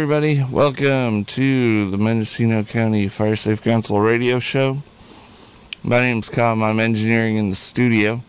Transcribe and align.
Everybody. 0.00 0.42
Welcome 0.50 1.26
to 1.26 1.90
the 1.90 1.98
Mendocino 1.98 2.64
County 2.64 3.06
Fire 3.06 3.36
Safe 3.36 3.60
Council 3.60 4.00
radio 4.00 4.38
show. 4.38 4.78
My 5.82 6.00
name's 6.00 6.30
Kyle. 6.30 6.62
I'm 6.62 6.80
engineering 6.80 7.36
in 7.36 7.50
the 7.50 7.54
studio. 7.54 8.22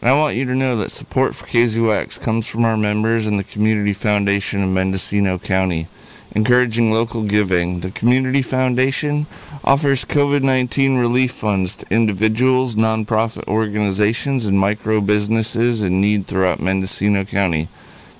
And 0.00 0.08
I 0.08 0.16
want 0.16 0.36
you 0.36 0.44
to 0.44 0.54
know 0.54 0.76
that 0.76 0.92
support 0.92 1.34
for 1.34 1.44
KZYX 1.46 2.22
comes 2.22 2.46
from 2.46 2.64
our 2.64 2.76
members 2.76 3.26
and 3.26 3.36
the 3.36 3.42
Community 3.42 3.92
Foundation 3.92 4.62
of 4.62 4.68
Mendocino 4.68 5.38
County. 5.38 5.88
Encouraging 6.36 6.92
local 6.92 7.24
giving, 7.24 7.80
the 7.80 7.90
Community 7.90 8.40
Foundation 8.40 9.26
offers 9.64 10.04
COVID 10.04 10.44
19 10.44 10.98
relief 10.98 11.32
funds 11.32 11.74
to 11.74 11.86
individuals, 11.92 12.76
nonprofit 12.76 13.48
organizations, 13.48 14.46
and 14.46 14.56
micro 14.56 15.00
businesses 15.00 15.82
in 15.82 16.00
need 16.00 16.28
throughout 16.28 16.60
Mendocino 16.60 17.24
County. 17.24 17.66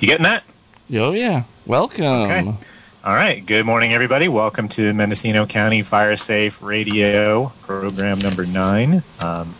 You 0.00 0.06
getting 0.06 0.22
that? 0.22 0.44
Oh, 0.94 1.12
yeah. 1.12 1.42
Welcome. 1.64 2.04
Okay. 2.04 2.56
All 3.04 3.14
right. 3.14 3.46
Good 3.46 3.64
morning, 3.64 3.92
everybody. 3.92 4.26
Welcome 4.26 4.68
to 4.70 4.92
Mendocino 4.94 5.46
County 5.46 5.82
Fire 5.82 6.16
Safe 6.16 6.60
Radio 6.60 7.52
program 7.62 8.18
number 8.18 8.44
nine. 8.44 9.04
Um, 9.20 9.54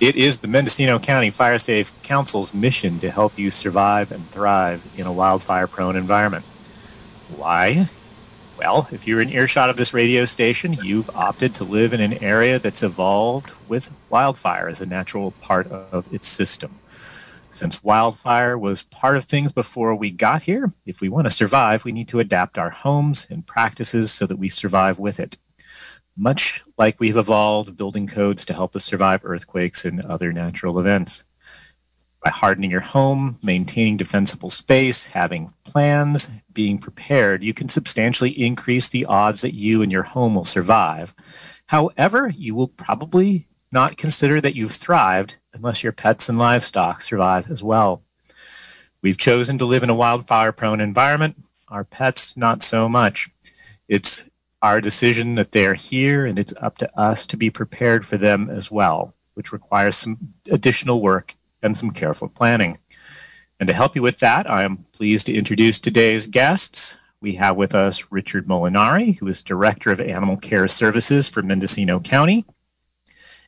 it 0.00 0.16
is 0.16 0.40
the 0.40 0.48
Mendocino 0.48 0.98
County 0.98 1.30
Fire 1.30 1.58
Safe 1.58 2.02
Council's 2.02 2.52
mission 2.52 2.98
to 2.98 3.08
help 3.08 3.38
you 3.38 3.52
survive 3.52 4.10
and 4.10 4.28
thrive 4.32 4.84
in 4.96 5.06
a 5.06 5.12
wildfire 5.12 5.68
prone 5.68 5.94
environment. 5.94 6.44
Why? 7.36 7.86
Well, 8.58 8.88
if 8.90 9.06
you're 9.06 9.20
in 9.20 9.28
earshot 9.28 9.70
of 9.70 9.76
this 9.76 9.94
radio 9.94 10.24
station, 10.24 10.72
you've 10.72 11.08
opted 11.14 11.54
to 11.56 11.64
live 11.64 11.94
in 11.94 12.00
an 12.00 12.14
area 12.14 12.58
that's 12.58 12.82
evolved 12.82 13.52
with 13.68 13.94
wildfire 14.10 14.68
as 14.68 14.80
a 14.80 14.86
natural 14.86 15.30
part 15.40 15.70
of 15.70 16.12
its 16.12 16.26
system. 16.26 16.80
Since 17.52 17.84
wildfire 17.84 18.56
was 18.56 18.82
part 18.82 19.18
of 19.18 19.26
things 19.26 19.52
before 19.52 19.94
we 19.94 20.10
got 20.10 20.42
here, 20.42 20.70
if 20.86 21.02
we 21.02 21.10
want 21.10 21.26
to 21.26 21.30
survive, 21.30 21.84
we 21.84 21.92
need 21.92 22.08
to 22.08 22.18
adapt 22.18 22.56
our 22.56 22.70
homes 22.70 23.26
and 23.30 23.46
practices 23.46 24.10
so 24.10 24.26
that 24.26 24.38
we 24.38 24.48
survive 24.48 24.98
with 24.98 25.20
it. 25.20 25.36
Much 26.16 26.62
like 26.78 26.98
we've 26.98 27.16
evolved 27.16 27.76
building 27.76 28.06
codes 28.06 28.46
to 28.46 28.54
help 28.54 28.74
us 28.74 28.86
survive 28.86 29.20
earthquakes 29.22 29.84
and 29.84 30.00
other 30.00 30.32
natural 30.32 30.78
events 30.78 31.24
by 32.24 32.30
hardening 32.30 32.70
your 32.70 32.80
home, 32.80 33.34
maintaining 33.42 33.98
defensible 33.98 34.50
space, 34.50 35.08
having 35.08 35.50
plans, 35.64 36.30
being 36.52 36.78
prepared, 36.78 37.42
you 37.42 37.52
can 37.52 37.68
substantially 37.68 38.30
increase 38.30 38.88
the 38.88 39.04
odds 39.04 39.42
that 39.42 39.54
you 39.54 39.82
and 39.82 39.92
your 39.92 40.04
home 40.04 40.34
will 40.34 40.44
survive. 40.46 41.14
However, 41.66 42.32
you 42.34 42.54
will 42.54 42.68
probably 42.68 43.48
not 43.72 43.98
consider 43.98 44.40
that 44.40 44.54
you've 44.54 44.72
thrived 44.72 45.36
unless 45.54 45.82
your 45.82 45.92
pets 45.92 46.28
and 46.28 46.38
livestock 46.38 47.02
survive 47.02 47.50
as 47.50 47.62
well. 47.62 48.02
We've 49.02 49.18
chosen 49.18 49.58
to 49.58 49.64
live 49.64 49.82
in 49.82 49.90
a 49.90 49.94
wildfire 49.94 50.52
prone 50.52 50.80
environment, 50.80 51.50
our 51.68 51.84
pets 51.84 52.36
not 52.36 52.62
so 52.62 52.88
much. 52.88 53.28
It's 53.88 54.28
our 54.62 54.80
decision 54.80 55.34
that 55.34 55.52
they're 55.52 55.74
here 55.74 56.24
and 56.24 56.38
it's 56.38 56.54
up 56.60 56.78
to 56.78 56.98
us 56.98 57.26
to 57.26 57.36
be 57.36 57.50
prepared 57.50 58.06
for 58.06 58.16
them 58.16 58.48
as 58.48 58.70
well, 58.70 59.14
which 59.34 59.52
requires 59.52 59.96
some 59.96 60.34
additional 60.50 61.02
work 61.02 61.34
and 61.62 61.76
some 61.76 61.90
careful 61.90 62.28
planning. 62.28 62.78
And 63.58 63.66
to 63.66 63.74
help 63.74 63.94
you 63.96 64.02
with 64.02 64.18
that, 64.20 64.48
I 64.48 64.62
am 64.62 64.76
pleased 64.76 65.26
to 65.26 65.34
introduce 65.34 65.78
today's 65.78 66.26
guests. 66.26 66.96
We 67.20 67.34
have 67.34 67.56
with 67.56 67.74
us 67.74 68.10
Richard 68.10 68.46
Molinari, 68.46 69.18
who 69.18 69.28
is 69.28 69.42
Director 69.42 69.92
of 69.92 70.00
Animal 70.00 70.36
Care 70.36 70.66
Services 70.68 71.28
for 71.28 71.42
Mendocino 71.42 72.00
County, 72.00 72.44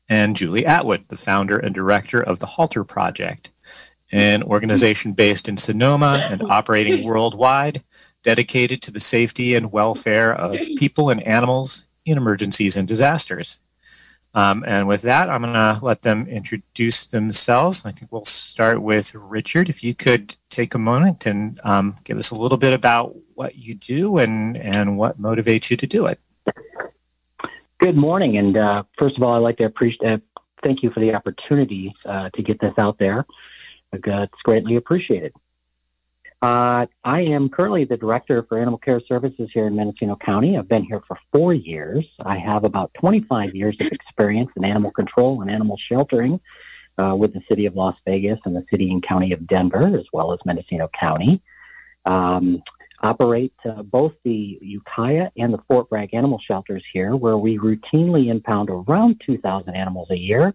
and 0.08 0.36
Julie 0.36 0.66
Atwood, 0.66 1.06
the 1.08 1.16
founder 1.16 1.58
and 1.58 1.74
director 1.74 2.22
of 2.22 2.40
the 2.40 2.46
Halter 2.46 2.84
Project, 2.84 3.50
an 4.12 4.42
organization 4.42 5.12
based 5.12 5.48
in 5.48 5.56
Sonoma 5.56 6.22
and 6.30 6.42
operating 6.42 7.04
worldwide, 7.04 7.82
dedicated 8.22 8.82
to 8.82 8.92
the 8.92 9.00
safety 9.00 9.54
and 9.54 9.72
welfare 9.72 10.34
of 10.34 10.56
people 10.76 11.10
and 11.10 11.22
animals 11.22 11.86
in 12.04 12.16
emergencies 12.16 12.76
and 12.76 12.86
disasters. 12.86 13.58
Um, 14.34 14.64
and 14.66 14.88
with 14.88 15.02
that, 15.02 15.30
I'm 15.30 15.42
going 15.42 15.54
to 15.54 15.78
let 15.80 16.02
them 16.02 16.26
introduce 16.26 17.06
themselves. 17.06 17.86
I 17.86 17.92
think 17.92 18.10
we'll 18.10 18.24
start 18.24 18.82
with 18.82 19.14
Richard. 19.14 19.68
If 19.68 19.84
you 19.84 19.94
could 19.94 20.36
take 20.50 20.74
a 20.74 20.78
moment 20.78 21.24
and 21.24 21.60
um, 21.62 21.94
give 22.02 22.18
us 22.18 22.32
a 22.32 22.34
little 22.34 22.58
bit 22.58 22.72
about 22.72 23.14
what 23.34 23.54
you 23.56 23.74
do 23.74 24.18
and, 24.18 24.56
and 24.56 24.98
what 24.98 25.20
motivates 25.20 25.70
you 25.70 25.76
to 25.76 25.86
do 25.86 26.06
it. 26.06 26.18
Good 27.84 27.98
morning. 27.98 28.38
And 28.38 28.56
uh, 28.56 28.84
first 28.96 29.18
of 29.18 29.22
all, 29.22 29.34
I'd 29.34 29.42
like 29.42 29.58
to 29.58 29.64
appreciate, 29.64 30.10
uh, 30.10 30.16
thank 30.62 30.82
you 30.82 30.90
for 30.90 31.00
the 31.00 31.14
opportunity 31.14 31.92
uh, 32.06 32.30
to 32.30 32.42
get 32.42 32.58
this 32.58 32.72
out 32.78 32.96
there. 32.96 33.26
It's 33.92 34.42
greatly 34.42 34.76
appreciated. 34.76 35.34
Uh, 36.40 36.86
I 37.04 37.20
am 37.20 37.50
currently 37.50 37.84
the 37.84 37.98
director 37.98 38.42
for 38.44 38.58
animal 38.58 38.78
care 38.78 39.02
services 39.06 39.50
here 39.52 39.66
in 39.66 39.76
Mendocino 39.76 40.16
County. 40.16 40.56
I've 40.56 40.66
been 40.66 40.84
here 40.84 41.02
for 41.06 41.18
four 41.30 41.52
years. 41.52 42.06
I 42.24 42.38
have 42.38 42.64
about 42.64 42.90
25 42.94 43.54
years 43.54 43.76
of 43.78 43.88
experience 43.88 44.50
in 44.56 44.64
animal 44.64 44.90
control 44.90 45.42
and 45.42 45.50
animal 45.50 45.76
sheltering 45.76 46.40
uh, 46.96 47.14
with 47.20 47.34
the 47.34 47.42
city 47.42 47.66
of 47.66 47.74
Las 47.74 47.98
Vegas 48.06 48.40
and 48.46 48.56
the 48.56 48.64
city 48.70 48.90
and 48.90 49.06
county 49.06 49.32
of 49.32 49.46
Denver, 49.46 49.94
as 49.94 50.06
well 50.10 50.32
as 50.32 50.38
Mendocino 50.46 50.88
County. 50.98 51.42
Um, 52.06 52.62
operate 53.04 53.52
uh, 53.68 53.82
both 53.82 54.12
the 54.24 54.58
Ukiah 54.62 55.28
and 55.36 55.52
the 55.52 55.58
Fort 55.68 55.90
Bragg 55.90 56.14
animal 56.14 56.40
shelters 56.44 56.82
here, 56.92 57.14
where 57.14 57.36
we 57.36 57.58
routinely 57.58 58.30
impound 58.30 58.70
around 58.70 59.20
2,000 59.26 59.74
animals 59.76 60.08
a 60.10 60.16
year. 60.16 60.54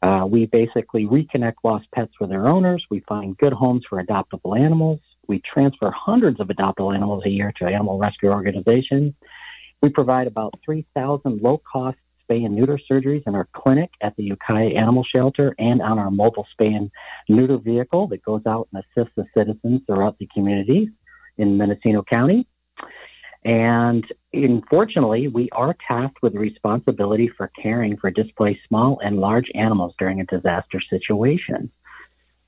Uh, 0.00 0.24
we 0.26 0.46
basically 0.46 1.04
reconnect 1.04 1.56
lost 1.64 1.86
pets 1.92 2.12
with 2.20 2.30
their 2.30 2.46
owners. 2.46 2.84
We 2.90 3.00
find 3.00 3.36
good 3.36 3.52
homes 3.52 3.84
for 3.88 4.02
adoptable 4.02 4.58
animals. 4.58 5.00
We 5.26 5.40
transfer 5.40 5.90
hundreds 5.90 6.40
of 6.40 6.46
adoptable 6.46 6.94
animals 6.94 7.24
a 7.26 7.28
year 7.28 7.52
to 7.58 7.66
animal 7.66 7.98
rescue 7.98 8.30
organizations. 8.30 9.12
We 9.82 9.88
provide 9.88 10.28
about 10.28 10.54
3,000 10.64 11.42
low 11.42 11.60
cost 11.70 11.98
spay 12.30 12.46
and 12.46 12.54
neuter 12.54 12.78
surgeries 12.90 13.24
in 13.26 13.34
our 13.34 13.48
clinic 13.52 13.90
at 14.00 14.14
the 14.16 14.22
Ukiah 14.22 14.74
Animal 14.76 15.04
Shelter 15.04 15.54
and 15.58 15.82
on 15.82 15.98
our 15.98 16.10
mobile 16.10 16.46
spay 16.54 16.76
and 16.76 16.90
neuter 17.28 17.58
vehicle 17.58 18.06
that 18.08 18.22
goes 18.22 18.42
out 18.46 18.68
and 18.72 18.84
assists 18.84 19.14
the 19.16 19.26
citizens 19.36 19.82
throughout 19.86 20.18
the 20.18 20.28
communities 20.32 20.88
in 21.40 21.56
Mendocino 21.56 22.02
County. 22.02 22.46
And 23.42 24.04
unfortunately, 24.32 25.28
we 25.28 25.48
are 25.50 25.74
tasked 25.88 26.22
with 26.22 26.34
responsibility 26.34 27.28
for 27.28 27.48
caring 27.48 27.96
for 27.96 28.10
displaced 28.10 28.60
small 28.68 29.00
and 29.02 29.18
large 29.18 29.50
animals 29.54 29.94
during 29.98 30.20
a 30.20 30.26
disaster 30.26 30.80
situation. 30.80 31.70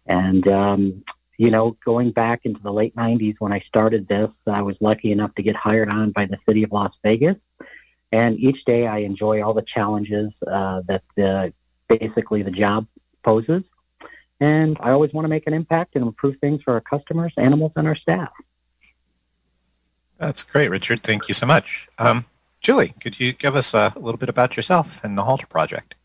And 0.06 0.46
um, 0.48 1.04
you 1.38 1.50
know, 1.50 1.76
going 1.84 2.12
back 2.12 2.42
into 2.44 2.60
the 2.62 2.72
late 2.72 2.94
90s 2.94 3.36
when 3.38 3.52
I 3.52 3.60
started 3.60 4.06
this, 4.06 4.30
I 4.46 4.62
was 4.62 4.76
lucky 4.80 5.12
enough 5.12 5.34
to 5.36 5.42
get 5.42 5.56
hired 5.56 5.88
on 5.88 6.12
by 6.12 6.26
the 6.26 6.38
city 6.46 6.62
of 6.62 6.72
Las 6.72 6.92
Vegas. 7.02 7.36
And 8.12 8.38
each 8.38 8.64
day 8.66 8.86
I 8.86 8.98
enjoy 8.98 9.42
all 9.42 9.54
the 9.54 9.64
challenges 9.74 10.30
uh, 10.46 10.82
that 10.86 11.02
the, 11.16 11.54
basically 11.88 12.42
the 12.42 12.50
job 12.50 12.86
poses. 13.24 13.62
And 14.40 14.76
I 14.80 14.90
always 14.90 15.12
want 15.12 15.24
to 15.24 15.28
make 15.28 15.46
an 15.46 15.54
impact 15.54 15.96
and 15.96 16.04
improve 16.04 16.36
things 16.40 16.62
for 16.62 16.74
our 16.74 16.80
customers, 16.80 17.32
animals, 17.36 17.72
and 17.76 17.88
our 17.88 17.96
staff. 17.96 18.32
That's 20.22 20.44
great, 20.44 20.68
Richard. 20.68 21.02
Thank 21.02 21.26
you 21.26 21.34
so 21.34 21.46
much. 21.46 21.88
Um, 21.98 22.26
Julie, 22.60 22.94
could 23.00 23.18
you 23.18 23.32
give 23.32 23.56
us 23.56 23.74
a 23.74 23.92
little 23.96 24.18
bit 24.18 24.28
about 24.28 24.56
yourself 24.56 25.02
and 25.02 25.18
the 25.18 25.24
Halter 25.24 25.48
Project? 25.48 25.96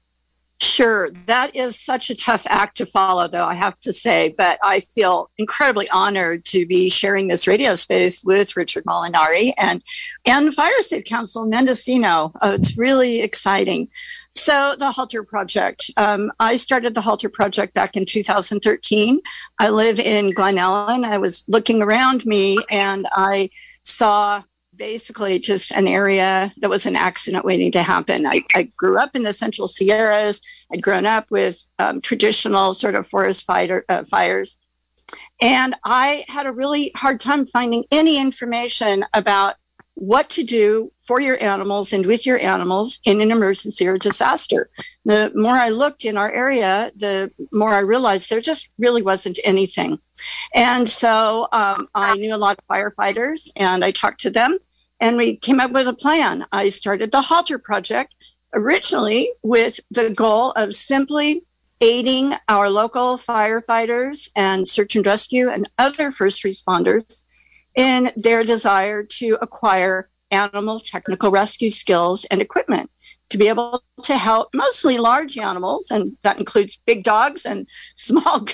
Sure. 0.59 1.11
That 1.27 1.55
is 1.55 1.79
such 1.79 2.09
a 2.09 2.15
tough 2.15 2.47
act 2.49 2.77
to 2.77 2.87
follow, 2.87 3.27
though, 3.27 3.45
I 3.45 3.53
have 3.53 3.79
to 3.81 3.93
say. 3.93 4.33
But 4.35 4.57
I 4.63 4.79
feel 4.79 5.29
incredibly 5.37 5.87
honored 5.89 6.45
to 6.45 6.65
be 6.65 6.89
sharing 6.89 7.27
this 7.27 7.45
radio 7.45 7.75
space 7.75 8.23
with 8.23 8.57
Richard 8.57 8.85
Molinari 8.85 9.53
and, 9.55 9.83
and 10.25 10.51
Fire 10.51 10.71
Safe 10.79 11.05
Council 11.05 11.45
Mendocino. 11.45 12.31
Oh, 12.41 12.53
it's 12.53 12.75
really 12.75 13.21
exciting. 13.21 13.87
So, 14.33 14.75
the 14.79 14.89
Halter 14.89 15.23
Project. 15.23 15.91
Um, 15.95 16.31
I 16.39 16.55
started 16.55 16.95
the 16.95 17.01
Halter 17.01 17.29
Project 17.29 17.75
back 17.75 17.95
in 17.95 18.05
2013. 18.05 19.19
I 19.59 19.69
live 19.69 19.99
in 19.99 20.31
Glen 20.31 20.57
Ellen. 20.57 21.05
I 21.05 21.19
was 21.19 21.43
looking 21.47 21.83
around 21.83 22.25
me 22.25 22.57
and 22.71 23.07
I 23.11 23.51
saw 23.87 24.43
basically 24.75 25.39
just 25.39 25.71
an 25.71 25.87
area 25.87 26.53
that 26.57 26.69
was 26.69 26.85
an 26.85 26.95
accident 26.95 27.45
waiting 27.45 27.71
to 27.71 27.81
happen. 27.81 28.27
I, 28.27 28.43
I 28.53 28.69
grew 28.77 28.99
up 28.99 29.15
in 29.15 29.23
the 29.23 29.33
Central 29.33 29.67
Sierras. 29.67 30.39
I'd 30.71 30.83
grown 30.83 31.05
up 31.05 31.31
with 31.31 31.63
um, 31.79 32.01
traditional 32.01 32.73
sort 32.73 32.95
of 32.95 33.07
forest 33.07 33.45
fighter, 33.45 33.85
uh, 33.89 34.03
fires. 34.03 34.57
And 35.41 35.73
I 35.83 36.25
had 36.27 36.45
a 36.45 36.51
really 36.51 36.91
hard 36.95 37.19
time 37.19 37.45
finding 37.45 37.85
any 37.91 38.19
information 38.19 39.05
about 39.13 39.55
what 39.97 40.29
to 40.29 40.43
do 40.43 40.91
for 41.01 41.19
your 41.19 41.41
animals 41.43 41.91
and 41.91 42.05
with 42.05 42.23
your 42.23 42.37
animals 42.37 42.99
in 43.03 43.19
an 43.19 43.31
emergency 43.31 43.87
or 43.87 43.97
disaster. 43.97 44.69
The 45.05 45.31
more 45.33 45.55
I 45.55 45.69
looked 45.69 46.05
in 46.05 46.17
our 46.17 46.31
area, 46.31 46.91
the 46.95 47.31
more 47.51 47.73
I 47.73 47.79
realized 47.79 48.29
there 48.29 48.39
just 48.39 48.69
really 48.77 49.01
wasn't 49.01 49.39
anything. 49.43 49.97
And 50.53 50.87
so 50.87 51.47
um, 51.51 51.87
I 51.95 52.15
knew 52.15 52.35
a 52.35 52.37
lot 52.37 52.59
of 52.59 52.67
firefighters 52.67 53.49
and 53.55 53.83
I 53.83 53.89
talked 53.89 54.21
to 54.21 54.29
them 54.29 54.59
and 54.99 55.17
we 55.17 55.35
came 55.35 55.59
up 55.59 55.71
with 55.71 55.87
a 55.87 55.93
plan. 55.93 56.45
I 56.51 56.69
started 56.69 57.11
the 57.11 57.21
Halter 57.21 57.57
Project 57.57 58.13
originally 58.53 59.31
with 59.41 59.79
the 59.89 60.11
goal 60.11 60.51
of 60.51 60.75
simply 60.75 61.41
aiding 61.81 62.33
our 62.47 62.69
local 62.69 63.17
firefighters 63.17 64.29
and 64.35 64.69
search 64.69 64.95
and 64.95 65.05
rescue 65.05 65.49
and 65.49 65.67
other 65.79 66.11
first 66.11 66.43
responders 66.43 67.23
in 67.77 68.09
their 68.17 68.43
desire 68.43 69.03
to 69.03 69.37
acquire 69.41 70.09
animal 70.31 70.79
technical 70.79 71.31
rescue 71.31 71.69
skills 71.69 72.25
and 72.25 72.41
equipment 72.41 72.91
to 73.29 73.37
be 73.37 73.47
able 73.47 73.81
to 74.01 74.17
help 74.17 74.49
mostly 74.53 74.97
large 74.97 75.37
animals, 75.37 75.89
and 75.89 76.17
that 76.23 76.37
includes 76.37 76.81
big 76.85 77.03
dogs 77.03 77.45
and 77.45 77.69
small 77.95 78.45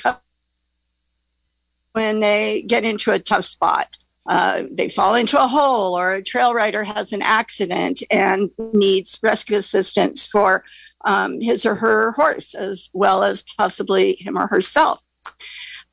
when 1.93 2.19
they 2.19 2.63
get 2.63 2.83
into 2.83 3.11
a 3.11 3.19
tough 3.19 3.45
spot. 3.45 3.95
Uh, 4.25 4.63
they 4.71 4.87
fall 4.87 5.15
into 5.15 5.41
a 5.41 5.47
hole, 5.47 5.97
or 5.97 6.13
a 6.13 6.23
trail 6.23 6.53
rider 6.53 6.83
has 6.83 7.11
an 7.11 7.21
accident 7.21 8.01
and 8.09 8.49
needs 8.73 9.19
rescue 9.21 9.57
assistance 9.57 10.27
for 10.27 10.63
um, 11.05 11.41
his 11.41 11.65
or 11.65 11.75
her 11.75 12.11
horse, 12.13 12.53
as 12.53 12.89
well 12.93 13.23
as 13.23 13.43
possibly 13.57 14.15
him 14.15 14.37
or 14.37 14.47
herself. 14.47 15.01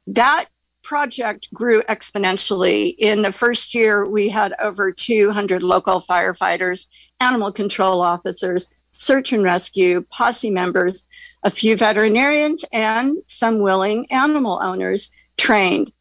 That 0.07 0.47
project 0.91 1.47
grew 1.55 1.83
exponentially. 1.83 2.97
In 2.99 3.23
the 3.23 3.31
first 3.31 3.77
year, 3.77 4.05
we 4.09 4.29
had 4.29 4.53
over 4.61 4.91
200 4.91 5.63
local 5.63 6.01
firefighters, 6.01 6.89
animal 7.21 7.53
control 7.53 8.01
officers, 8.01 8.69
search 8.91 9.33
and 9.33 9.45
rescue, 9.45 10.01
posse 10.11 10.51
members, 10.51 11.05
a 11.45 11.51
few 11.51 11.77
veterinarians, 11.77 12.65
and 12.73 13.19
some 13.29 13.61
willing 13.61 14.05
animal 14.11 14.59
owners 14.61 15.11
trained. 15.37 15.93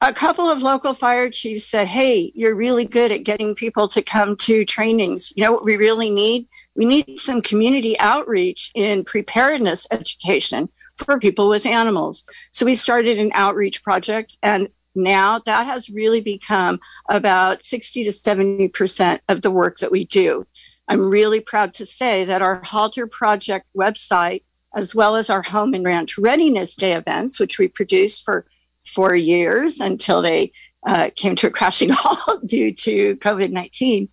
A 0.00 0.12
couple 0.12 0.48
of 0.48 0.62
local 0.62 0.94
fire 0.94 1.28
chiefs 1.28 1.66
said, 1.66 1.88
Hey, 1.88 2.30
you're 2.36 2.54
really 2.54 2.84
good 2.84 3.10
at 3.10 3.24
getting 3.24 3.56
people 3.56 3.88
to 3.88 4.02
come 4.02 4.36
to 4.36 4.64
trainings. 4.64 5.32
You 5.34 5.42
know 5.42 5.52
what 5.52 5.64
we 5.64 5.76
really 5.76 6.10
need? 6.10 6.46
We 6.76 6.84
need 6.84 7.18
some 7.18 7.42
community 7.42 7.98
outreach 7.98 8.70
in 8.76 9.02
preparedness 9.02 9.88
education 9.90 10.68
for 10.96 11.18
people 11.18 11.48
with 11.48 11.66
animals. 11.66 12.24
So 12.50 12.66
we 12.66 12.74
started 12.74 13.18
an 13.18 13.30
outreach 13.34 13.82
project 13.82 14.36
and 14.42 14.68
now 14.94 15.38
that 15.40 15.66
has 15.66 15.90
really 15.90 16.20
become 16.20 16.78
about 17.08 17.64
60 17.64 18.04
to 18.04 18.10
70% 18.10 19.20
of 19.28 19.42
the 19.42 19.50
work 19.50 19.78
that 19.78 19.90
we 19.90 20.04
do. 20.04 20.46
I'm 20.88 21.08
really 21.08 21.40
proud 21.40 21.72
to 21.74 21.86
say 21.86 22.24
that 22.24 22.42
our 22.42 22.62
Halter 22.62 23.06
Project 23.06 23.66
website, 23.76 24.42
as 24.74 24.94
well 24.94 25.16
as 25.16 25.30
our 25.30 25.42
Home 25.42 25.74
and 25.74 25.84
Ranch 25.84 26.18
Readiness 26.18 26.74
Day 26.74 26.92
events, 26.92 27.40
which 27.40 27.58
we 27.58 27.68
produced 27.68 28.24
for 28.24 28.46
four 28.84 29.14
years 29.14 29.80
until 29.80 30.20
they 30.20 30.52
uh, 30.86 31.10
came 31.14 31.36
to 31.36 31.46
a 31.46 31.50
crashing 31.50 31.90
halt 31.92 32.46
due 32.46 32.74
to 32.74 33.16
COVID 33.16 33.50
19, 33.50 34.08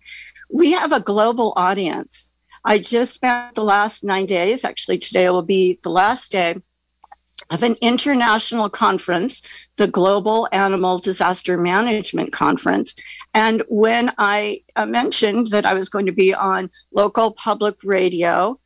we 0.52 0.72
have 0.72 0.92
a 0.92 1.00
global 1.00 1.52
audience. 1.56 2.30
I 2.64 2.78
just 2.78 3.14
spent 3.14 3.54
the 3.54 3.64
last 3.64 4.04
nine 4.04 4.26
days, 4.26 4.64
actually, 4.64 4.98
today 4.98 5.28
will 5.30 5.42
be 5.42 5.78
the 5.82 5.90
last 5.90 6.30
day 6.30 6.56
of 7.50 7.62
an 7.62 7.76
international 7.80 8.68
conference, 8.68 9.68
the 9.76 9.88
Global 9.88 10.48
Animal 10.52 10.98
Disaster 10.98 11.56
Management 11.58 12.32
Conference. 12.32 12.94
And 13.34 13.62
when 13.68 14.10
I 14.18 14.62
uh, 14.76 14.86
mentioned 14.86 15.48
that 15.48 15.66
I 15.66 15.74
was 15.74 15.88
going 15.88 16.06
to 16.06 16.12
be 16.12 16.32
on 16.32 16.70
local 16.92 17.32
public 17.32 17.76
radio, 17.82 18.58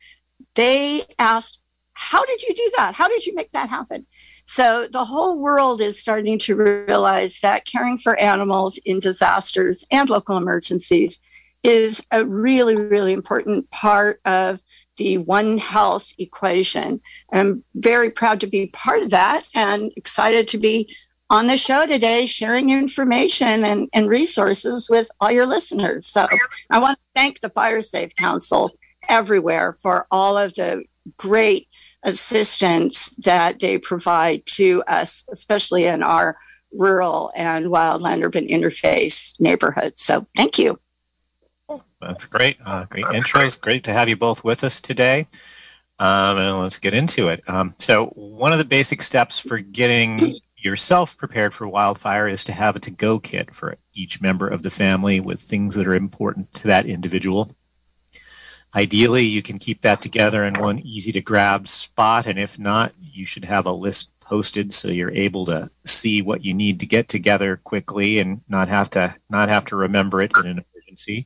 they 0.53 1.03
asked, 1.19 1.59
How 1.93 2.23
did 2.25 2.43
you 2.43 2.53
do 2.53 2.71
that? 2.77 2.95
How 2.95 3.07
did 3.07 3.25
you 3.25 3.33
make 3.35 3.51
that 3.51 3.69
happen? 3.69 4.05
So 4.45 4.87
the 4.91 5.05
whole 5.05 5.39
world 5.39 5.81
is 5.81 5.99
starting 5.99 6.37
to 6.39 6.55
realize 6.55 7.39
that 7.39 7.65
caring 7.65 7.97
for 7.97 8.15
animals 8.17 8.77
in 8.85 8.99
disasters 8.99 9.85
and 9.91 10.09
local 10.09 10.37
emergencies 10.37 11.19
is 11.63 12.05
a 12.11 12.23
really, 12.23 12.75
really 12.75 13.11
important 13.11 13.69
part 13.71 14.21
of 14.23 14.61
the 14.97 15.19
One 15.19 15.57
Health 15.57 16.11
equation. 16.17 17.01
And 17.31 17.39
I'm 17.39 17.63
very 17.75 18.09
proud 18.09 18.39
to 18.41 18.47
be 18.47 18.67
part 18.67 19.03
of 19.03 19.09
that 19.11 19.43
and 19.53 19.91
excited 19.95 20.47
to 20.49 20.57
be 20.57 20.89
on 21.29 21.47
the 21.47 21.57
show 21.57 21.87
today 21.87 22.25
sharing 22.25 22.69
information 22.69 23.65
and, 23.65 23.89
and 23.93 24.07
resources 24.07 24.89
with 24.89 25.09
all 25.19 25.31
your 25.31 25.47
listeners. 25.47 26.05
So 26.05 26.27
I 26.69 26.79
want 26.79 26.97
to 26.97 27.03
thank 27.15 27.39
the 27.39 27.49
Fire 27.49 27.81
Safe 27.81 28.15
Council 28.15 28.71
everywhere 29.09 29.73
for 29.73 30.07
all 30.11 30.37
of 30.37 30.53
the 30.53 30.83
great 31.17 31.67
assistance 32.03 33.09
that 33.23 33.59
they 33.59 33.79
provide 33.79 34.45
to 34.45 34.83
us, 34.87 35.25
especially 35.31 35.85
in 35.85 36.03
our 36.03 36.37
rural 36.71 37.31
and 37.35 37.67
wildland 37.67 38.23
urban 38.23 38.47
interface 38.47 39.39
neighborhoods. 39.39 40.01
So 40.01 40.27
thank 40.35 40.59
you. 40.59 40.79
That's 42.05 42.25
great. 42.25 42.57
Uh, 42.65 42.85
great 42.85 43.05
intros. 43.05 43.59
Great 43.59 43.83
to 43.85 43.93
have 43.93 44.07
you 44.07 44.15
both 44.15 44.43
with 44.43 44.63
us 44.63 44.79
today. 44.79 45.27
Um, 45.97 46.37
and 46.37 46.59
let's 46.59 46.79
get 46.79 46.93
into 46.93 47.29
it. 47.29 47.47
Um, 47.49 47.73
so, 47.77 48.07
one 48.07 48.51
of 48.51 48.57
the 48.57 48.65
basic 48.65 49.01
steps 49.01 49.39
for 49.39 49.59
getting 49.59 50.19
yourself 50.57 51.17
prepared 51.17 51.53
for 51.53 51.67
wildfire 51.67 52.27
is 52.27 52.43
to 52.43 52.51
have 52.51 52.75
a 52.75 52.79
to 52.79 52.91
go 52.91 53.19
kit 53.19 53.53
for 53.53 53.77
each 53.93 54.21
member 54.21 54.47
of 54.47 54.63
the 54.63 54.69
family 54.69 55.19
with 55.19 55.39
things 55.39 55.75
that 55.75 55.87
are 55.87 55.95
important 55.95 56.53
to 56.55 56.67
that 56.67 56.85
individual. 56.85 57.49
Ideally, 58.75 59.23
you 59.23 59.41
can 59.41 59.57
keep 59.57 59.81
that 59.81 60.01
together 60.01 60.43
in 60.43 60.59
one 60.59 60.79
easy 60.79 61.13
to 61.13 61.21
grab 61.21 61.65
spot. 61.65 62.27
And 62.27 62.37
if 62.37 62.59
not, 62.59 62.93
you 62.99 63.25
should 63.25 63.45
have 63.45 63.65
a 63.65 63.71
list 63.71 64.09
posted 64.19 64.73
so 64.73 64.89
you're 64.89 65.11
able 65.11 65.45
to 65.45 65.69
see 65.85 66.21
what 66.21 66.43
you 66.43 66.53
need 66.53 66.81
to 66.81 66.85
get 66.85 67.07
together 67.07 67.57
quickly 67.63 68.19
and 68.19 68.41
not 68.49 68.67
have 68.67 68.89
to 68.89 69.15
not 69.29 69.47
have 69.47 69.63
to 69.65 69.77
remember 69.77 70.21
it 70.21 70.31
in 70.35 70.45
an 70.45 70.65
emergency. 70.75 71.25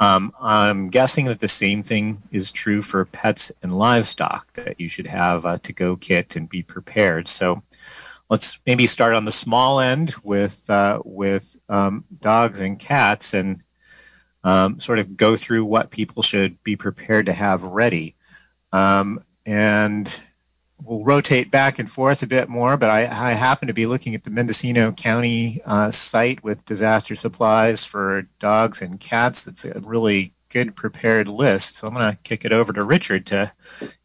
Um, 0.00 0.32
I'm 0.40 0.88
guessing 0.88 1.26
that 1.26 1.40
the 1.40 1.48
same 1.48 1.82
thing 1.82 2.22
is 2.32 2.50
true 2.50 2.80
for 2.80 3.04
pets 3.04 3.52
and 3.62 3.76
livestock, 3.76 4.50
that 4.54 4.80
you 4.80 4.88
should 4.88 5.06
have 5.06 5.44
a 5.44 5.58
to 5.58 5.74
go 5.74 5.96
kit 5.96 6.36
and 6.36 6.48
be 6.48 6.62
prepared. 6.62 7.28
So 7.28 7.62
let's 8.30 8.60
maybe 8.66 8.86
start 8.86 9.14
on 9.14 9.26
the 9.26 9.32
small 9.32 9.78
end 9.78 10.14
with, 10.24 10.68
uh, 10.70 11.02
with 11.04 11.54
um, 11.68 12.04
dogs 12.18 12.60
and 12.60 12.80
cats 12.80 13.34
and 13.34 13.62
um, 14.42 14.80
sort 14.80 14.98
of 14.98 15.18
go 15.18 15.36
through 15.36 15.66
what 15.66 15.90
people 15.90 16.22
should 16.22 16.62
be 16.64 16.76
prepared 16.76 17.26
to 17.26 17.34
have 17.34 17.62
ready. 17.62 18.16
Um, 18.72 19.22
and 19.44 20.20
we'll 20.84 21.04
rotate 21.04 21.50
back 21.50 21.78
and 21.78 21.88
forth 21.88 22.22
a 22.22 22.26
bit 22.26 22.48
more, 22.48 22.76
but 22.76 22.90
I, 22.90 23.02
I 23.02 23.32
happen 23.32 23.68
to 23.68 23.74
be 23.74 23.86
looking 23.86 24.14
at 24.14 24.24
the 24.24 24.30
Mendocino 24.30 24.92
County 24.92 25.60
uh, 25.64 25.90
site 25.90 26.42
with 26.42 26.64
disaster 26.64 27.14
supplies 27.14 27.84
for 27.84 28.28
dogs 28.38 28.82
and 28.82 28.98
cats. 28.98 29.46
It's 29.46 29.64
a 29.64 29.80
really 29.86 30.34
good 30.48 30.76
prepared 30.76 31.28
list. 31.28 31.76
So 31.76 31.88
I'm 31.88 31.94
going 31.94 32.10
to 32.10 32.18
kick 32.22 32.44
it 32.44 32.52
over 32.52 32.72
to 32.72 32.82
Richard 32.84 33.26
to 33.26 33.52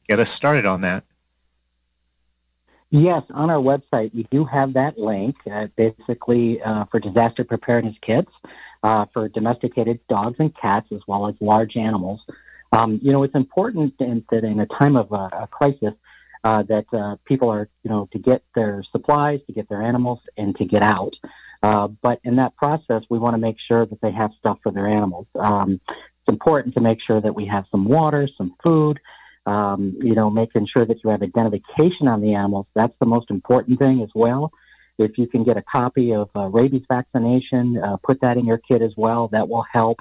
get 0.07 0.19
us 0.19 0.29
started 0.29 0.65
on 0.65 0.81
that. 0.81 1.03
Yes, 2.91 3.23
on 3.33 3.49
our 3.49 3.61
website, 3.61 4.13
we 4.13 4.27
do 4.31 4.45
have 4.45 4.73
that 4.73 4.97
link 4.97 5.35
uh, 5.51 5.67
basically 5.75 6.61
uh, 6.61 6.85
for 6.85 6.99
disaster 6.99 7.43
preparedness 7.43 7.95
kits 8.01 8.31
uh, 8.83 9.05
for 9.11 9.27
domesticated 9.27 9.99
dogs 10.07 10.37
and 10.39 10.55
cats 10.55 10.87
as 10.91 11.01
well 11.07 11.27
as 11.27 11.35
large 11.41 11.75
animals. 11.75 12.21
Um, 12.71 12.99
you 13.01 13.11
know, 13.11 13.23
it's 13.23 13.35
important 13.35 13.95
in, 13.99 14.23
that 14.29 14.43
in 14.43 14.59
a 14.59 14.65
time 14.65 14.95
of 14.95 15.11
a, 15.11 15.29
a 15.43 15.47
crisis, 15.51 15.93
uh, 16.45 16.61
that 16.61 16.85
uh, 16.93 17.15
people 17.25 17.49
are, 17.49 17.67
you 17.83 17.89
know, 17.89 18.07
to 18.11 18.19
get 18.19 18.43
their 18.53 18.83
supplies, 18.91 19.39
to 19.47 19.51
get 19.51 19.67
their 19.67 19.81
animals, 19.81 20.19
and 20.37 20.55
to 20.55 20.63
get 20.63 20.83
out. 20.83 21.13
Uh, 21.63 21.87
but 21.87 22.19
in 22.23 22.35
that 22.35 22.55
process, 22.55 23.01
we 23.09 23.17
want 23.17 23.33
to 23.33 23.39
make 23.39 23.57
sure 23.67 23.85
that 23.87 23.99
they 23.99 24.11
have 24.11 24.29
stuff 24.37 24.59
for 24.61 24.71
their 24.71 24.87
animals. 24.87 25.25
Um, 25.39 25.81
it's 25.89 26.29
important 26.29 26.75
to 26.75 26.81
make 26.81 26.99
sure 27.01 27.19
that 27.19 27.33
we 27.33 27.47
have 27.47 27.65
some 27.71 27.85
water, 27.85 28.29
some 28.37 28.53
food, 28.63 28.99
um, 29.47 29.97
you 30.01 30.13
know, 30.13 30.29
making 30.29 30.67
sure 30.71 30.85
that 30.85 31.03
you 31.03 31.09
have 31.09 31.23
identification 31.23 32.07
on 32.07 32.21
the 32.21 32.35
animals. 32.35 32.67
That's 32.75 32.93
the 32.99 33.07
most 33.07 33.31
important 33.31 33.79
thing 33.79 34.03
as 34.03 34.09
well. 34.13 34.51
If 34.99 35.17
you 35.17 35.27
can 35.27 35.43
get 35.43 35.57
a 35.57 35.63
copy 35.63 36.13
of 36.13 36.29
uh, 36.35 36.47
rabies 36.47 36.83
vaccination, 36.87 37.77
uh, 37.83 37.97
put 38.03 38.21
that 38.21 38.37
in 38.37 38.45
your 38.45 38.59
kit 38.59 38.83
as 38.83 38.93
well. 38.95 39.29
That 39.29 39.49
will 39.49 39.65
help. 39.73 39.99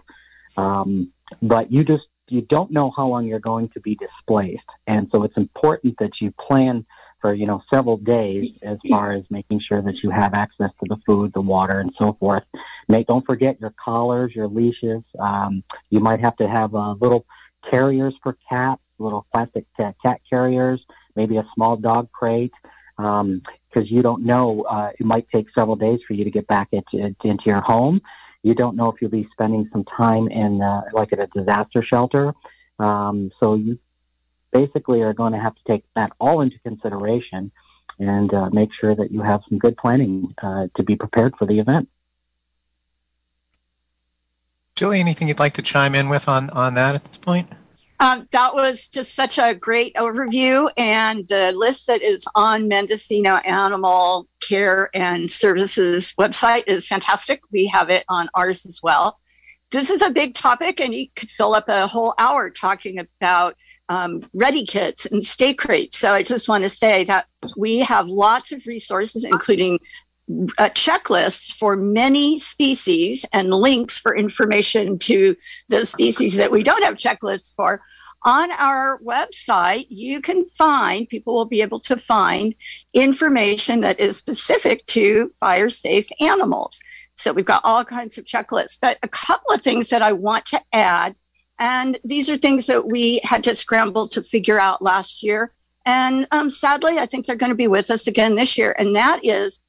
Um, 0.58 1.10
but 1.40 1.72
you 1.72 1.84
just 1.84 2.04
you 2.28 2.40
don't 2.42 2.70
know 2.70 2.92
how 2.96 3.06
long 3.06 3.26
you're 3.26 3.38
going 3.38 3.68
to 3.70 3.80
be 3.80 3.96
displaced. 3.96 4.64
And 4.86 5.08
so 5.12 5.24
it's 5.24 5.36
important 5.36 5.96
that 5.98 6.20
you 6.20 6.32
plan 6.32 6.86
for, 7.20 7.34
you 7.34 7.46
know, 7.46 7.62
several 7.72 7.96
days 7.96 8.58
as 8.62 8.78
far 8.88 9.12
as 9.12 9.24
making 9.30 9.60
sure 9.66 9.80
that 9.82 10.02
you 10.02 10.10
have 10.10 10.34
access 10.34 10.70
to 10.80 10.86
the 10.88 10.96
food, 11.06 11.32
the 11.32 11.40
water, 11.40 11.80
and 11.80 11.92
so 11.98 12.16
forth. 12.20 12.42
Make, 12.88 13.06
don't 13.06 13.24
forget 13.24 13.60
your 13.60 13.74
collars, 13.82 14.32
your 14.34 14.48
leashes. 14.48 15.02
Um, 15.18 15.64
you 15.90 16.00
might 16.00 16.20
have 16.20 16.36
to 16.36 16.48
have 16.48 16.74
uh, 16.74 16.94
little 17.00 17.24
carriers 17.70 18.14
for 18.22 18.36
cats, 18.48 18.82
little 18.98 19.26
plastic 19.32 19.64
cat, 19.76 19.94
cat 20.02 20.20
carriers, 20.28 20.80
maybe 21.16 21.36
a 21.36 21.46
small 21.54 21.76
dog 21.76 22.10
crate. 22.12 22.52
Um, 22.98 23.42
because 23.68 23.90
you 23.90 24.02
don't 24.02 24.24
know, 24.24 24.62
uh, 24.70 24.90
it 24.96 25.04
might 25.04 25.26
take 25.30 25.46
several 25.52 25.74
days 25.74 25.98
for 26.06 26.14
you 26.14 26.22
to 26.22 26.30
get 26.30 26.46
back 26.46 26.68
into, 26.70 26.96
into 27.24 27.44
your 27.44 27.60
home 27.60 28.00
You 28.44 28.54
don't 28.54 28.76
know 28.76 28.90
if 28.90 29.00
you'll 29.00 29.10
be 29.10 29.26
spending 29.32 29.68
some 29.72 29.84
time 29.84 30.28
in, 30.28 30.60
uh, 30.60 30.82
like 30.92 31.12
at 31.14 31.18
a 31.18 31.26
disaster 31.34 31.82
shelter. 31.82 32.34
Um, 32.78 33.32
so 33.40 33.54
you 33.54 33.78
basically 34.52 35.00
are 35.00 35.14
going 35.14 35.32
to 35.32 35.40
have 35.40 35.54
to 35.54 35.60
take 35.66 35.82
that 35.96 36.12
all 36.20 36.42
into 36.42 36.58
consideration 36.60 37.50
and 37.98 38.32
uh, 38.34 38.50
make 38.50 38.68
sure 38.78 38.94
that 38.94 39.10
you 39.10 39.22
have 39.22 39.40
some 39.48 39.58
good 39.58 39.78
planning 39.78 40.34
uh, 40.42 40.66
to 40.76 40.82
be 40.82 40.94
prepared 40.94 41.34
for 41.38 41.46
the 41.46 41.58
event. 41.58 41.88
Julie, 44.76 45.00
anything 45.00 45.28
you'd 45.28 45.38
like 45.38 45.54
to 45.54 45.62
chime 45.62 45.94
in 45.94 46.10
with 46.10 46.28
on, 46.28 46.50
on 46.50 46.74
that 46.74 46.94
at 46.94 47.04
this 47.04 47.16
point? 47.16 47.48
Um, 48.00 48.26
that 48.32 48.54
was 48.54 48.88
just 48.88 49.14
such 49.14 49.38
a 49.38 49.54
great 49.54 49.94
overview, 49.94 50.68
and 50.76 51.26
the 51.28 51.52
list 51.56 51.86
that 51.86 52.02
is 52.02 52.26
on 52.34 52.68
Mendocino 52.68 53.36
Animal 53.36 54.28
Care 54.46 54.90
and 54.94 55.30
Services 55.30 56.12
website 56.18 56.64
is 56.66 56.88
fantastic. 56.88 57.40
We 57.52 57.66
have 57.66 57.90
it 57.90 58.04
on 58.08 58.28
ours 58.34 58.66
as 58.66 58.80
well. 58.82 59.18
This 59.70 59.90
is 59.90 60.02
a 60.02 60.10
big 60.10 60.34
topic, 60.34 60.80
and 60.80 60.92
you 60.92 61.06
could 61.14 61.30
fill 61.30 61.54
up 61.54 61.68
a 61.68 61.86
whole 61.86 62.14
hour 62.18 62.50
talking 62.50 62.98
about 62.98 63.56
um, 63.88 64.22
ready 64.32 64.64
kits 64.64 65.06
and 65.06 65.24
stay 65.24 65.54
crates. 65.54 65.98
So 65.98 66.12
I 66.12 66.22
just 66.22 66.48
want 66.48 66.64
to 66.64 66.70
say 66.70 67.04
that 67.04 67.26
we 67.56 67.78
have 67.80 68.08
lots 68.08 68.50
of 68.52 68.66
resources, 68.66 69.24
including 69.24 69.78
a 70.58 70.70
checklist 70.70 71.52
for 71.54 71.76
many 71.76 72.38
species 72.38 73.26
and 73.32 73.50
links 73.50 73.98
for 73.98 74.16
information 74.16 74.98
to 74.98 75.36
the 75.68 75.84
species 75.84 76.36
that 76.36 76.50
we 76.50 76.62
don't 76.62 76.82
have 76.82 76.94
checklists 76.94 77.54
for. 77.54 77.82
On 78.26 78.50
our 78.52 78.98
website, 79.00 79.84
you 79.90 80.22
can 80.22 80.48
find, 80.48 81.06
people 81.06 81.34
will 81.34 81.44
be 81.44 81.60
able 81.60 81.80
to 81.80 81.96
find 81.96 82.54
information 82.94 83.82
that 83.82 84.00
is 84.00 84.16
specific 84.16 84.86
to 84.86 85.30
fire 85.38 85.68
safe 85.68 86.06
animals. 86.22 86.80
So 87.16 87.34
we've 87.34 87.44
got 87.44 87.60
all 87.64 87.84
kinds 87.84 88.16
of 88.16 88.24
checklists. 88.24 88.78
But 88.80 88.98
a 89.02 89.08
couple 89.08 89.54
of 89.54 89.60
things 89.60 89.90
that 89.90 90.00
I 90.00 90.12
want 90.12 90.46
to 90.46 90.60
add, 90.72 91.14
and 91.58 91.98
these 92.02 92.30
are 92.30 92.38
things 92.38 92.66
that 92.66 92.88
we 92.88 93.20
had 93.24 93.44
to 93.44 93.54
scramble 93.54 94.08
to 94.08 94.22
figure 94.22 94.58
out 94.58 94.80
last 94.80 95.22
year. 95.22 95.52
And 95.84 96.26
um, 96.30 96.48
sadly, 96.48 96.98
I 96.98 97.04
think 97.04 97.26
they're 97.26 97.36
going 97.36 97.52
to 97.52 97.56
be 97.56 97.68
with 97.68 97.90
us 97.90 98.06
again 98.06 98.36
this 98.36 98.56
year. 98.56 98.74
And 98.78 98.96
that 98.96 99.20
is 99.22 99.60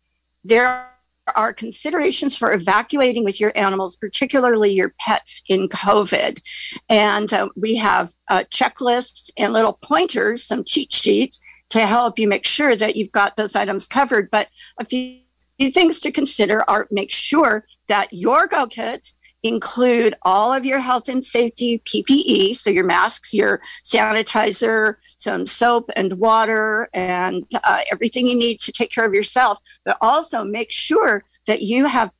there 0.46 0.92
are 1.36 1.54
considerations 1.54 2.38
for 2.38 2.54
evacuating 2.54 3.26
with 3.26 3.40
your 3.40 3.52
animals, 3.56 3.96
particularly 3.96 4.72
your 4.72 4.94
pets 5.00 5.42
in 5.50 5.68
COVID. 5.68 6.40
And 6.88 7.34
uh, 7.34 7.50
we 7.56 7.76
have 7.78 8.14
uh, 8.30 8.44
checklists 8.52 9.32
and 9.38 9.52
little 9.52 9.80
pointers, 9.82 10.44
some 10.44 10.64
cheat 10.64 10.94
sheets 10.94 11.40
to 11.70 11.88
help 11.88 12.20
you 12.20 12.28
make 12.28 12.46
sure 12.46 12.76
that 12.76 12.96
you've 12.96 13.12
got 13.12 13.38
those 13.38 13.56
items 13.56 13.88
covered. 13.88 14.30
But 14.30 14.50
a 14.80 14.86
few, 14.86 15.20
few 15.58 15.72
things 15.72 16.00
to 16.02 16.12
consider 16.12 16.64
are 16.70 16.88
make 16.92 17.12
sure 17.12 17.66
that 17.88 18.10
your 18.12 18.46
go 18.46 18.68
kits 18.68 19.16
include 19.46 20.16
all 20.24 20.52
of 20.52 20.66
your 20.66 20.80
health 20.80 21.08
and 21.08 21.24
safety 21.24 21.82
PPE, 21.86 22.56
so 22.56 22.70
your 22.70 22.84
masks, 22.84 23.34
your 23.34 23.62
sanitizer, 23.84 24.96
some 25.18 25.46
soap 25.46 25.90
and 25.96 26.14
water, 26.14 26.90
and 26.94 27.46
uh, 27.64 27.82
everything 27.92 28.28
you 28.28 28.36
need 28.36 28.60
to 28.62 28.72
take 28.72 28.90
care 28.90 29.06
of 29.06 29.14
yourself. 29.14 29.60
But 29.84 29.98
also 30.02 30.44
make 30.44 30.72
sure 30.72 31.24
that 31.46 31.62
you 31.62 31.86
have 31.86 32.12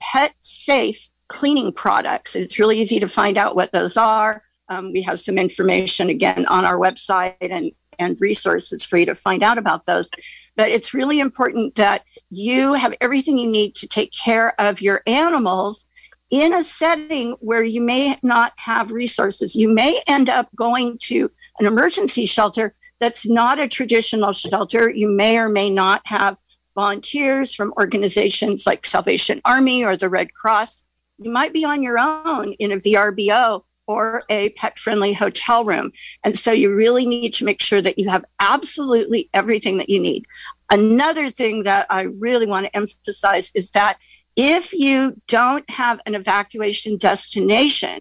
pet 0.00 0.34
safe 0.42 1.08
cleaning 1.28 1.72
products. 1.72 2.34
It's 2.34 2.58
really 2.58 2.78
easy 2.78 2.98
to 3.00 3.08
find 3.08 3.38
out 3.38 3.54
what 3.54 3.72
those 3.72 3.96
are. 3.96 4.42
Um, 4.68 4.92
we 4.92 5.02
have 5.02 5.20
some 5.20 5.38
information 5.38 6.08
again 6.08 6.44
on 6.46 6.64
our 6.64 6.78
website 6.78 7.36
and, 7.40 7.70
and 7.98 8.20
resources 8.20 8.84
for 8.84 8.96
you 8.96 9.06
to 9.06 9.14
find 9.14 9.42
out 9.42 9.58
about 9.58 9.84
those. 9.84 10.10
But 10.56 10.70
it's 10.70 10.92
really 10.92 11.20
important 11.20 11.76
that 11.76 12.04
you 12.30 12.74
have 12.74 12.94
everything 13.00 13.38
you 13.38 13.50
need 13.50 13.74
to 13.76 13.86
take 13.86 14.12
care 14.12 14.60
of 14.60 14.80
your 14.80 15.02
animals 15.06 15.86
in 16.30 16.52
a 16.52 16.62
setting 16.62 17.32
where 17.40 17.64
you 17.64 17.80
may 17.80 18.16
not 18.22 18.52
have 18.56 18.90
resources. 18.90 19.54
You 19.54 19.68
may 19.68 19.98
end 20.06 20.28
up 20.28 20.48
going 20.54 20.98
to 21.02 21.30
an 21.58 21.66
emergency 21.66 22.26
shelter 22.26 22.74
that's 23.00 23.26
not 23.26 23.60
a 23.60 23.68
traditional 23.68 24.32
shelter. 24.32 24.90
You 24.90 25.08
may 25.08 25.38
or 25.38 25.48
may 25.48 25.70
not 25.70 26.02
have 26.04 26.36
volunteers 26.74 27.54
from 27.54 27.72
organizations 27.78 28.66
like 28.66 28.86
Salvation 28.86 29.40
Army 29.44 29.84
or 29.84 29.96
the 29.96 30.08
Red 30.08 30.34
Cross. 30.34 30.84
You 31.18 31.30
might 31.30 31.52
be 31.52 31.64
on 31.64 31.82
your 31.82 31.98
own 31.98 32.52
in 32.54 32.72
a 32.72 32.76
VRBO 32.76 33.62
or 33.88 34.22
a 34.28 34.50
pet 34.50 34.78
friendly 34.78 35.12
hotel 35.12 35.64
room. 35.64 35.90
And 36.22 36.36
so 36.36 36.52
you 36.52 36.74
really 36.74 37.06
need 37.06 37.32
to 37.34 37.44
make 37.44 37.60
sure 37.60 37.80
that 37.80 37.98
you 37.98 38.08
have 38.10 38.24
absolutely 38.38 39.30
everything 39.32 39.78
that 39.78 39.88
you 39.88 39.98
need. 39.98 40.26
Another 40.70 41.30
thing 41.30 41.62
that 41.62 41.86
I 41.88 42.02
really 42.02 42.46
want 42.46 42.66
to 42.66 42.76
emphasize 42.76 43.50
is 43.54 43.70
that 43.70 43.98
if 44.38 44.72
you 44.72 45.20
don't 45.26 45.68
have 45.68 46.00
an 46.06 46.14
evacuation 46.14 46.96
destination 46.96 47.98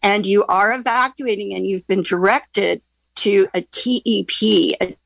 and 0.00 0.24
you 0.24 0.44
are 0.44 0.72
evacuating 0.72 1.52
and 1.54 1.66
you've 1.66 1.86
been 1.88 2.04
directed 2.04 2.80
to 3.16 3.48
a 3.52 3.62
TEP, 3.62 4.78
a 4.80 4.96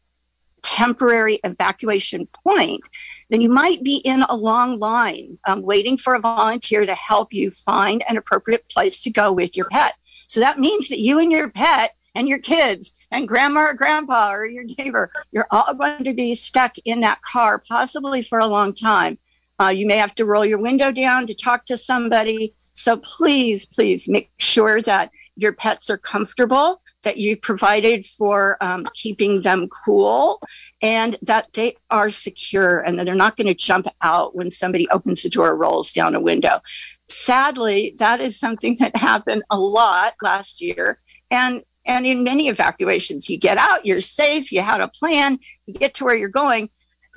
temporary 0.62 1.40
evacuation 1.44 2.28
point, 2.44 2.82
then 3.30 3.40
you 3.40 3.48
might 3.48 3.82
be 3.82 4.02
in 4.04 4.22
a 4.28 4.36
long 4.36 4.78
line 4.78 5.38
um, 5.48 5.62
waiting 5.62 5.96
for 5.96 6.14
a 6.14 6.20
volunteer 6.20 6.84
to 6.84 6.94
help 6.94 7.32
you 7.32 7.50
find 7.50 8.04
an 8.06 8.18
appropriate 8.18 8.68
place 8.68 9.02
to 9.02 9.10
go 9.10 9.32
with 9.32 9.56
your 9.56 9.68
pet. 9.70 9.94
So 10.28 10.40
that 10.40 10.58
means 10.58 10.90
that 10.90 10.98
you 10.98 11.18
and 11.18 11.32
your 11.32 11.48
pet 11.48 11.92
and 12.14 12.28
your 12.28 12.38
kids 12.38 13.06
and 13.10 13.26
grandma 13.26 13.60
or 13.60 13.74
grandpa 13.74 14.30
or 14.30 14.46
your 14.46 14.64
neighbor, 14.78 15.10
you're 15.32 15.46
all 15.50 15.74
going 15.74 16.04
to 16.04 16.12
be 16.12 16.34
stuck 16.34 16.76
in 16.84 17.00
that 17.00 17.22
car, 17.22 17.62
possibly 17.66 18.20
for 18.22 18.38
a 18.38 18.46
long 18.46 18.74
time. 18.74 19.18
Uh, 19.58 19.68
you 19.68 19.86
may 19.86 19.96
have 19.96 20.14
to 20.14 20.24
roll 20.24 20.44
your 20.44 20.60
window 20.60 20.92
down 20.92 21.26
to 21.26 21.34
talk 21.34 21.64
to 21.64 21.76
somebody. 21.76 22.52
So 22.74 22.98
please, 22.98 23.66
please 23.66 24.08
make 24.08 24.30
sure 24.38 24.82
that 24.82 25.10
your 25.36 25.52
pets 25.52 25.90
are 25.90 25.98
comfortable, 25.98 26.82
that 27.04 27.18
you 27.18 27.36
provided 27.36 28.04
for 28.04 28.56
um, 28.60 28.86
keeping 28.94 29.42
them 29.42 29.68
cool, 29.68 30.42
and 30.82 31.16
that 31.22 31.52
they 31.52 31.74
are 31.90 32.10
secure 32.10 32.80
and 32.80 32.98
that 32.98 33.04
they're 33.04 33.14
not 33.14 33.36
going 33.36 33.46
to 33.46 33.54
jump 33.54 33.86
out 34.02 34.34
when 34.34 34.50
somebody 34.50 34.88
opens 34.90 35.22
the 35.22 35.28
door 35.28 35.50
or 35.50 35.56
rolls 35.56 35.92
down 35.92 36.14
a 36.14 36.20
window. 36.20 36.60
Sadly, 37.08 37.94
that 37.98 38.20
is 38.20 38.38
something 38.38 38.76
that 38.80 38.96
happened 38.96 39.42
a 39.50 39.58
lot 39.58 40.14
last 40.22 40.60
year. 40.60 41.00
And 41.30 41.62
and 41.88 42.04
in 42.04 42.24
many 42.24 42.48
evacuations, 42.48 43.30
you 43.30 43.38
get 43.38 43.58
out, 43.58 43.86
you're 43.86 44.00
safe, 44.00 44.50
you 44.50 44.60
had 44.60 44.80
a 44.80 44.88
plan, 44.88 45.38
you 45.66 45.74
get 45.74 45.94
to 45.94 46.04
where 46.04 46.16
you're 46.16 46.28
going, 46.28 46.68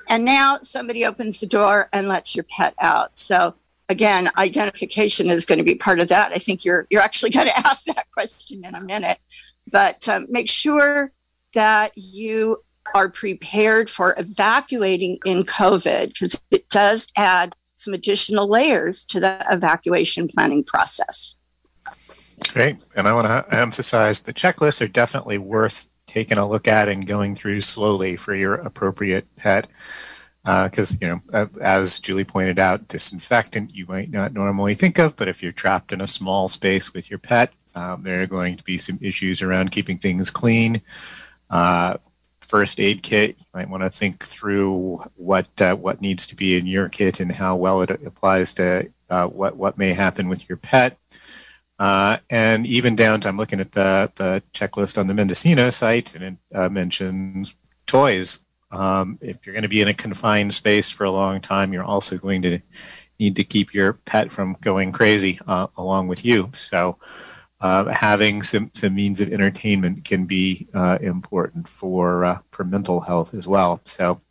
and 0.10 0.26
now 0.26 0.58
somebody 0.62 1.06
opens 1.06 1.40
the 1.40 1.46
door 1.46 1.88
and 1.94 2.08
lets 2.08 2.36
your 2.36 2.44
pet 2.44 2.74
out. 2.80 3.18
So 3.18 3.56
again, 3.88 4.30
identification 4.38 5.28
is 5.28 5.46
going 5.46 5.60
to 5.60 5.64
be 5.64 5.76
part 5.76 6.00
of 6.00 6.08
that. 6.10 6.32
I 6.34 6.40
think 6.40 6.66
you're 6.66 6.88
you're 6.90 7.02
actually 7.02 7.30
going 7.30 7.48
to 7.48 7.58
ask 7.58 7.86
that 7.86 8.10
question 8.12 8.66
in 8.66 8.76
a 8.76 8.82
minute, 8.82 9.20
but 9.72 10.08
um, 10.10 10.26
make 10.30 10.50
sure 10.50 11.12
that 11.54 11.92
you 11.96 12.64
are 12.96 13.10
prepared 13.10 13.90
for 13.90 14.16
evacuating 14.18 15.20
in 15.26 15.44
COVID 15.44 16.08
because 16.08 16.42
it 16.50 16.68
does 16.70 17.08
add 17.16 17.56
some 17.76 17.94
additional 17.94 18.50
layers 18.50 19.06
to 19.06 19.20
the 19.20 19.46
evacuation 19.50 20.28
planning 20.28 20.64
process. 20.64 21.36
Great, 22.52 22.78
and 22.96 23.08
I 23.08 23.14
want 23.14 23.28
to 23.28 23.56
emphasize 23.56 24.22
the 24.22 24.34
checklists 24.34 24.82
are 24.82 24.88
definitely 24.88 25.38
worth 25.38 25.88
taking 26.10 26.38
a 26.38 26.48
look 26.48 26.68
at 26.68 26.90
and 26.90 27.08
going 27.08 27.36
through 27.36 27.62
slowly 27.62 28.16
for 28.18 28.36
your 28.36 28.56
appropriate 28.56 29.34
pet. 29.36 29.68
Because, 30.44 30.96
uh, 30.96 30.98
you 31.02 31.08
know, 31.08 31.50
as 31.62 32.00
Julie 32.00 32.24
pointed 32.24 32.58
out, 32.58 32.88
disinfectant 32.88 33.76
you 33.76 33.86
might 33.86 34.10
not 34.10 34.34
normally 34.34 34.74
think 34.74 34.98
of, 34.98 35.16
but 35.16 35.28
if 35.28 35.44
you're 35.44 35.52
trapped 35.52 35.94
in 35.94 36.02
a 36.02 36.08
small 36.08 36.48
space 36.48 36.94
with 36.94 37.10
your 37.10 37.20
pet, 37.20 37.54
um, 37.76 38.04
there 38.04 38.22
are 38.22 38.28
going 38.28 38.58
to 38.58 38.64
be 38.64 38.78
some 38.78 38.98
issues 39.02 39.42
around 39.42 39.72
keeping 39.72 39.98
things 39.98 40.32
clean. 40.32 40.82
Uh, 41.50 41.98
first 42.40 42.80
aid 42.80 43.04
kit, 43.04 43.36
you 43.38 43.46
might 43.54 43.70
want 43.70 43.84
to 43.84 43.90
think 43.90 44.26
through 44.26 45.04
what 45.16 45.50
uh, 45.62 45.76
what 45.76 46.02
needs 46.02 46.26
to 46.28 46.36
be 46.36 46.58
in 46.58 46.66
your 46.66 46.90
kit 46.90 47.20
and 47.20 47.34
how 47.34 47.56
well 47.56 47.82
it 47.82 47.92
applies 47.92 48.54
to 48.56 48.90
uh, 49.10 49.28
what 49.28 49.56
what 49.56 49.78
may 49.78 49.94
happen 49.94 50.28
with 50.28 50.50
your 50.50 50.58
pet. 50.58 50.98
Uh, 51.80 52.18
and 52.30 52.68
even 52.68 52.96
down 52.96 53.22
to, 53.22 53.30
I'm 53.30 53.38
looking 53.38 53.62
at 53.62 53.72
the, 53.72 54.12
the 54.16 54.44
checklist 54.54 54.98
on 54.98 55.08
the 55.08 55.14
Mendocino 55.14 55.70
site, 55.70 56.14
and 56.14 56.24
it 56.24 56.56
uh, 56.56 56.70
mentions 56.70 57.56
toys. 57.88 58.40
Um, 58.70 59.18
if 59.22 59.46
you're 59.46 59.54
going 59.54 59.64
to 59.64 59.70
be 59.70 59.82
in 59.82 59.88
a 59.88 59.94
confined 59.94 60.54
space 60.54 60.92
for 60.92 61.06
a 61.06 61.12
long 61.12 61.40
time, 61.40 61.72
you're 61.72 61.84
also 61.84 62.18
going 62.18 62.42
to 62.42 62.60
need 63.20 63.36
to 63.38 63.44
keep 63.44 63.74
your 63.74 63.94
pet 63.94 64.32
from 64.32 64.58
going 64.62 64.92
crazy 64.92 65.40
uh, 65.48 65.68
along 65.78 66.10
with 66.10 66.26
you. 66.26 66.50
So, 66.54 66.98
uh, 67.62 67.86
having 67.86 68.42
some, 68.42 68.72
some 68.74 68.96
means 68.96 69.20
of 69.20 69.32
entertainment 69.34 70.06
can 70.06 70.26
be 70.26 70.68
uh, 70.74 70.98
important 71.02 71.68
for 71.68 72.24
uh, 72.24 72.40
for 72.52 72.64
mental 72.64 73.02
health 73.02 73.34
as 73.34 73.48
well. 73.48 73.82
So, 73.86 74.22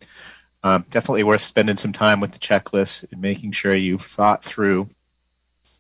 um, 0.63 0.85
definitely 0.91 1.25
worth 1.25 1.43
spending 1.43 1.77
some 1.77 1.93
time 1.93 2.21
with 2.21 2.33
the 2.33 2.39
checklist 2.39 3.11
and 3.11 3.21
making 3.21 3.53
sure 3.53 3.75
you've 3.75 4.03
thought 4.03 4.45
through 4.45 4.87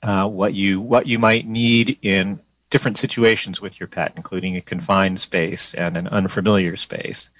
uh, 0.02 0.28
what 0.28 0.54
you 0.54 0.80
what 0.80 1.06
you 1.06 1.18
might 1.18 1.46
need 1.46 1.98
in 2.02 2.40
different 2.70 2.98
situations 2.98 3.60
with 3.60 3.80
your 3.80 3.86
pet, 3.86 4.12
including 4.16 4.56
a 4.56 4.60
confined 4.60 5.20
space 5.20 5.74
and 5.74 5.96
an 5.96 6.06
unfamiliar 6.08 6.76
space. 6.76 7.30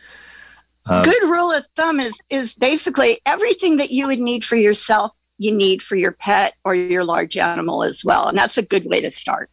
Um, 0.87 1.03
Good 1.03 1.23
rule 1.25 1.53
of 1.53 1.67
thumb 1.77 2.01
is 2.01 2.19
is 2.31 2.55
basically 2.55 3.19
everything 3.27 3.77
that 3.77 3.91
you 3.91 4.07
would 4.07 4.21
need 4.21 4.45
for 4.45 4.57
yourself 4.57 5.13
you 5.39 5.57
need 5.57 5.81
for 5.81 5.97
your 5.97 6.13
pet 6.13 6.55
or 6.65 6.75
your 6.75 7.05
large 7.05 7.37
animal 7.37 7.85
as 7.85 8.05
well. 8.05 8.29
And 8.29 8.37
that's 8.37 8.59
a 8.59 8.63
good 8.63 8.85
way 8.85 9.01
to 9.01 9.11
start. 9.11 9.51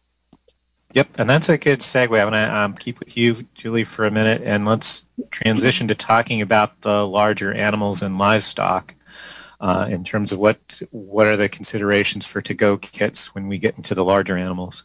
Yep, 0.92 1.08
and 1.18 1.28
that's 1.28 1.48
a 1.48 1.58
good 1.58 1.80
segue. 1.80 2.18
I 2.18 2.24
want 2.24 2.36
to 2.36 2.56
um, 2.56 2.74
keep 2.74 2.98
with 2.98 3.16
you, 3.16 3.34
Julie, 3.54 3.84
for 3.84 4.04
a 4.06 4.10
minute, 4.10 4.42
and 4.44 4.64
let's 4.64 5.08
transition 5.30 5.88
to 5.88 5.94
talking 5.94 6.40
about 6.40 6.80
the 6.82 7.06
larger 7.06 7.52
animals 7.52 8.02
and 8.02 8.18
livestock. 8.18 8.94
Uh, 9.58 9.86
in 9.90 10.04
terms 10.04 10.32
of 10.32 10.38
what 10.38 10.82
what 10.90 11.26
are 11.26 11.36
the 11.36 11.48
considerations 11.48 12.26
for 12.26 12.42
to-go 12.42 12.76
kits 12.76 13.34
when 13.34 13.48
we 13.48 13.58
get 13.58 13.76
into 13.76 13.94
the 13.94 14.04
larger 14.04 14.36
animals? 14.36 14.84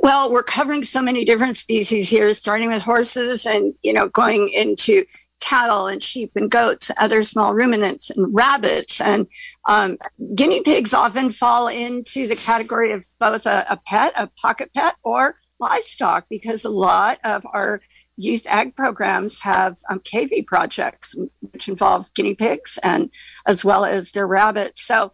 Well, 0.00 0.32
we're 0.32 0.42
covering 0.42 0.82
so 0.82 1.02
many 1.02 1.24
different 1.24 1.56
species 1.58 2.08
here, 2.08 2.32
starting 2.32 2.70
with 2.70 2.82
horses 2.82 3.44
and 3.44 3.74
you 3.82 3.92
know 3.92 4.08
going 4.08 4.48
into 4.48 5.04
cattle 5.40 5.86
and 5.86 6.02
sheep 6.02 6.32
and 6.36 6.50
goats, 6.50 6.90
other 6.98 7.22
small 7.22 7.54
ruminants 7.54 8.10
and 8.10 8.34
rabbits. 8.34 9.00
And 9.00 9.26
um, 9.68 9.98
guinea 10.34 10.62
pigs 10.62 10.94
often 10.94 11.30
fall 11.30 11.68
into 11.68 12.26
the 12.26 12.40
category 12.46 12.92
of 12.92 13.04
both 13.20 13.44
a, 13.44 13.66
a 13.68 13.76
pet, 13.76 14.14
a 14.16 14.26
pocket 14.26 14.70
pet, 14.74 14.94
or 15.04 15.34
livestock 15.60 16.26
because 16.30 16.64
a 16.64 16.70
lot 16.70 17.18
of 17.24 17.46
our 17.52 17.80
youth 18.16 18.46
ag 18.48 18.76
programs 18.76 19.40
have 19.40 19.78
um, 19.90 20.00
cavy 20.00 20.42
projects, 20.42 21.16
which 21.40 21.68
involve 21.68 22.12
guinea 22.14 22.34
pigs 22.34 22.78
and 22.82 23.10
as 23.46 23.64
well 23.64 23.84
as 23.84 24.12
their 24.12 24.26
rabbits. 24.26 24.82
So 24.82 25.12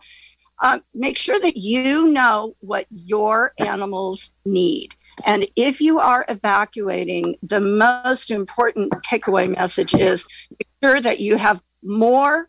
um, 0.62 0.82
make 0.94 1.16
sure 1.16 1.40
that 1.40 1.56
you 1.56 2.08
know 2.12 2.54
what 2.60 2.86
your 2.90 3.52
animals 3.58 4.30
need. 4.44 4.94
And 5.24 5.46
if 5.56 5.80
you 5.80 5.98
are 5.98 6.24
evacuating, 6.28 7.36
the 7.42 7.60
most 7.60 8.30
important 8.30 8.92
takeaway 9.04 9.54
message 9.54 9.94
is 9.94 10.26
make 10.50 10.68
sure 10.82 11.00
that 11.00 11.20
you 11.20 11.36
have 11.36 11.62
more 11.82 12.48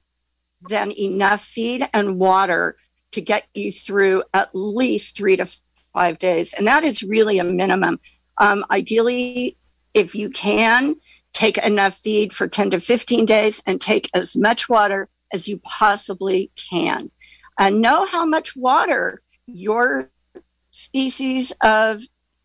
than 0.70 0.92
enough 0.92 1.42
feed 1.42 1.84
and 1.94 2.20
water 2.20 2.76
to 3.12 3.22
get 3.22 3.48
you 3.54 3.72
through 3.72 4.24
at 4.34 4.50
least 4.54 5.18
three 5.18 5.36
to 5.38 5.48
five 5.94 6.20
days. 6.20 6.54
And 6.54 6.68
that 6.68 6.84
is 6.84 7.04
really 7.04 7.40
a 7.40 7.44
minimum. 7.44 8.00
Um, 8.38 8.64
ideally, 8.72 9.58
if 9.94 10.16
you 10.16 10.30
can, 10.30 10.96
take 11.34 11.58
enough 11.58 11.96
feed 11.96 12.34
for 12.34 12.48
10 12.48 12.72
to 12.72 12.80
15 12.80 13.26
days 13.26 13.62
and 13.66 13.80
take 13.80 14.10
as 14.14 14.36
much 14.36 14.70
water 14.70 15.10
as 15.34 15.48
you 15.48 15.60
possibly 15.60 16.52
can. 16.72 17.10
And 17.58 17.82
know 17.82 18.06
how 18.06 18.26
much 18.26 18.56
water 18.56 19.22
your 19.46 20.12
species 20.72 21.52
of 21.62 22.02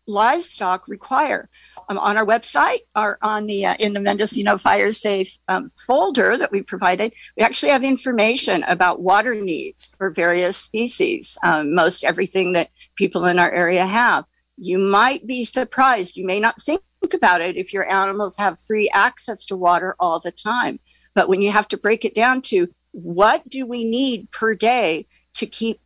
livestock 0.07 0.87
require. 0.87 1.49
Um, 1.89 1.97
on 1.97 2.17
our 2.17 2.25
website 2.25 2.79
or 2.95 3.17
on 3.21 3.45
the 3.45 3.65
uh, 3.65 3.75
in 3.79 3.93
the 3.93 3.99
Mendocino 3.99 4.57
Fire 4.57 4.93
Safe 4.93 5.37
um, 5.47 5.69
folder 5.69 6.37
that 6.37 6.51
we 6.51 6.61
provided, 6.61 7.13
we 7.35 7.43
actually 7.43 7.71
have 7.71 7.83
information 7.83 8.63
about 8.63 9.01
water 9.01 9.35
needs 9.35 9.93
for 9.97 10.09
various 10.09 10.57
species. 10.57 11.37
Um, 11.43 11.75
most 11.75 12.03
everything 12.03 12.53
that 12.53 12.69
people 12.95 13.25
in 13.25 13.37
our 13.37 13.51
area 13.51 13.85
have. 13.85 14.25
You 14.57 14.79
might 14.79 15.27
be 15.27 15.45
surprised. 15.45 16.17
You 16.17 16.25
may 16.25 16.39
not 16.39 16.59
think 16.61 16.81
about 17.13 17.41
it 17.41 17.55
if 17.55 17.73
your 17.73 17.89
animals 17.89 18.37
have 18.37 18.59
free 18.59 18.89
access 18.93 19.45
to 19.45 19.55
water 19.55 19.95
all 19.99 20.19
the 20.19 20.31
time. 20.31 20.79
But 21.13 21.29
when 21.29 21.41
you 21.41 21.51
have 21.51 21.67
to 21.69 21.77
break 21.77 22.05
it 22.05 22.15
down 22.15 22.41
to 22.43 22.67
what 22.91 23.47
do 23.47 23.65
we 23.65 23.83
need 23.83 24.31
per 24.31 24.55
day 24.55 25.05
to 25.35 25.45
keep 25.45 25.79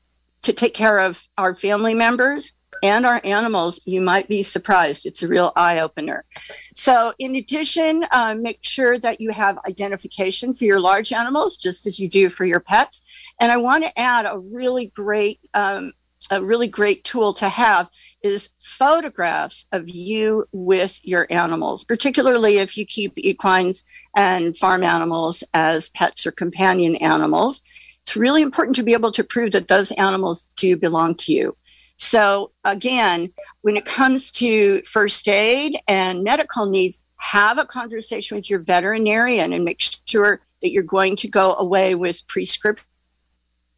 to 0.44 0.54
take 0.54 0.74
care 0.74 1.00
of 1.00 1.28
our 1.38 1.54
family 1.54 1.94
members 1.94 2.54
and 2.84 3.06
our 3.06 3.22
animals, 3.24 3.80
you 3.86 4.02
might 4.02 4.28
be 4.28 4.42
surprised. 4.42 5.06
It's 5.06 5.22
a 5.22 5.28
real 5.28 5.52
eye 5.56 5.80
opener. 5.80 6.26
So, 6.74 7.14
in 7.20 7.36
addition, 7.36 8.06
uh, 8.12 8.36
make 8.40 8.60
sure 8.62 8.98
that 9.00 9.22
you 9.22 9.32
have 9.32 9.60
identification 9.68 10.54
for 10.54 10.66
your 10.66 10.80
large 10.80 11.14
animals, 11.14 11.58
just 11.58 11.86
as 11.86 12.00
you 12.00 12.10
do 12.10 12.30
for 12.30 12.46
your 12.46 12.60
pets. 12.60 13.34
And 13.40 13.52
I 13.52 13.58
want 13.58 13.84
to 13.84 14.00
add 14.00 14.26
a 14.26 14.40
really 14.40 14.88
great, 14.88 15.40
um, 15.54 15.94
a 16.32 16.42
really 16.42 16.68
great 16.68 17.04
tool 17.04 17.34
to 17.34 17.50
have 17.50 17.90
is 18.24 18.50
photographs 18.58 19.66
of 19.74 19.90
you 19.90 20.46
with 20.54 21.00
your 21.04 21.28
animals, 21.30 21.84
particularly 21.84 22.58
if 22.58 22.78
you 22.78 22.86
keep 22.86 23.14
equines 23.18 23.84
and 24.16 24.56
farm 24.56 24.84
animals 24.84 25.44
as 25.54 25.90
pets 25.90 26.26
or 26.26 26.32
companion 26.32 26.96
animals. 26.96 27.62
It's 28.04 28.16
really 28.16 28.42
important 28.42 28.76
to 28.78 28.84
be 28.84 28.94
able 28.94 29.12
to 29.12 29.24
prove 29.24 29.52
that 29.52 29.68
those 29.68 29.92
animals 29.92 30.48
do 30.56 30.78
belong 30.78 31.16
to 31.16 31.34
you. 31.34 31.56
So, 31.98 32.52
again, 32.64 33.32
when 33.62 33.78
it 33.78 33.86
comes 33.86 34.32
to 34.34 34.82
first 34.84 35.28
aid 35.28 35.76
and 35.88 36.24
medical 36.24 36.66
needs, 36.66 37.00
have 37.18 37.60
a 37.60 37.66
conversation 37.66 38.36
with 38.36 38.50
your 38.50 38.58
veterinarian 38.60 39.54
and 39.54 39.64
make 39.64 39.80
sure 40.08 40.42
that 40.62 40.72
you're 40.72 40.82
going 40.82 41.16
to 41.18 41.28
go 41.28 41.54
away 41.54 41.94
with 41.94 42.26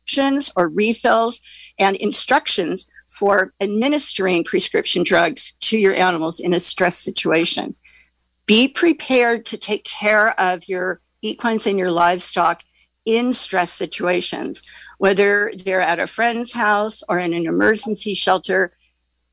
prescriptions 0.04 0.52
or 0.56 0.70
refills 0.70 1.42
and 1.80 1.96
instructions 1.98 2.88
for 3.08 3.54
administering 3.62 4.44
prescription 4.44 5.04
drugs 5.04 5.54
to 5.62 5.78
your 5.78 5.94
animals 5.94 6.40
in 6.40 6.54
a 6.54 6.60
stress 6.60 6.98
situation. 6.98 7.76
Be 8.46 8.68
prepared 8.68 9.46
to 9.46 9.58
take 9.58 9.86
care 9.86 10.40
of 10.40 10.68
your 10.68 11.00
equines 11.22 11.68
and 11.68 11.80
your 11.80 11.92
livestock 11.92 12.64
in 13.06 13.34
stress 13.34 13.72
situations, 13.72 14.64
whether 14.98 15.52
they're 15.64 15.82
at 15.82 16.00
a 16.00 16.08
friend's 16.08 16.54
house 16.54 17.04
or 17.08 17.20
in 17.20 17.34
an 17.34 17.46
emergency 17.46 18.14
shelter. 18.14 18.74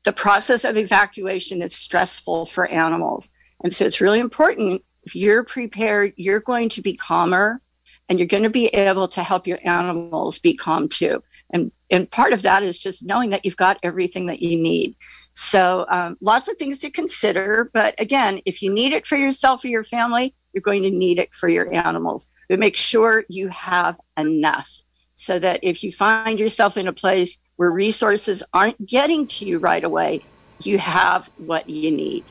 The 0.03 0.13
process 0.13 0.63
of 0.63 0.77
evacuation 0.77 1.61
is 1.61 1.75
stressful 1.75 2.45
for 2.47 2.65
animals. 2.67 3.29
And 3.63 3.73
so 3.73 3.85
it's 3.85 4.01
really 4.01 4.19
important 4.19 4.83
if 5.03 5.15
you're 5.15 5.43
prepared, 5.43 6.13
you're 6.15 6.41
going 6.41 6.69
to 6.69 6.81
be 6.81 6.95
calmer 6.95 7.61
and 8.11 8.19
you're 8.19 8.27
going 8.27 8.43
to 8.43 8.49
be 8.49 8.67
able 8.67 9.07
to 9.07 9.23
help 9.23 9.47
your 9.47 9.59
animals 9.63 10.37
be 10.37 10.53
calm 10.53 10.89
too. 10.89 11.23
And, 11.51 11.71
and 11.89 12.11
part 12.11 12.33
of 12.33 12.41
that 12.41 12.61
is 12.61 12.77
just 12.77 13.05
knowing 13.05 13.29
that 13.29 13.45
you've 13.45 13.55
got 13.55 13.79
everything 13.83 14.25
that 14.25 14.41
you 14.41 14.61
need. 14.61 14.97
So 15.33 15.85
um, 15.89 16.17
lots 16.21 16.49
of 16.49 16.57
things 16.57 16.79
to 16.79 16.89
consider. 16.89 17.71
But 17.73 17.95
again, 18.01 18.41
if 18.45 18.61
you 18.61 18.69
need 18.69 18.91
it 18.91 19.07
for 19.07 19.15
yourself 19.15 19.63
or 19.63 19.69
your 19.69 19.85
family, 19.85 20.35
you're 20.51 20.61
going 20.61 20.83
to 20.83 20.91
need 20.91 21.19
it 21.19 21.33
for 21.33 21.47
your 21.47 21.73
animals 21.73 22.27
but 22.49 22.59
make 22.59 22.75
sure 22.75 23.23
you 23.29 23.47
have 23.47 23.97
enough 24.17 24.69
so 25.15 25.39
that 25.39 25.61
if 25.63 25.85
you 25.85 25.91
find 25.93 26.37
yourself 26.37 26.75
in 26.75 26.85
a 26.85 26.91
place 26.91 27.39
where 27.55 27.71
resources 27.71 28.43
aren't 28.53 28.85
getting 28.85 29.25
to 29.25 29.45
you 29.45 29.57
right 29.57 29.85
away, 29.85 30.21
you 30.61 30.77
have 30.77 31.31
what 31.37 31.69
you 31.69 31.91
need. 31.91 32.25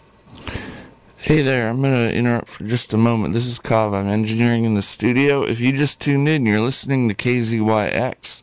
Hey 1.23 1.43
there, 1.43 1.69
I'm 1.69 1.83
going 1.83 1.93
to 1.93 2.17
interrupt 2.17 2.49
for 2.49 2.65
just 2.65 2.95
a 2.95 2.97
moment. 2.97 3.35
This 3.35 3.45
is 3.45 3.59
Cobb. 3.59 3.93
I'm 3.93 4.07
engineering 4.07 4.65
in 4.65 4.75
the 4.75 4.81
studio. 4.81 5.43
If 5.43 5.61
you 5.61 5.71
just 5.71 6.01
tuned 6.01 6.27
in, 6.31 6.47
you're 6.47 6.63
listening 6.63 7.11
to 7.11 7.15
KZYX. 7.15 8.43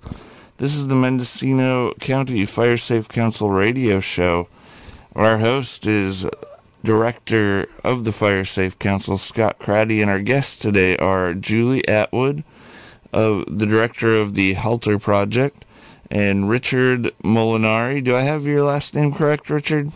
This 0.58 0.76
is 0.76 0.88
the 0.88 0.94
Mendocino 0.94 1.92
County 1.94 2.46
Fire 2.46 2.78
Safe 2.78 3.10
Council 3.10 3.50
radio 3.50 4.00
show. 4.00 4.48
Our 5.16 5.40
host 5.40 5.88
is 5.88 6.30
director 6.84 7.66
of 7.84 8.06
the 8.06 8.12
Fire 8.12 8.44
Safe 8.44 8.78
Council, 8.78 9.18
Scott 9.18 9.58
Cratty, 9.58 10.00
and 10.00 10.12
our 10.12 10.22
guests 10.22 10.56
today 10.56 10.96
are 10.98 11.34
Julie 11.34 11.86
Atwood, 11.88 12.44
of 13.12 13.58
the 13.58 13.66
director 13.66 14.16
of 14.16 14.36
the 14.36 14.54
Halter 14.54 15.00
Project, 15.00 15.66
and 16.12 16.48
Richard 16.48 17.12
Molinari. 17.24 18.04
Do 18.04 18.16
I 18.16 18.22
have 18.22 18.46
your 18.46 18.62
last 18.62 18.94
name 18.94 19.14
correct, 19.14 19.50
Richard? 19.50 19.90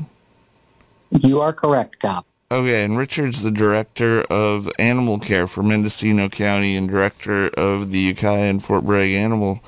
You 1.11 1.41
are 1.41 1.53
correct, 1.53 1.99
Cop. 1.99 2.25
Okay, 2.51 2.83
and 2.83 2.97
Richard's 2.97 3.43
the 3.43 3.49
director 3.49 4.23
of 4.23 4.69
animal 4.77 5.19
care 5.19 5.47
for 5.47 5.63
Mendocino 5.63 6.27
County 6.27 6.75
and 6.75 6.89
director 6.89 7.47
of 7.47 7.91
the 7.91 7.99
Ukiah 7.99 8.49
and 8.49 8.61
Fort 8.61 8.83
Bragg 8.83 9.13
Animal 9.13 9.61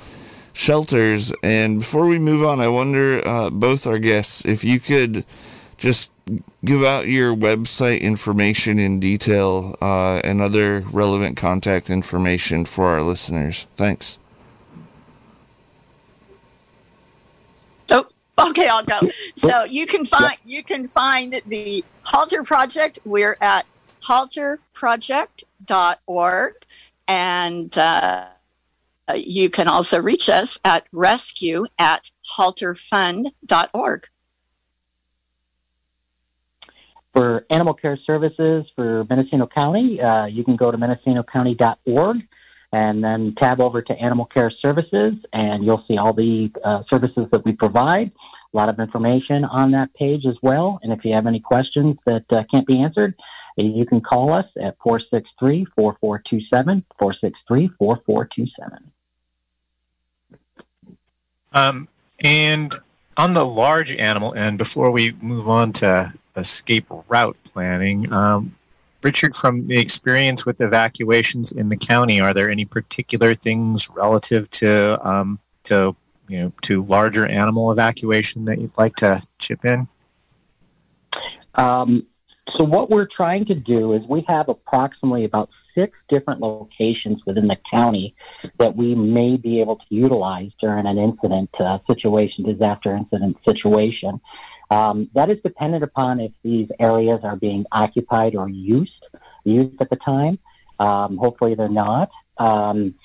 Shelters. 0.52 1.32
And 1.42 1.80
before 1.80 2.08
we 2.08 2.20
move 2.20 2.46
on, 2.46 2.60
I 2.60 2.68
wonder, 2.68 3.26
uh, 3.26 3.50
both 3.52 3.88
our 3.88 4.00
guests, 4.00 4.44
if 4.44 4.66
you 4.66 4.82
could 4.82 5.24
just 5.78 6.12
give 6.66 6.84
out 6.84 7.08
your 7.08 7.34
website 7.34 8.02
information 8.02 8.80
in 8.80 9.00
detail 9.00 9.78
uh, 9.82 10.20
and 10.26 10.42
other 10.42 10.82
relevant 10.92 11.38
contact 11.38 11.90
information 11.90 12.66
for 12.66 12.88
our 12.88 13.02
listeners. 13.02 13.66
Thanks. 13.78 14.20
Oh, 17.90 18.08
okay, 18.40 18.68
I'll 18.70 18.84
go. 18.84 19.00
So 19.36 19.66
you 19.66 19.86
can 19.86 20.06
find 20.06 20.38
you 20.46 20.64
can 20.64 20.88
find 20.88 21.42
the 21.48 21.84
Halter 22.04 22.44
Project. 22.44 23.00
We're 23.06 23.36
at 23.42 23.66
halterproject.org, 24.02 26.54
and 27.08 27.78
uh, 27.78 28.26
you 29.16 29.50
can 29.50 29.68
also 29.68 30.02
reach 30.02 30.30
us 30.30 30.60
at 30.66 30.88
rescue 30.92 31.66
at 31.78 32.10
halterfund.org. 32.38 34.08
For 37.14 37.46
animal 37.52 37.76
care 37.76 37.98
services 37.98 38.66
for 38.76 39.06
Mendocino 39.08 39.46
County, 39.46 40.02
uh, 40.02 40.26
you 40.26 40.44
can 40.44 40.56
go 40.56 40.72
to 40.72 40.78
mendocinocounty.org 40.80 42.28
and 42.74 43.04
then 43.04 43.36
tab 43.38 43.62
over 43.62 43.84
to 43.84 43.94
animal 43.94 44.26
care 44.26 44.50
services, 44.50 45.14
and 45.32 45.64
you'll 45.64 45.86
see 45.88 45.98
all 45.98 46.12
the 46.12 46.52
uh, 46.66 46.82
services 46.90 47.28
that 47.32 47.46
we 47.46 47.54
provide. 47.54 48.12
A 48.52 48.58
lot 48.58 48.68
of 48.68 48.80
information 48.80 49.46
on 49.46 49.72
that 49.72 49.94
page 49.94 50.26
as 50.26 50.36
well. 50.42 50.80
And 50.82 50.92
if 50.92 51.06
you 51.06 51.14
have 51.14 51.28
any 51.28 51.40
questions 51.40 51.98
that 52.08 52.26
uh, 52.32 52.44
can't 52.52 52.66
be 52.66 52.82
answered, 52.82 53.14
you 53.58 53.86
can 53.86 54.02
call 54.02 54.34
us 54.34 54.46
at 54.60 54.76
463 54.84 55.66
4427, 55.76 56.84
463 56.98 57.70
4427. 57.78 58.92
Um, 61.54 61.88
and 62.24 62.76
on 63.18 63.34
the 63.34 63.46
large 63.46 63.94
animal 63.94 64.34
end, 64.34 64.58
before 64.58 64.90
we 64.90 65.12
move 65.22 65.48
on 65.48 65.74
to 65.74 66.12
escape 66.36 66.88
route 67.08 67.38
planning, 67.44 68.12
um, 68.12 68.56
Richard, 69.04 69.36
from 69.36 69.68
the 69.68 69.80
experience 69.80 70.46
with 70.46 70.62
evacuations 70.62 71.52
in 71.52 71.70
the 71.70 71.78
county, 71.78 72.20
are 72.20 72.34
there 72.34 72.50
any 72.50 72.66
particular 72.66 73.36
things 73.36 73.90
relative 73.90 74.50
to 74.52 74.98
um, 75.08 75.40
to 75.64 75.96
you 76.28 76.40
know 76.40 76.54
to 76.62 76.84
larger 76.86 77.26
animal 77.26 77.72
evacuation 77.72 78.46
that 78.46 78.60
you'd 78.60 78.78
like 78.78 78.96
to 78.98 79.22
chip 79.40 79.66
in? 79.66 79.88
Um, 81.56 82.08
so 82.58 82.64
what 82.64 82.90
we're 82.90 83.08
trying 83.08 83.46
to 83.46 83.56
do 83.56 83.94
is 83.94 84.04
we 84.08 84.26
have 84.28 84.50
approximately 84.50 85.24
about 85.24 85.50
six 85.76 85.98
different 86.10 86.40
locations 86.42 87.22
within 87.26 87.48
the 87.48 87.58
county 87.72 88.16
that 88.60 88.76
we 88.76 88.96
may 88.96 89.38
be 89.38 89.60
able 89.60 89.78
to 89.78 89.86
utilize 89.90 90.52
during 90.60 90.86
an 90.86 90.98
incident 90.98 91.50
uh, 91.60 91.80
situation, 91.88 92.44
disaster 92.46 92.96
incident 92.96 93.38
situation. 93.46 94.20
Um, 94.74 95.10
that 95.14 95.30
is 95.30 95.38
dependent 95.44 95.84
upon 95.84 96.20
if 96.20 96.32
these 96.44 96.68
areas 96.80 97.20
are 97.24 97.36
being 97.36 97.66
occupied 97.72 98.36
or 98.36 98.50
used, 98.50 99.06
used 99.44 99.80
at 99.82 99.90
the 99.90 99.98
time. 99.98 100.40
Um, 100.80 101.18
hopefully 101.18 101.54
they're 101.56 101.70
not. 101.70 102.10
Um, 102.38 102.96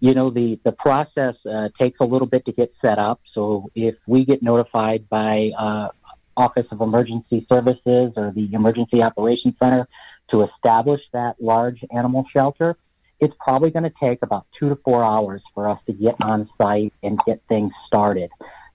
you 0.00 0.14
know, 0.14 0.30
the, 0.30 0.58
the 0.64 0.72
process 0.72 1.34
uh, 1.44 1.68
takes 1.78 2.00
a 2.00 2.04
little 2.04 2.26
bit 2.26 2.46
to 2.46 2.52
get 2.52 2.72
set 2.80 2.98
up. 2.98 3.20
So 3.34 3.70
if 3.74 3.96
we 4.06 4.24
get 4.24 4.42
notified 4.42 5.08
by 5.10 5.50
uh, 5.58 5.88
Office 6.36 6.66
of 6.70 6.80
Emergency 6.80 7.46
Services 7.48 8.12
or 8.16 8.32
the 8.34 8.48
Emergency 8.52 9.02
Operations 9.02 9.54
Center 9.62 9.86
to 10.30 10.42
establish 10.42 11.02
that 11.12 11.36
large 11.38 11.84
animal 11.94 12.24
shelter, 12.32 12.76
it's 13.20 13.34
probably 13.38 13.70
going 13.70 13.82
to 13.82 13.92
take 14.02 14.22
about 14.22 14.46
two 14.58 14.70
to 14.70 14.76
four 14.76 15.04
hours 15.04 15.42
for 15.54 15.68
us 15.68 15.78
to 15.86 15.92
get 15.92 16.14
on 16.24 16.48
site 16.56 16.94
and 17.02 17.20
get 17.26 17.42
things 17.48 17.72
started. 17.86 18.30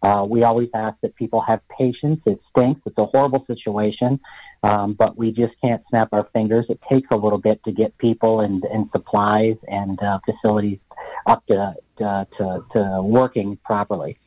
Uh, 0.06 0.24
we 0.24 0.44
always 0.44 0.70
ask 0.76 0.96
that 1.02 1.16
people 1.16 1.42
have 1.42 1.60
patience. 1.68 2.22
It 2.28 2.40
stinks. 2.52 2.80
It's 2.86 2.98
a 3.00 3.08
horrible 3.08 3.44
situation, 3.48 4.20
um, 4.62 4.94
but 4.94 5.18
we 5.18 5.32
just 5.32 5.54
can't 5.64 5.82
snap 5.90 6.10
our 6.12 6.30
fingers. 6.32 6.68
It 6.70 6.80
takes 6.88 7.08
a 7.10 7.16
little 7.16 7.40
bit 7.40 7.64
to 7.64 7.72
get 7.72 7.98
people 7.98 8.42
and, 8.42 8.64
and 8.66 8.88
supplies 8.92 9.56
and 9.68 10.00
uh, 10.04 10.20
facilities 10.24 10.78
up 11.26 11.44
to, 11.48 11.74
to, 11.98 12.28
to, 12.38 12.66
to 12.74 13.02
working 13.02 13.58
properly. 13.66 14.20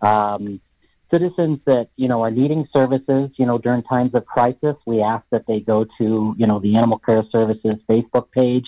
Um, 0.00 0.60
citizens 1.10 1.58
that 1.64 1.88
you 1.96 2.06
know 2.06 2.22
are 2.22 2.30
needing 2.30 2.68
services, 2.72 3.30
you 3.34 3.46
know, 3.46 3.58
during 3.58 3.82
times 3.82 4.14
of 4.14 4.24
crisis, 4.26 4.76
we 4.86 5.02
ask 5.02 5.24
that 5.30 5.44
they 5.48 5.58
go 5.58 5.86
to 5.98 6.36
you 6.38 6.46
know 6.46 6.60
the 6.60 6.76
Animal 6.76 7.00
Care 7.00 7.24
Services 7.32 7.74
Facebook 7.90 8.30
page, 8.30 8.66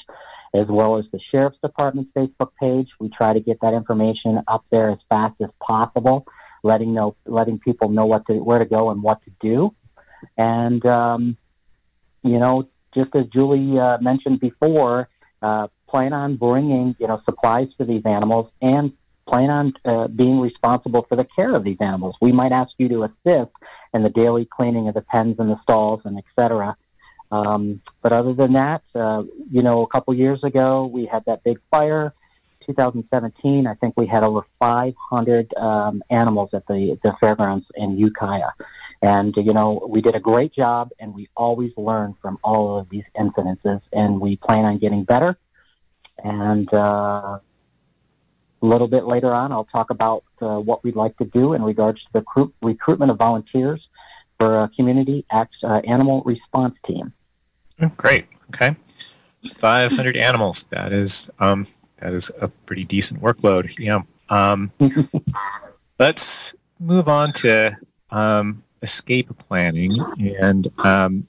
as 0.54 0.66
well 0.66 0.98
as 0.98 1.04
the 1.12 1.20
Sheriff's 1.30 1.58
Department's 1.62 2.10
Facebook 2.16 2.50
page. 2.60 2.88
We 2.98 3.10
try 3.10 3.32
to 3.32 3.40
get 3.40 3.60
that 3.60 3.74
information 3.74 4.42
up 4.48 4.64
there 4.72 4.90
as 4.90 4.98
fast 5.08 5.36
as 5.40 5.50
possible, 5.60 6.26
letting 6.62 6.94
know 6.94 7.16
letting 7.26 7.58
people 7.58 7.88
know 7.88 8.06
what 8.06 8.26
to 8.26 8.34
where 8.34 8.58
to 8.58 8.64
go 8.64 8.90
and 8.90 9.02
what 9.02 9.22
to 9.24 9.30
do, 9.40 9.74
and 10.36 10.84
um, 10.86 11.36
you 12.22 12.38
know, 12.38 12.68
just 12.94 13.14
as 13.14 13.26
Julie 13.26 13.78
uh, 13.78 13.98
mentioned 13.98 14.40
before. 14.40 15.08
Uh, 15.40 15.68
plan 15.88 16.12
on 16.12 16.36
bringing, 16.36 16.96
you 16.98 17.06
know, 17.06 17.22
supplies 17.24 17.68
for 17.76 17.84
these 17.84 18.02
animals 18.04 18.50
and 18.60 18.92
plan 19.26 19.48
on 19.50 19.72
uh, 19.84 20.08
being 20.08 20.40
responsible 20.40 21.06
for 21.08 21.16
the 21.16 21.24
care 21.36 21.54
of 21.54 21.62
these 21.64 21.78
animals. 21.80 22.16
We 22.20 22.32
might 22.32 22.52
ask 22.52 22.72
you 22.76 22.88
to 22.88 23.04
assist 23.04 23.52
in 23.94 24.02
the 24.02 24.10
daily 24.10 24.44
cleaning 24.44 24.88
of 24.88 24.94
the 24.94 25.00
pens 25.00 25.36
and 25.38 25.48
the 25.48 25.58
stalls 25.62 26.00
and 26.04 26.18
et 26.18 26.24
cetera. 26.36 26.76
Um, 27.30 27.80
but 28.02 28.12
other 28.12 28.34
than 28.34 28.54
that, 28.54 28.82
uh, 28.94 29.22
you 29.50 29.62
know, 29.62 29.82
a 29.82 29.86
couple 29.86 30.12
years 30.12 30.42
ago 30.44 30.86
we 30.86 31.06
had 31.06 31.24
that 31.26 31.44
big 31.44 31.58
fire. 31.70 32.12
2017, 32.68 33.66
I 33.66 33.74
think 33.74 33.94
we 33.96 34.06
had 34.06 34.22
over 34.22 34.42
500 34.58 35.54
um, 35.54 36.02
animals 36.10 36.50
at 36.52 36.66
the, 36.66 36.98
the 37.02 37.14
fairgrounds 37.18 37.66
in 37.74 37.98
Ukiah. 37.98 38.50
And, 39.00 39.34
you 39.36 39.52
know, 39.52 39.86
we 39.88 40.00
did 40.00 40.14
a 40.14 40.20
great 40.20 40.52
job 40.52 40.90
and 40.98 41.14
we 41.14 41.28
always 41.36 41.72
learn 41.76 42.14
from 42.20 42.38
all 42.44 42.78
of 42.78 42.88
these 42.90 43.04
incidences 43.16 43.80
and 43.92 44.20
we 44.20 44.36
plan 44.36 44.64
on 44.64 44.78
getting 44.78 45.04
better. 45.04 45.36
And, 46.22 46.72
uh, 46.72 47.38
a 48.60 48.66
little 48.66 48.88
bit 48.88 49.04
later 49.04 49.32
on, 49.32 49.52
I'll 49.52 49.64
talk 49.64 49.90
about 49.90 50.24
uh, 50.42 50.58
what 50.58 50.82
we'd 50.82 50.96
like 50.96 51.16
to 51.18 51.24
do 51.24 51.54
in 51.54 51.62
regards 51.62 52.00
to 52.00 52.06
the 52.12 52.18
recruit- 52.20 52.54
recruitment 52.60 53.10
of 53.10 53.16
volunteers 53.16 53.80
for 54.38 54.64
a 54.64 54.68
community 54.68 55.24
act, 55.30 55.54
uh, 55.62 55.80
animal 55.86 56.22
response 56.24 56.74
team. 56.86 57.12
Great. 57.96 58.26
Okay, 58.48 58.74
500 59.44 60.16
animals. 60.16 60.64
That 60.70 60.92
is 60.92 61.30
um, 61.38 61.64
that 61.98 62.12
is 62.12 62.30
a 62.40 62.48
pretty 62.66 62.84
decent 62.84 63.20
workload. 63.20 63.76
Yeah. 63.78 64.02
Um, 64.28 64.72
let's 65.98 66.54
move 66.80 67.08
on 67.08 67.32
to 67.34 67.76
um, 68.10 68.62
escape 68.82 69.30
planning, 69.38 69.98
and 70.38 70.66
um, 70.78 71.26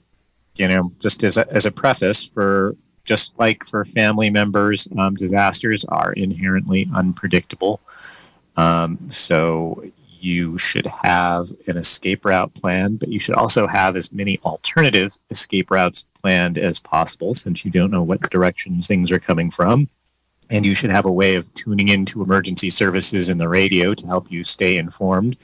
you 0.56 0.68
know, 0.68 0.92
just 0.98 1.24
as 1.24 1.36
a, 1.36 1.50
as 1.52 1.66
a 1.66 1.70
preface 1.70 2.26
for 2.26 2.76
just 3.04 3.38
like 3.38 3.64
for 3.64 3.84
family 3.84 4.30
members, 4.30 4.86
um, 4.98 5.14
disasters 5.14 5.84
are 5.86 6.12
inherently 6.12 6.86
unpredictable. 6.94 7.80
Um, 8.56 8.98
so 9.08 9.82
you 10.18 10.58
should 10.58 10.86
have 10.86 11.46
an 11.66 11.76
escape 11.76 12.24
route 12.24 12.52
plan, 12.54 12.96
but 12.96 13.08
you 13.08 13.18
should 13.18 13.34
also 13.34 13.66
have 13.66 13.96
as 13.96 14.12
many 14.12 14.38
alternative 14.44 15.16
escape 15.30 15.70
routes 15.70 16.04
planned 16.22 16.58
as 16.58 16.78
possible 16.78 17.34
since 17.34 17.64
you 17.64 17.70
don't 17.70 17.90
know 17.90 18.02
what 18.02 18.30
direction 18.30 18.82
things 18.82 19.10
are 19.10 19.18
coming 19.18 19.50
from. 19.50 19.88
And 20.50 20.66
you 20.66 20.74
should 20.74 20.90
have 20.90 21.06
a 21.06 21.12
way 21.12 21.36
of 21.36 21.52
tuning 21.54 21.88
into 21.88 22.22
emergency 22.22 22.70
services 22.70 23.28
in 23.28 23.38
the 23.38 23.48
radio 23.48 23.94
to 23.94 24.06
help 24.06 24.30
you 24.30 24.42
stay 24.42 24.76
informed 24.76 25.36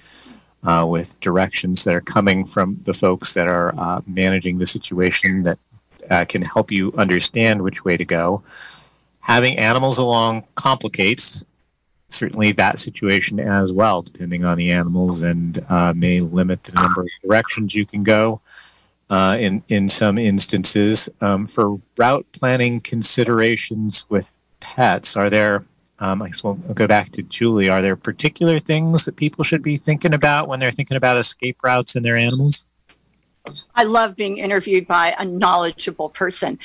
uh, 0.65 0.85
with 0.89 1.19
directions 1.21 1.85
that 1.85 1.95
are 1.95 2.01
coming 2.01 2.45
from 2.45 2.79
the 2.83 2.93
folks 2.93 3.35
that 3.35 3.47
are 3.47 3.73
uh, 3.79 4.01
managing 4.07 4.59
the 4.59 4.67
situation 4.67 5.45
that 5.45 5.59
uh, 6.11 6.25
can 6.29 6.43
help 6.43 6.71
you 6.71 6.93
understand 6.99 7.63
which 7.63 7.85
way 7.85 7.97
to 7.97 8.05
go. 8.05 8.43
Having 9.21 9.59
animals 9.59 9.99
along 9.99 10.45
complicates 10.55 11.45
certainly 12.09 12.53
that 12.53 12.79
situation 12.79 13.41
as 13.41 13.73
well, 13.73 14.03
depending 14.03 14.45
on 14.45 14.59
the 14.59 14.71
animals, 14.71 15.23
and 15.23 15.65
uh, 15.69 15.93
may 15.95 16.21
limit 16.21 16.63
the 16.65 16.73
number 16.73 17.03
of 17.03 17.09
directions 17.23 17.75
you 17.75 17.87
can 17.87 18.03
go. 18.03 18.41
Uh, 19.09 19.37
in 19.39 19.63
in 19.69 19.89
some 19.89 20.19
instances, 20.19 21.09
um, 21.21 21.47
for 21.47 21.81
route 21.97 22.27
planning 22.33 22.81
considerations 22.81 24.05
with 24.09 24.29
pets, 24.75 25.17
are 25.17 25.31
there? 25.31 25.65
Um, 25.99 26.21
I 26.21 26.27
guess 26.27 26.45
we'll, 26.45 26.55
we'll 26.55 26.75
go 26.75 26.87
back 26.87 27.11
to 27.13 27.23
Julie. 27.23 27.69
Are 27.69 27.81
there 27.81 27.97
particular 27.97 28.59
things 28.59 29.05
that 29.07 29.17
people 29.17 29.45
should 29.45 29.63
be 29.63 29.77
thinking 29.77 30.13
about 30.13 30.49
when 30.49 30.61
they're 30.61 30.71
thinking 30.71 30.97
about 30.97 31.17
escape 31.17 31.59
routes 31.63 31.97
and 31.97 32.05
their 32.05 32.17
animals? 32.17 32.67
I 33.75 33.85
love 33.85 34.17
being 34.17 34.39
interviewed 34.39 34.87
by 34.87 35.15
a 35.19 35.25
knowledgeable 35.25 36.11
person. 36.11 36.59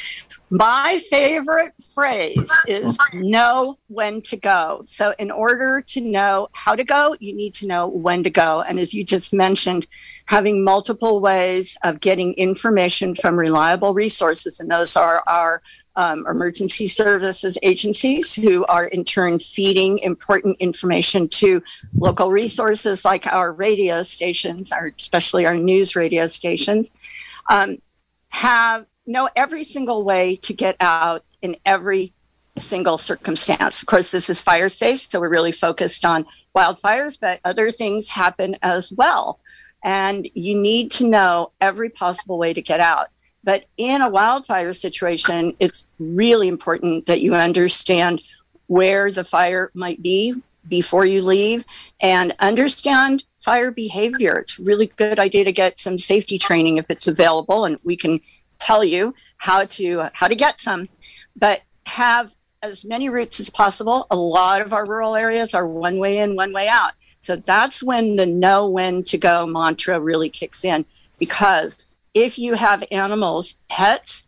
My 0.49 0.99
favorite 1.09 1.73
phrase 1.93 2.51
is 2.67 2.97
know 3.13 3.77
when 3.87 4.21
to 4.23 4.37
go. 4.37 4.81
So, 4.85 5.13
in 5.19 5.31
order 5.31 5.81
to 5.87 6.01
know 6.01 6.49
how 6.53 6.75
to 6.75 6.83
go, 6.83 7.15
you 7.19 7.35
need 7.35 7.53
to 7.55 7.67
know 7.67 7.87
when 7.87 8.23
to 8.23 8.29
go. 8.29 8.61
And 8.67 8.79
as 8.79 8.93
you 8.93 9.03
just 9.03 9.31
mentioned, 9.31 9.87
having 10.25 10.63
multiple 10.63 11.21
ways 11.21 11.77
of 11.83 11.99
getting 11.99 12.33
information 12.33 13.15
from 13.15 13.37
reliable 13.37 13.93
resources, 13.93 14.59
and 14.59 14.69
those 14.69 14.95
are 14.95 15.23
our 15.27 15.61
um, 15.95 16.25
emergency 16.27 16.87
services 16.87 17.57
agencies 17.63 18.33
who 18.33 18.65
are 18.65 18.85
in 18.85 19.03
turn 19.03 19.39
feeding 19.39 19.99
important 19.99 20.57
information 20.59 21.27
to 21.27 21.61
local 21.95 22.31
resources 22.31 23.03
like 23.03 23.27
our 23.27 23.51
radio 23.51 24.03
stations, 24.03 24.71
our, 24.71 24.91
especially 24.97 25.45
our 25.45 25.57
news 25.57 25.95
radio 25.95 26.27
stations, 26.27 26.93
um, 27.49 27.77
have 28.29 28.85
know 29.07 29.29
every 29.35 29.63
single 29.63 30.03
way 30.03 30.35
to 30.37 30.53
get 30.53 30.75
out 30.79 31.23
in 31.41 31.55
every 31.65 32.13
single 32.57 32.97
circumstance. 32.97 33.81
Of 33.81 33.87
course, 33.87 34.11
this 34.11 34.29
is 34.29 34.41
fire 34.41 34.69
safe, 34.69 34.99
so 34.99 35.19
we're 35.19 35.29
really 35.29 35.51
focused 35.51 36.05
on 36.05 36.25
wildfires, 36.55 37.17
but 37.19 37.39
other 37.45 37.71
things 37.71 38.09
happen 38.09 38.55
as 38.61 38.91
well. 38.91 39.39
And 39.83 40.27
you 40.33 40.55
need 40.55 40.91
to 40.91 41.09
know 41.09 41.51
every 41.59 41.89
possible 41.89 42.37
way 42.37 42.53
to 42.53 42.61
get 42.61 42.79
out. 42.79 43.07
But 43.43 43.65
in 43.77 44.01
a 44.01 44.09
wildfire 44.09 44.73
situation, 44.73 45.55
it's 45.59 45.87
really 45.99 46.47
important 46.47 47.07
that 47.07 47.21
you 47.21 47.33
understand 47.33 48.21
where 48.67 49.11
the 49.11 49.23
fire 49.23 49.71
might 49.73 50.01
be 50.01 50.35
before 50.69 51.05
you 51.05 51.21
leave 51.21 51.65
and 51.99 52.33
understand 52.39 53.23
fire 53.39 53.71
behavior. 53.71 54.37
It's 54.37 54.59
a 54.59 54.63
really 54.63 54.87
good 54.87 55.19
idea 55.19 55.43
to 55.43 55.51
get 55.51 55.79
some 55.79 55.97
safety 55.97 56.37
training 56.37 56.77
if 56.77 56.89
it's 56.89 57.07
available, 57.07 57.65
and 57.65 57.77
we 57.83 57.95
can 57.95 58.19
tell 58.59 58.83
you 58.83 59.15
how 59.37 59.63
to 59.63 60.09
how 60.13 60.27
to 60.27 60.35
get 60.35 60.59
some. 60.59 60.87
But 61.35 61.61
have 61.87 62.35
as 62.63 62.85
many 62.85 63.09
routes 63.09 63.39
as 63.39 63.49
possible. 63.49 64.05
A 64.11 64.15
lot 64.15 64.61
of 64.61 64.71
our 64.71 64.87
rural 64.87 65.15
areas 65.15 65.53
are 65.53 65.67
one 65.67 65.97
way 65.97 66.19
in, 66.19 66.35
one 66.35 66.53
way 66.53 66.67
out. 66.67 66.91
So 67.19 67.35
that's 67.35 67.83
when 67.83 68.15
the 68.15 68.25
know 68.25 68.67
when 68.67 69.03
to 69.03 69.17
go 69.17 69.45
mantra 69.45 69.99
really 69.99 70.29
kicks 70.29 70.63
in 70.63 70.85
because 71.19 71.90
if 72.13 72.37
you 72.37 72.55
have 72.55 72.83
animals, 72.91 73.55
pets, 73.69 74.23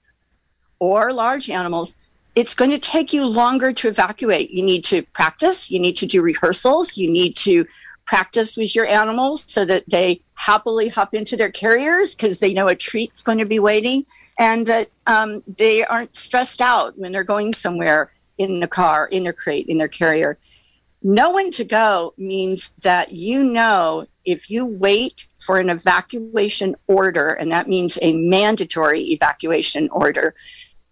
or 0.79 1.13
large 1.13 1.49
animals, 1.49 1.95
it's 2.35 2.55
going 2.55 2.71
to 2.71 2.79
take 2.79 3.13
you 3.13 3.25
longer 3.25 3.71
to 3.73 3.87
evacuate. 3.87 4.51
You 4.51 4.63
need 4.63 4.83
to 4.85 5.03
practice, 5.13 5.69
you 5.69 5.79
need 5.79 5.97
to 5.97 6.05
do 6.05 6.21
rehearsals, 6.21 6.97
you 6.97 7.09
need 7.09 7.35
to 7.37 7.65
practice 8.05 8.57
with 8.57 8.75
your 8.75 8.85
animals 8.85 9.45
so 9.47 9.65
that 9.65 9.83
they 9.89 10.21
happily 10.33 10.89
hop 10.89 11.13
into 11.13 11.37
their 11.37 11.51
carriers 11.51 12.15
because 12.15 12.39
they 12.39 12.53
know 12.53 12.67
a 12.67 12.75
treat's 12.75 13.21
going 13.21 13.37
to 13.37 13.45
be 13.45 13.59
waiting 13.59 14.05
and 14.39 14.67
that 14.67 14.87
um, 15.07 15.41
they 15.57 15.85
aren't 15.85 16.15
stressed 16.15 16.59
out 16.59 16.97
when 16.97 17.11
they're 17.11 17.23
going 17.23 17.53
somewhere 17.53 18.11
in 18.37 18.59
the 18.59 18.67
car, 18.67 19.07
in 19.11 19.23
their 19.23 19.33
crate, 19.33 19.67
in 19.67 19.77
their 19.77 19.87
carrier. 19.87 20.37
Knowing 21.03 21.51
to 21.51 21.65
go 21.65 22.13
means 22.17 22.69
that 22.81 23.11
you 23.11 23.43
know 23.43 24.07
if 24.23 24.49
you 24.49 24.65
wait 24.65 25.27
for 25.39 25.59
an 25.59 25.69
evacuation 25.69 26.75
order, 26.87 27.29
and 27.29 27.51
that 27.51 27.67
means 27.67 27.99
a 28.01 28.15
mandatory 28.15 29.01
evacuation 29.01 29.89
order, 29.89 30.33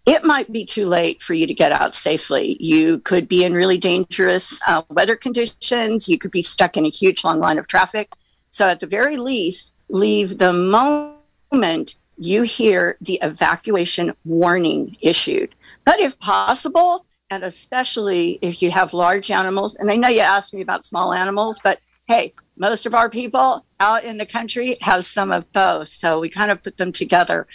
it 0.04 0.24
might 0.24 0.52
be 0.52 0.66
too 0.66 0.84
late 0.84 1.22
for 1.22 1.32
you 1.32 1.46
to 1.46 1.54
get 1.54 1.72
out 1.72 1.94
safely. 1.94 2.56
You 2.60 2.98
could 2.98 3.26
be 3.26 3.44
in 3.44 3.54
really 3.54 3.78
dangerous 3.78 4.60
uh, 4.66 4.82
weather 4.90 5.16
conditions. 5.16 6.08
You 6.08 6.18
could 6.18 6.30
be 6.30 6.42
stuck 6.42 6.76
in 6.76 6.84
a 6.84 6.90
huge 6.90 7.24
long 7.24 7.40
line 7.40 7.58
of 7.58 7.68
traffic. 7.68 8.12
So, 8.50 8.68
at 8.68 8.80
the 8.80 8.86
very 8.86 9.16
least, 9.16 9.72
leave 9.88 10.36
the 10.36 10.52
moment 10.52 11.96
you 12.18 12.42
hear 12.42 12.98
the 13.00 13.18
evacuation 13.22 14.12
warning 14.24 14.96
issued. 15.00 15.54
But 15.84 16.00
if 16.00 16.18
possible, 16.18 17.06
and 17.32 17.44
especially 17.44 18.38
if 18.42 18.60
you 18.60 18.70
have 18.70 18.92
large 18.92 19.30
animals, 19.30 19.74
and 19.76 19.90
I 19.90 19.96
know 19.96 20.08
you 20.08 20.20
asked 20.20 20.52
me 20.52 20.60
about 20.60 20.84
small 20.84 21.14
animals, 21.14 21.58
but 21.64 21.80
hey, 22.06 22.34
most 22.58 22.84
of 22.84 22.94
our 22.94 23.08
people 23.08 23.64
out 23.80 24.04
in 24.04 24.18
the 24.18 24.26
country 24.26 24.76
have 24.82 25.06
some 25.06 25.32
of 25.32 25.50
both. 25.50 25.88
So 25.88 26.20
we 26.20 26.28
kind 26.28 26.50
of 26.50 26.62
put 26.62 26.76
them 26.76 26.92
together. 26.92 27.46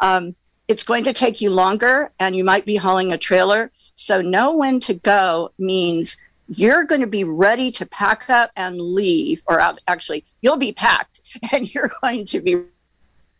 Um, 0.00 0.36
it's 0.68 0.84
going 0.84 1.04
to 1.04 1.14
take 1.14 1.40
you 1.40 1.48
longer 1.48 2.12
and 2.20 2.36
you 2.36 2.44
might 2.44 2.66
be 2.66 2.76
hauling 2.76 3.10
a 3.10 3.16
trailer. 3.16 3.72
So 3.94 4.20
know 4.20 4.54
when 4.54 4.80
to 4.80 4.92
go 4.92 5.50
means 5.58 6.18
you're 6.48 6.84
going 6.84 7.00
to 7.00 7.06
be 7.06 7.24
ready 7.24 7.70
to 7.70 7.86
pack 7.86 8.28
up 8.28 8.50
and 8.54 8.78
leave, 8.78 9.42
or 9.46 9.60
actually, 9.88 10.26
you'll 10.42 10.58
be 10.58 10.72
packed 10.72 11.20
and 11.54 11.74
you're 11.74 11.90
going 12.02 12.26
to 12.26 12.42
be 12.42 12.64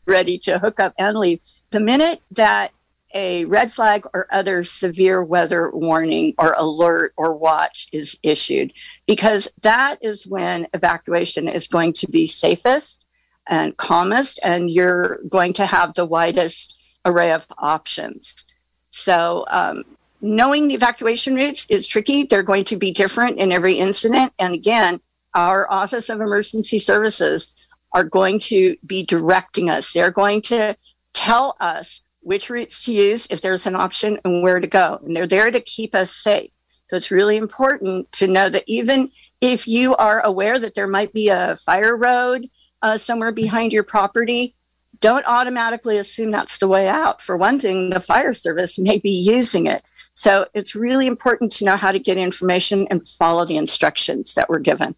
ready 0.07 0.39
to 0.39 0.59
hook 0.59 0.81
up 0.81 0.95
and 0.99 1.19
leave. 1.19 1.41
The 1.69 1.81
minute 1.81 2.23
that 2.31 2.73
a 3.15 3.45
red 3.47 3.73
flag 3.73 4.05
or 4.15 4.27
other 4.31 4.65
severe 4.65 5.23
weather 5.23 5.71
warning 5.73 6.35
or 6.39 6.55
alert 6.59 7.13
or 7.17 7.37
watch 7.37 7.89
is 7.93 8.19
issued 8.23 8.73
because 9.07 9.49
that 9.63 9.97
is 10.03 10.27
when 10.27 10.67
evacuation 10.75 11.49
is 11.49 11.67
going 11.69 11.93
to 11.93 12.09
be 12.09 12.27
safest 12.27 13.07
and 13.49 13.77
calmest 13.77 14.41
and 14.45 14.71
you're 14.71 15.21
going 15.29 15.53
to 15.53 15.67
have 15.67 15.95
the 15.95 16.07
widest 16.07 16.77
array 17.05 17.33
of 17.33 17.47
options. 17.59 18.45
So 18.91 19.45
um, 19.51 19.85
knowing 20.21 20.69
the 20.69 20.75
evacuation 20.75 21.35
routes 21.35 21.67
is 21.71 21.87
tricky. 21.87 22.25
They're 22.25 22.43
going 22.43 22.65
to 22.65 22.77
be 22.77 22.93
different 22.93 23.39
in 23.39 23.53
every 23.53 23.75
incident. 23.75 24.33
And 24.39 24.55
again 24.55 25.01
our 25.35 25.71
office 25.71 26.09
of 26.09 26.21
emergency 26.21 26.79
services 26.79 27.67
are 27.93 28.05
going 28.05 28.39
to 28.39 28.77
be 28.85 29.03
directing 29.05 29.71
us. 29.71 29.93
They're 29.93 30.11
going 30.11 30.43
to 30.43 30.77
tell 31.15 31.57
us 31.61 32.03
which 32.23 32.49
routes 32.49 32.85
to 32.85 32.93
use 32.93 33.27
if 33.31 33.41
there's 33.41 33.67
an 33.67 33.75
option 33.75 34.19
and 34.25 34.43
where 34.43 34.61
to 34.61 34.67
go. 34.67 35.01
And 35.05 35.15
they're 35.15 35.27
there 35.27 35.51
to 35.51 35.61
keep 35.61 35.95
us 35.95 36.11
safe. 36.11 36.51
So 36.87 36.97
it's 36.97 37.11
really 37.11 37.37
important 37.37 38.11
to 38.13 38.27
know 38.27 38.49
that 38.49 38.65
even 38.67 39.11
if 39.41 39.67
you 39.67 39.97
are 39.97 40.21
aware 40.25 40.59
that 40.59 40.75
there 40.75 40.87
might 40.87 41.13
be 41.13 41.29
a 41.29 41.57
fire 41.57 41.97
road 41.97 42.49
uh, 42.83 42.99
somewhere 42.99 43.33
behind 43.33 43.73
your 43.73 43.83
property, 43.83 44.55
don't 45.01 45.27
automatically 45.27 45.97
assume 45.97 46.31
that's 46.31 46.59
the 46.59 46.69
way 46.69 46.89
out. 46.89 47.21
For 47.21 47.37
one 47.37 47.59
thing, 47.59 47.91
the 47.91 48.01
fire 48.01 48.35
service 48.35 48.79
may 48.79 48.99
be 48.99 49.11
using 49.11 49.67
it. 49.67 49.83
So 50.15 50.47
it's 50.55 50.75
really 50.75 51.07
important 51.07 51.51
to 51.53 51.65
know 51.65 51.77
how 51.77 51.93
to 51.93 51.99
get 51.99 52.19
information 52.19 52.87
and 52.91 53.07
follow 53.07 53.45
the 53.45 53.57
instructions 53.57 54.35
that 54.35 54.49
were 54.49 54.59
given. 54.59 54.95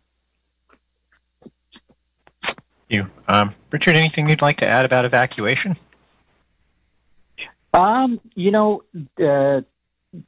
You, 2.89 3.09
um, 3.29 3.55
Richard, 3.71 3.97
anything 3.97 4.29
you'd 4.29 4.43
like 4.43 4.59
to 4.59 4.67
add 4.67 4.85
about 4.85 5.05
evacuation? 5.05 5.75
Um, 7.75 8.21
you 8.35 8.53
know, 8.53 8.83
uh, 9.23 9.63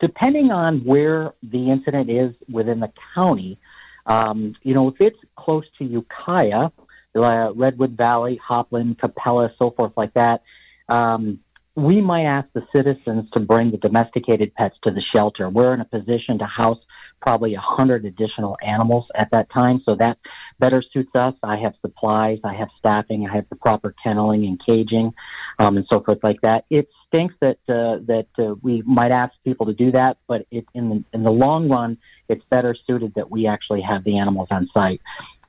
depending 0.00 0.50
on 0.50 0.80
where 0.80 1.32
the 1.44 1.70
incident 1.70 2.10
is 2.10 2.34
within 2.50 2.80
the 2.80 2.92
county, 3.14 3.58
um, 4.04 4.56
you 4.62 4.74
know, 4.74 4.88
if 4.88 4.96
it's 5.00 5.18
close 5.36 5.64
to 5.78 5.84
Ukiah, 5.84 6.70
uh, 7.14 7.52
Redwood 7.54 7.96
Valley, 7.96 8.40
Hopland, 8.46 8.98
Calpella, 8.98 9.50
so 9.58 9.70
forth 9.70 9.92
like 9.96 10.12
that, 10.14 10.42
um, 10.88 11.38
we 11.76 12.00
might 12.00 12.24
ask 12.24 12.48
the 12.52 12.66
citizens 12.74 13.30
to 13.30 13.40
bring 13.40 13.70
the 13.70 13.76
domesticated 13.76 14.54
pets 14.54 14.76
to 14.82 14.90
the 14.90 15.02
shelter. 15.12 15.48
We're 15.48 15.74
in 15.74 15.80
a 15.80 15.84
position 15.84 16.38
to 16.38 16.46
house 16.46 16.78
probably 17.20 17.54
a 17.54 17.60
hundred 17.60 18.04
additional 18.06 18.56
animals 18.62 19.06
at 19.14 19.30
that 19.30 19.50
time, 19.50 19.80
so 19.84 19.94
that 19.96 20.18
better 20.58 20.82
suits 20.82 21.14
us. 21.14 21.34
I 21.42 21.56
have 21.58 21.74
supplies, 21.80 22.38
I 22.44 22.54
have 22.54 22.68
staffing, 22.78 23.26
I 23.28 23.34
have 23.34 23.48
the 23.50 23.56
proper 23.56 23.94
kenneling 24.02 24.46
and 24.46 24.60
caging, 24.64 25.12
um, 25.58 25.76
and 25.76 25.86
so 25.88 26.00
forth 26.00 26.18
like 26.22 26.40
that. 26.42 26.64
It 26.70 26.88
stinks 27.08 27.34
that 27.40 27.58
uh, 27.68 27.98
that 28.06 28.26
uh, 28.38 28.54
we 28.62 28.82
might 28.82 29.12
ask 29.12 29.32
people 29.44 29.66
to 29.66 29.72
do 29.72 29.92
that, 29.92 30.18
but 30.26 30.46
it, 30.50 30.66
in 30.74 30.88
the 30.88 31.04
in 31.12 31.22
the 31.22 31.30
long 31.30 31.68
run, 31.68 31.98
it's 32.28 32.44
better 32.44 32.74
suited 32.86 33.14
that 33.14 33.30
we 33.30 33.46
actually 33.46 33.82
have 33.82 34.04
the 34.04 34.18
animals 34.18 34.48
on 34.50 34.68
site. 34.72 35.00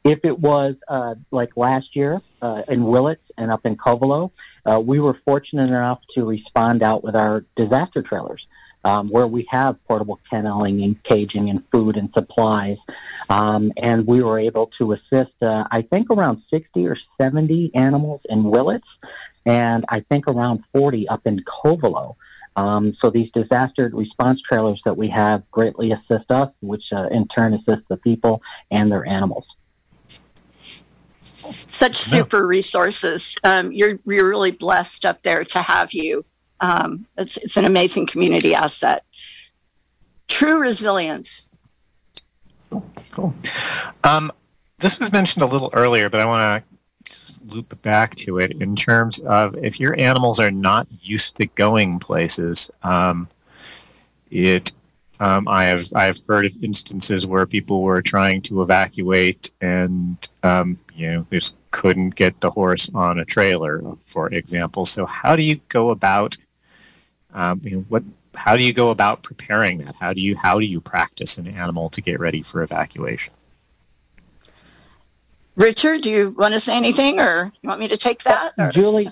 If 0.04 0.24
it 0.24 0.40
was 0.40 0.76
uh, 0.88 1.16
like 1.32 1.58
last 1.58 1.96
year 1.96 2.22
uh, 2.42 2.64
in 2.68 2.86
Willits 2.86 3.24
and 3.38 3.52
up 3.52 3.66
in 3.66 3.76
Covelo, 3.76 4.32
uh, 4.66 4.80
we 4.80 5.00
were 5.00 5.20
fortunate 5.26 5.68
enough 5.68 6.00
to 6.16 6.24
respond 6.24 6.82
out 6.82 7.04
with 7.04 7.16
our 7.16 7.44
disaster 7.56 8.02
trailers 8.02 8.46
um, 8.88 9.08
where 9.10 9.28
we 9.28 9.46
have 9.50 9.84
portable 9.86 10.20
kenneling 10.30 10.82
and 10.82 11.02
caging 11.04 11.50
and 11.50 11.62
food 11.72 11.98
and 11.98 12.10
supplies. 12.14 12.78
Um, 13.30 13.74
and 13.76 14.08
we 14.08 14.24
were 14.24 14.40
able 14.40 14.72
to 14.78 14.94
assist, 14.94 15.34
uh, 15.42 15.66
I 15.70 15.82
think, 15.82 16.10
around 16.10 16.42
60 16.50 16.88
or 16.88 16.98
70 17.18 17.72
animals 17.76 18.22
in 18.30 18.44
Willits, 18.44 18.88
and 19.48 19.86
I 19.90 20.02
think 20.02 20.28
around 20.28 20.64
40 20.74 21.08
up 21.08 21.26
in 21.26 21.44
Covelo. 21.44 22.16
Um, 22.56 22.96
so 23.02 23.10
these 23.10 23.32
disaster 23.32 23.90
response 23.94 24.42
trailers 24.48 24.82
that 24.86 24.98
we 24.98 25.10
have 25.10 25.50
greatly 25.52 25.92
assist 25.92 26.30
us, 26.30 26.52
which 26.62 26.84
uh, 26.92 27.08
in 27.10 27.28
turn 27.28 27.54
assists 27.54 27.86
the 27.88 27.98
people 27.98 28.42
and 28.72 28.92
their 28.92 29.06
animals. 29.06 29.46
Such 31.24 31.96
super 31.96 32.46
resources. 32.46 33.38
Um, 33.44 33.72
you're 33.72 34.00
you're 34.06 34.28
really 34.28 34.52
blessed 34.52 35.06
up 35.06 35.22
there 35.24 35.44
to 35.44 35.62
have 35.62 35.94
you 35.94 36.26
um, 36.60 37.06
it's, 37.18 37.38
it's 37.38 37.58
an 37.58 37.66
amazing 37.66 38.08
community 38.08 38.56
asset. 38.56 39.04
True 40.28 40.62
resilience. 40.62 41.50
Cool. 42.70 42.86
cool. 43.12 43.34
Um, 44.04 44.32
this 44.80 45.00
was 45.00 45.12
mentioned 45.12 45.42
a 45.42 45.46
little 45.46 45.70
earlier, 45.74 46.10
but 46.10 46.20
I 46.20 46.26
want 46.26 46.40
to 46.40 46.67
loop 47.54 47.82
back 47.84 48.16
to 48.16 48.40
it 48.40 48.52
in 48.62 48.76
terms 48.76 49.20
of 49.20 49.56
if 49.56 49.80
your 49.80 49.98
animals 50.00 50.40
are 50.40 50.52
not 50.52 50.88
used 51.02 51.38
to 51.38 51.46
going 51.48 52.00
places, 52.00 52.72
um, 52.84 53.28
it 54.30 54.72
um, 55.20 55.48
I 55.48 55.66
have 55.66 55.82
I 55.96 56.06
have 56.06 56.20
heard 56.28 56.46
of 56.46 56.64
instances 56.64 57.26
where 57.26 57.46
people 57.46 57.82
were 57.82 58.02
trying 58.02 58.42
to 58.44 58.62
evacuate 58.62 59.52
and 59.62 60.18
um, 60.44 60.80
you 60.94 61.12
know 61.12 61.28
just 61.32 61.56
couldn't 61.72 62.16
get 62.16 62.40
the 62.42 62.52
horse 62.52 62.90
on 62.94 63.20
a 63.20 63.26
trailer, 63.26 63.82
for 64.02 64.30
example. 64.30 64.86
So 64.86 65.06
how 65.06 65.36
do 65.36 65.42
you 65.42 65.60
go 65.70 65.90
about 65.90 66.38
um, 67.34 67.62
you 67.64 67.78
know, 67.78 67.86
what? 67.90 68.04
How 68.36 68.56
do 68.56 68.64
you 68.64 68.74
go 68.74 68.92
about 68.92 69.24
preparing 69.24 69.80
that? 69.80 69.96
How 69.96 70.14
do 70.14 70.22
you 70.22 70.36
how 70.36 70.60
do 70.60 70.66
you 70.66 70.80
practice 70.80 71.38
an 71.38 71.48
animal 71.48 71.90
to 71.92 72.02
get 72.02 72.20
ready 72.20 72.44
for 72.44 72.62
evacuation? 72.62 73.34
Richard, 75.58 76.02
do 76.04 76.12
you 76.12 76.30
want 76.38 76.54
to 76.54 76.60
say 76.60 76.78
anything, 76.78 77.20
or 77.20 77.52
you 77.62 77.68
want 77.68 77.80
me 77.80 77.88
to 77.88 77.98
take 77.98 78.24
that? 78.24 78.54
Or? 78.60 78.72
Julie, 78.72 79.10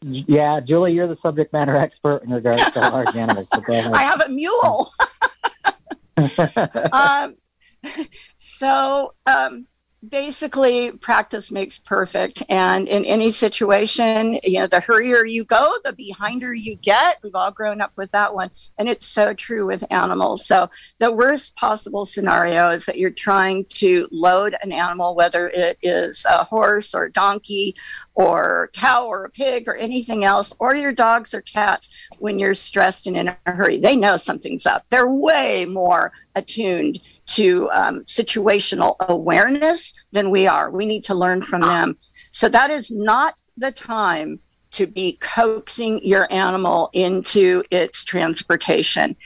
yeah, 0.00 0.60
Julie, 0.60 0.92
you're 0.92 1.08
the 1.08 1.18
subject 1.22 1.52
matter 1.52 1.76
expert 1.76 2.22
in 2.22 2.30
regards 2.30 2.70
to 2.70 2.80
large 2.80 3.16
animals. 3.16 3.48
I 3.52 4.02
have 4.04 4.20
a 4.20 4.28
mule. 4.28 4.92
um, 6.92 7.36
so 8.36 9.12
um, 9.26 9.66
basically 10.06 10.92
practice 10.92 11.50
makes 11.50 11.78
perfect. 11.78 12.42
And 12.48 12.86
in 12.88 13.04
any 13.04 13.32
situation 13.32 14.38
you 14.44 14.60
know 14.60 14.66
the 14.66 14.80
hurrier 14.80 15.24
you 15.24 15.44
go 15.44 15.74
the 15.82 15.92
behinder 15.92 16.54
you 16.54 16.76
get. 16.76 17.18
We've 17.22 17.34
all 17.34 17.50
grown 17.50 17.80
up 17.80 17.92
with 17.96 18.12
that 18.12 18.34
one. 18.34 18.50
And 18.78 18.88
it's 18.88 19.06
so 19.06 19.34
true 19.34 19.66
with 19.66 19.84
animals. 19.90 20.46
So 20.46 20.70
the 20.98 21.10
worst 21.10 21.56
possible 21.56 22.04
scenario 22.04 22.70
is 22.70 22.86
that 22.86 22.98
you're 22.98 23.10
trying 23.10 23.64
to 23.70 24.08
load 24.12 24.54
an 24.62 24.72
animal 24.72 25.16
whether 25.16 25.50
it 25.52 25.78
is 25.82 26.24
a 26.30 26.44
horse 26.44 26.94
or 26.94 27.08
donkey 27.08 27.74
or 28.14 28.70
cow 28.72 29.06
or 29.06 29.24
a 29.24 29.30
pig 29.30 29.66
or 29.66 29.76
anything 29.76 30.24
else 30.24 30.54
or 30.60 30.74
your 30.74 30.92
dogs 30.92 31.34
or 31.34 31.40
cats 31.40 31.88
when 32.18 32.38
you're 32.38 32.54
stressed 32.54 33.06
and 33.06 33.16
in 33.16 33.28
a 33.28 33.36
hurry 33.46 33.78
they 33.78 33.96
know 33.96 34.16
something's 34.16 34.66
up. 34.66 34.84
They're 34.90 35.10
way 35.10 35.66
more 35.68 36.12
attuned 36.36 37.00
to 37.28 37.70
um, 37.70 38.00
situational 38.00 38.96
awareness 39.00 39.92
than 40.12 40.30
we 40.30 40.46
are. 40.46 40.70
We 40.70 40.86
need 40.86 41.04
to 41.04 41.14
learn 41.14 41.42
from 41.42 41.62
them. 41.62 41.96
So 42.32 42.48
that 42.48 42.70
is 42.70 42.90
not 42.90 43.34
the 43.56 43.72
time 43.72 44.40
to 44.72 44.86
be 44.86 45.16
coaxing 45.20 46.00
your 46.04 46.26
animal 46.30 46.90
into 46.92 47.62
its 47.70 48.04
transportation. 48.04 49.16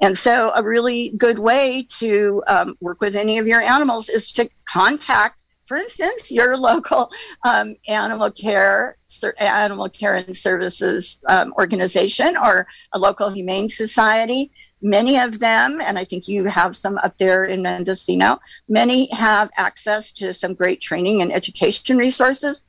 And 0.00 0.18
so, 0.18 0.52
a 0.56 0.62
really 0.64 1.12
good 1.16 1.38
way 1.38 1.86
to 1.98 2.42
um, 2.48 2.74
work 2.80 3.00
with 3.00 3.14
any 3.14 3.38
of 3.38 3.46
your 3.46 3.60
animals 3.60 4.08
is 4.08 4.32
to 4.32 4.48
contact 4.64 5.42
for 5.64 5.76
instance, 5.78 6.30
your 6.30 6.56
local 6.58 7.10
um, 7.44 7.76
animal 7.88 8.30
care 8.30 8.98
animal 9.38 9.88
care 9.88 10.16
and 10.16 10.36
services 10.36 11.18
um, 11.28 11.54
organization 11.58 12.36
or 12.36 12.66
a 12.92 12.98
local 12.98 13.30
humane 13.30 13.68
society. 13.68 14.50
Many 14.82 15.16
of 15.18 15.38
them, 15.38 15.80
and 15.80 15.96
I 15.96 16.04
think 16.04 16.26
you 16.26 16.44
have 16.46 16.76
some 16.76 16.98
up 16.98 17.16
there 17.16 17.44
in 17.44 17.62
Mendocino, 17.62 18.40
many 18.68 19.08
have 19.12 19.50
access 19.56 20.12
to 20.14 20.34
some 20.34 20.54
great 20.54 20.80
training 20.80 21.22
and 21.22 21.32
education 21.32 21.96
resources. 21.96 22.62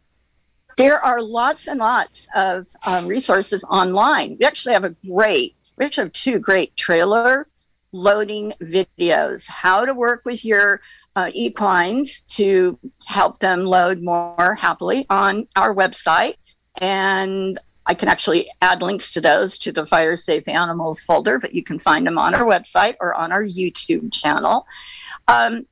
There 0.77 0.97
are 0.97 1.21
lots 1.21 1.67
and 1.67 1.79
lots 1.79 2.27
of 2.35 2.67
um, 2.87 3.07
resources 3.07 3.63
online. 3.63 4.37
We 4.39 4.45
actually 4.45 4.73
have 4.73 4.83
a 4.83 4.95
great, 5.07 5.55
we 5.77 5.85
actually 5.85 6.05
have 6.05 6.13
two 6.13 6.39
great 6.39 6.75
trailer 6.75 7.47
loading 7.93 8.53
videos, 8.61 9.47
how 9.47 9.85
to 9.85 9.93
work 9.93 10.23
with 10.25 10.43
your 10.43 10.81
uh, 11.15 11.29
equines 11.33 12.21
to 12.21 12.77
help 13.05 13.39
them 13.39 13.65
load 13.65 14.01
more 14.01 14.55
happily 14.55 15.05
on 15.09 15.47
our 15.55 15.73
website. 15.73 16.35
And 16.81 17.59
I 17.85 17.93
can 17.93 18.07
actually 18.07 18.49
add 18.61 18.81
links 18.81 19.13
to 19.13 19.21
those 19.21 19.57
to 19.59 19.71
the 19.71 19.85
Fire 19.85 20.15
Safe 20.15 20.47
Animals 20.47 21.01
folder, 21.01 21.39
but 21.39 21.53
you 21.53 21.63
can 21.63 21.79
find 21.79 22.07
them 22.07 22.17
on 22.17 22.33
our 22.33 22.45
website 22.45 22.95
or 22.99 23.13
on 23.13 23.31
our 23.31 23.43
YouTube 23.43 24.13
channel. 24.13 24.65
Um, 25.27 25.65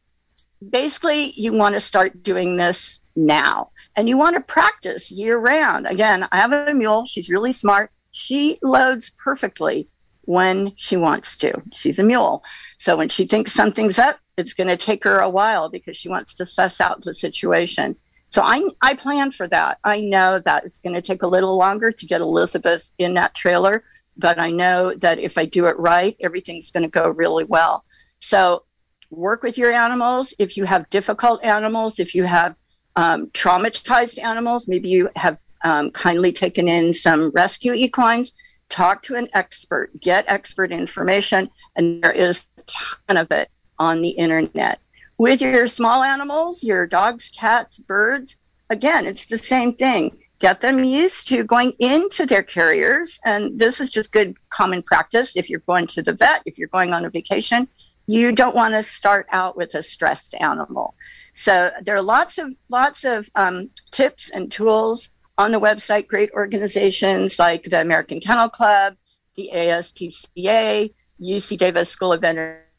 basically, 0.67 1.31
you 1.35 1.53
want 1.53 1.75
to 1.75 1.81
start 1.81 2.21
doing 2.23 2.57
this 2.57 2.99
now 3.15 3.71
and 3.95 4.07
you 4.07 4.17
want 4.17 4.35
to 4.35 4.41
practice 4.41 5.11
year 5.11 5.37
round. 5.37 5.87
Again, 5.87 6.27
I 6.31 6.37
have 6.37 6.51
a 6.51 6.73
mule, 6.73 7.05
she's 7.05 7.29
really 7.29 7.53
smart. 7.53 7.91
She 8.11 8.57
loads 8.61 9.09
perfectly 9.09 9.87
when 10.23 10.73
she 10.75 10.97
wants 10.97 11.37
to. 11.37 11.61
She's 11.73 11.97
a 11.97 12.03
mule. 12.03 12.43
So 12.77 12.97
when 12.97 13.09
she 13.09 13.25
thinks 13.25 13.53
something's 13.53 13.97
up, 13.97 14.19
it's 14.37 14.53
going 14.53 14.67
to 14.69 14.77
take 14.77 15.03
her 15.03 15.19
a 15.19 15.29
while 15.29 15.69
because 15.69 15.95
she 15.95 16.09
wants 16.09 16.33
to 16.35 16.45
suss 16.45 16.81
out 16.81 17.01
the 17.01 17.13
situation. 17.13 17.95
So 18.31 18.41
I, 18.41 18.67
I 18.81 18.95
plan 18.95 19.31
for 19.31 19.47
that. 19.49 19.77
I 19.83 19.99
know 19.99 20.39
that 20.39 20.65
it's 20.65 20.79
going 20.79 20.95
to 20.95 21.01
take 21.01 21.21
a 21.21 21.27
little 21.27 21.57
longer 21.57 21.91
to 21.91 22.05
get 22.05 22.21
Elizabeth 22.21 22.89
in 22.97 23.13
that 23.15 23.35
trailer, 23.35 23.83
but 24.17 24.39
I 24.39 24.51
know 24.51 24.93
that 24.95 25.19
if 25.19 25.37
I 25.37 25.45
do 25.45 25.65
it 25.67 25.77
right, 25.77 26.15
everything's 26.21 26.71
going 26.71 26.83
to 26.83 26.89
go 26.89 27.09
really 27.09 27.43
well. 27.43 27.83
So 28.19 28.63
work 29.09 29.43
with 29.43 29.57
your 29.57 29.71
animals. 29.71 30.33
If 30.39 30.55
you 30.55 30.63
have 30.63 30.89
difficult 30.89 31.43
animals, 31.43 31.99
if 31.99 32.15
you 32.15 32.23
have 32.23 32.55
um, 32.95 33.27
traumatized 33.27 34.21
animals, 34.23 34.65
maybe 34.65 34.87
you 34.87 35.09
have 35.17 35.39
um, 35.65 35.91
kindly 35.91 36.31
taken 36.31 36.69
in 36.69 36.93
some 36.93 37.31
rescue 37.31 37.73
equines, 37.73 38.31
talk 38.69 39.01
to 39.03 39.15
an 39.15 39.27
expert, 39.33 39.91
get 39.99 40.23
expert 40.27 40.71
information, 40.71 41.49
and 41.75 42.01
there 42.01 42.13
is 42.13 42.47
a 42.57 42.61
ton 42.65 43.17
of 43.17 43.29
it 43.31 43.49
on 43.77 44.01
the 44.01 44.09
internet. 44.09 44.79
With 45.21 45.39
your 45.39 45.67
small 45.67 46.01
animals, 46.01 46.63
your 46.63 46.87
dogs, 46.87 47.29
cats, 47.29 47.77
birds, 47.77 48.37
again, 48.71 49.05
it's 49.05 49.27
the 49.27 49.37
same 49.37 49.75
thing. 49.75 50.17
Get 50.39 50.61
them 50.61 50.83
used 50.83 51.27
to 51.27 51.43
going 51.43 51.73
into 51.77 52.25
their 52.25 52.41
carriers. 52.41 53.19
And 53.23 53.59
this 53.59 53.79
is 53.79 53.91
just 53.91 54.11
good 54.11 54.35
common 54.49 54.81
practice. 54.81 55.37
If 55.37 55.47
you're 55.47 55.59
going 55.59 55.85
to 55.93 56.01
the 56.01 56.13
vet, 56.13 56.41
if 56.47 56.57
you're 56.57 56.69
going 56.69 56.91
on 56.91 57.05
a 57.05 57.11
vacation, 57.11 57.67
you 58.07 58.31
don't 58.31 58.55
want 58.55 58.73
to 58.73 58.81
start 58.81 59.27
out 59.31 59.55
with 59.55 59.75
a 59.75 59.83
stressed 59.83 60.33
animal. 60.39 60.95
So 61.35 61.69
there 61.83 61.95
are 61.95 62.01
lots 62.01 62.39
of 62.39 62.55
lots 62.69 63.03
of 63.03 63.29
um, 63.35 63.69
tips 63.91 64.31
and 64.31 64.51
tools 64.51 65.11
on 65.37 65.51
the 65.51 65.59
website. 65.59 66.07
Great 66.07 66.31
organizations 66.31 67.37
like 67.37 67.65
the 67.65 67.79
American 67.79 68.21
Kennel 68.21 68.49
Club, 68.49 68.95
the 69.35 69.51
ASPCA, 69.53 70.91
UC 71.21 71.57
Davis 71.59 71.89
School 71.89 72.11
of 72.11 72.21
Veterinary 72.21 72.70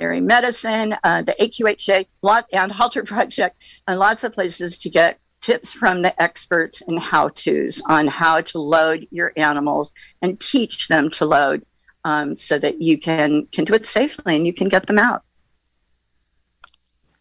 medicine, 0.00 0.96
uh, 1.04 1.22
the 1.22 1.34
AQHA, 1.40 2.06
lot 2.22 2.46
and 2.52 2.70
Halter 2.72 3.02
Project, 3.02 3.62
and 3.86 3.98
lots 3.98 4.24
of 4.24 4.32
places 4.32 4.78
to 4.78 4.90
get 4.90 5.18
tips 5.40 5.72
from 5.72 6.02
the 6.02 6.20
experts 6.20 6.82
and 6.86 6.98
how 6.98 7.28
to's 7.28 7.82
on 7.86 8.06
how 8.06 8.40
to 8.40 8.58
load 8.58 9.06
your 9.10 9.32
animals 9.36 9.92
and 10.20 10.40
teach 10.40 10.88
them 10.88 11.10
to 11.10 11.24
load 11.24 11.64
um, 12.04 12.36
so 12.36 12.58
that 12.58 12.80
you 12.80 12.98
can 12.98 13.46
can 13.46 13.64
do 13.64 13.74
it 13.74 13.86
safely 13.86 14.36
and 14.36 14.46
you 14.46 14.52
can 14.52 14.68
get 14.68 14.86
them 14.86 14.98
out. 14.98 15.22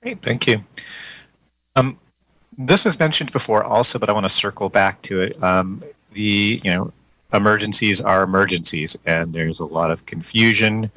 Great, 0.02 0.22
thank 0.22 0.48
you. 0.48 0.64
Um, 1.76 2.00
this 2.58 2.86
was 2.86 3.00
mentioned 3.00 3.32
before 3.32 3.64
also, 3.64 4.00
but 4.00 4.10
I 4.10 4.14
want 4.14 4.26
to 4.26 4.30
circle 4.30 4.70
back 4.70 5.02
to 5.04 5.22
it. 5.22 5.42
Um, 5.44 5.82
the 6.14 6.62
you 6.64 6.72
know 6.72 6.92
emergencies 7.34 8.02
are 8.02 8.24
emergencies, 8.24 8.98
and 9.06 9.34
there's 9.34 9.60
a 9.60 9.66
lot 9.66 9.92
of 9.92 10.06
confusion 10.06 10.92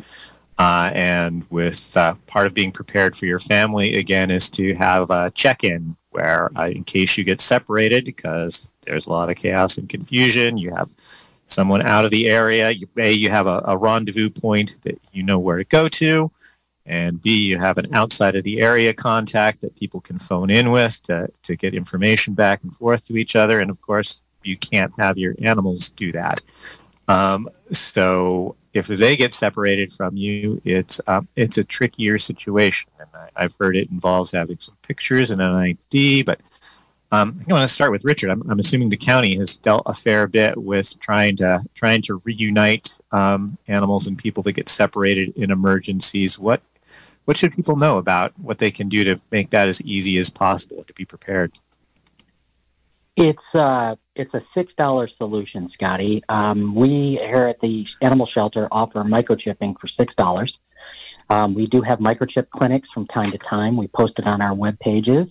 uh, 0.61 0.91
and 0.93 1.47
with 1.49 1.97
uh, 1.97 2.15
part 2.27 2.47
of 2.47 2.53
being 2.53 2.71
prepared 2.71 3.17
for 3.17 3.25
your 3.25 3.39
family, 3.39 3.97
again, 3.97 4.31
is 4.31 4.51
to 4.51 4.75
have 4.75 5.11
a 5.11 5.31
check 5.31 5.65
in 5.65 5.97
where, 6.11 6.51
uh, 6.55 6.69
in 6.69 6.85
case 6.85 7.17
you 7.17 7.25
get 7.25 7.41
separated, 7.41 8.05
because 8.05 8.69
there's 8.83 9.07
a 9.07 9.11
lot 9.11 9.31
of 9.31 9.37
chaos 9.37 9.79
and 9.79 9.89
confusion, 9.89 10.59
you 10.59 10.71
have 10.75 10.93
someone 11.47 11.81
out 11.81 12.05
of 12.05 12.11
the 12.11 12.29
area. 12.29 12.73
You, 12.73 12.87
a, 12.99 13.11
you 13.11 13.31
have 13.31 13.47
a, 13.47 13.63
a 13.65 13.75
rendezvous 13.75 14.29
point 14.29 14.79
that 14.83 15.01
you 15.15 15.23
know 15.23 15.39
where 15.39 15.57
to 15.57 15.65
go 15.65 15.89
to. 15.89 16.31
And 16.85 17.23
B, 17.23 17.47
you 17.47 17.57
have 17.57 17.79
an 17.79 17.95
outside 17.95 18.37
of 18.37 18.45
the 18.45 18.61
area 18.61 18.93
contact 18.93 19.63
that 19.63 19.79
people 19.79 20.03
can 20.03 20.19
phone 20.19 20.51
in 20.51 20.73
with 20.73 21.03
to, 21.05 21.31
to 21.45 21.57
get 21.57 21.73
information 21.73 22.35
back 22.35 22.63
and 22.65 22.75
forth 22.75 23.07
to 23.07 23.17
each 23.17 23.35
other. 23.35 23.61
And 23.61 23.71
of 23.71 23.81
course, 23.81 24.25
you 24.43 24.59
can't 24.59 24.93
have 24.99 25.17
your 25.17 25.35
animals 25.41 25.89
do 25.89 26.13
that. 26.13 26.43
Um, 27.09 27.49
so 27.73 28.57
if 28.73 28.87
they 28.87 29.17
get 29.17 29.35
separated 29.35 29.93
from 29.93 30.17
you, 30.17 30.61
it's 30.65 31.01
um, 31.07 31.27
it's 31.37 31.59
a 31.59 31.65
trickier 31.65 32.19
situation. 32.19 32.91
And 32.99 33.09
I, 33.37 33.43
have 33.43 33.55
heard 33.59 33.77
it 33.77 33.91
involves 33.91 34.33
having 34.33 34.59
some 34.59 34.77
pictures 34.83 35.31
and 35.31 35.41
an 35.41 35.55
ID. 35.55 36.23
But 36.23 36.41
um, 37.13 37.35
I 37.49 37.53
want 37.53 37.69
to 37.69 37.75
start 37.75 37.91
with 37.91 38.05
Richard. 38.05 38.31
I'm, 38.31 38.49
I'm, 38.49 38.61
assuming 38.61 38.89
the 38.89 38.97
county 38.97 39.37
has 39.39 39.57
dealt 39.57 39.83
a 39.87 39.95
fair 39.95 40.29
bit 40.29 40.57
with 40.57 40.99
trying 41.01 41.37
to 41.37 41.63
trying 41.75 42.03
to 42.03 42.23
reunite 42.25 42.99
um, 43.11 43.59
animals 43.67 44.07
and 44.07 44.17
people 44.17 44.43
that 44.45 44.53
get 44.53 44.69
separated 44.69 45.37
in 45.37 45.51
emergencies. 45.51 46.39
What 46.39 46.63
what 47.25 47.37
should 47.37 47.55
people 47.55 47.77
know 47.77 47.99
about 47.99 48.33
what 48.39 48.59
they 48.59 48.71
can 48.71 48.89
do 48.89 49.03
to 49.05 49.21
make 49.33 49.51
that 49.51 49.69
as 49.69 49.83
easy 49.83 50.19
as 50.19 50.31
possible 50.31 50.85
to 50.85 50.93
be 50.95 51.05
prepared? 51.05 51.53
It's 53.17 53.39
uh, 53.55 53.97
it's 54.15 54.33
a 54.35 54.43
six 54.55 54.73
dollar 54.77 55.09
solution, 55.19 55.69
Scotty. 55.75 56.23
Um, 56.29 56.75
we 56.75 57.19
here 57.21 57.47
at 57.47 57.61
the 57.61 57.85
animal 58.03 58.27
shelter 58.27 58.69
offer 58.71 59.03
microchipping 59.03 59.75
for 59.81 59.89
six 59.99 60.15
dollars. 60.15 60.53
Um, 61.29 61.55
we 61.55 61.67
do 61.67 61.81
have 61.83 61.99
microchip 61.99 62.51
clinics 62.51 62.89
from 62.93 63.07
time 63.07 63.31
to 63.33 63.39
time. 63.39 63.77
We 63.77 63.89
post 63.89 64.15
it 64.19 64.27
on 64.27 64.43
our 64.43 64.55
web 64.55 64.79
pages. 64.81 65.27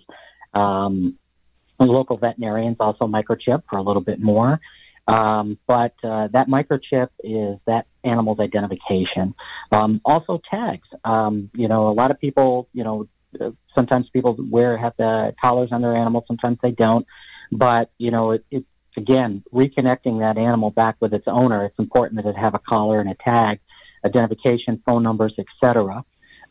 Um, 0.54 1.18
local 1.80 2.18
veterinarians 2.18 2.78
also 2.80 3.08
microchip 3.08 3.64
for 3.70 3.78
a 3.78 3.82
little 3.82 4.02
bit 4.02 4.20
more. 4.20 4.60
Um, 5.08 5.58
but 5.66 5.94
uh, 6.04 6.28
that 6.28 6.48
microchip 6.48 7.10
is 7.24 7.60
that 7.66 7.88
animal's 8.04 8.40
identification. 8.40 9.34
Um, 9.72 10.02
also 10.06 10.40
tags. 10.50 10.88
Um, 11.04 11.50
you 11.56 11.68
know, 11.68 11.90
a 11.90 11.94
lot 11.94 12.12
of 12.12 12.20
people, 12.20 12.70
you 12.74 12.84
know, 12.84 13.08
sometimes 13.74 14.10
people 14.10 14.38
wear 14.50 14.78
have 14.78 14.94
the 14.98 15.34
collars 15.42 15.70
on 15.72 15.82
their 15.82 15.96
animals, 15.96 16.26
sometimes 16.28 16.60
they 16.62 16.72
don't. 16.72 17.06
But 17.52 17.92
you 17.98 18.12
know, 18.12 18.32
it, 18.32 18.46
it 18.52 18.66
again 18.98 19.44
reconnecting 19.54 20.20
that 20.20 20.38
animal 20.38 20.72
back 20.72 20.96
with 21.00 21.14
its 21.14 21.26
owner. 21.28 21.66
It's 21.66 21.80
important 21.80 22.24
that 22.24 22.30
it 22.30 22.38
have 22.38 22.56
a 22.56 22.60
collar 22.60 23.00
and 23.00 23.10
a 23.10 23.16
tag, 23.16 23.60
identification, 24.06 24.82
phone 24.86 25.04
numbers, 25.04 25.34
etc. 25.38 26.04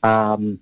Um, 0.03 0.61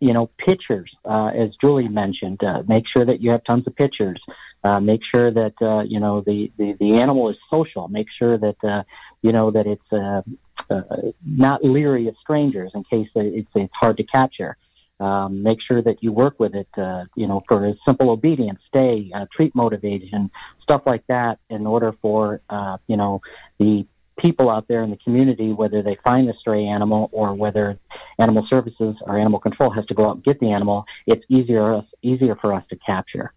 you 0.00 0.14
know, 0.14 0.30
pictures, 0.38 0.90
uh, 1.04 1.26
as 1.26 1.50
Julie 1.60 1.88
mentioned, 1.88 2.42
uh, 2.42 2.62
make 2.66 2.84
sure 2.88 3.04
that 3.04 3.20
you 3.20 3.32
have 3.32 3.44
tons 3.44 3.66
of 3.66 3.76
pictures. 3.76 4.20
Uh, 4.64 4.80
make 4.80 5.00
sure 5.04 5.30
that 5.30 5.54
uh, 5.60 5.82
you 5.82 6.00
know 6.00 6.22
the, 6.22 6.50
the, 6.58 6.74
the 6.80 6.98
animal 6.98 7.28
is 7.30 7.36
social. 7.50 7.88
Make 7.88 8.08
sure 8.18 8.38
that 8.38 8.64
uh, 8.64 8.82
you 9.22 9.32
know 9.32 9.50
that 9.50 9.66
it's 9.66 9.92
uh, 9.92 10.22
uh, 10.70 10.82
not 11.24 11.64
leery 11.64 12.08
of 12.08 12.14
strangers 12.20 12.72
in 12.74 12.84
case 12.84 13.08
it's 13.14 13.48
it's 13.54 13.72
hard 13.74 13.96
to 13.98 14.04
capture. 14.04 14.56
Um, 15.00 15.42
make 15.42 15.58
sure 15.66 15.80
that 15.80 16.02
you 16.02 16.12
work 16.12 16.38
with 16.38 16.54
it, 16.54 16.68
uh, 16.76 17.06
you 17.16 17.26
know, 17.26 17.42
for 17.48 17.72
simple 17.86 18.10
obedience, 18.10 18.60
stay, 18.68 19.10
uh, 19.14 19.24
treat 19.34 19.54
motivation, 19.54 20.30
stuff 20.62 20.82
like 20.84 21.06
that, 21.06 21.38
in 21.48 21.66
order 21.66 21.94
for, 22.02 22.42
uh, 22.50 22.76
you 22.86 22.98
know, 22.98 23.22
the 23.58 23.86
people 24.18 24.50
out 24.50 24.68
there 24.68 24.82
in 24.82 24.90
the 24.90 24.98
community, 24.98 25.52
whether 25.52 25.82
they 25.82 25.96
find 26.04 26.28
a 26.28 26.34
stray 26.34 26.66
animal 26.66 27.08
or 27.12 27.34
whether 27.34 27.78
animal 28.18 28.46
services 28.50 28.94
or 29.06 29.18
animal 29.18 29.40
control 29.40 29.70
has 29.70 29.86
to 29.86 29.94
go 29.94 30.04
out 30.04 30.16
and 30.16 30.24
get 30.24 30.38
the 30.40 30.52
animal, 30.52 30.84
it's 31.06 31.24
easier 31.30 31.82
easier 32.02 32.36
for 32.36 32.52
us 32.52 32.64
to 32.68 32.76
capture. 32.76 33.32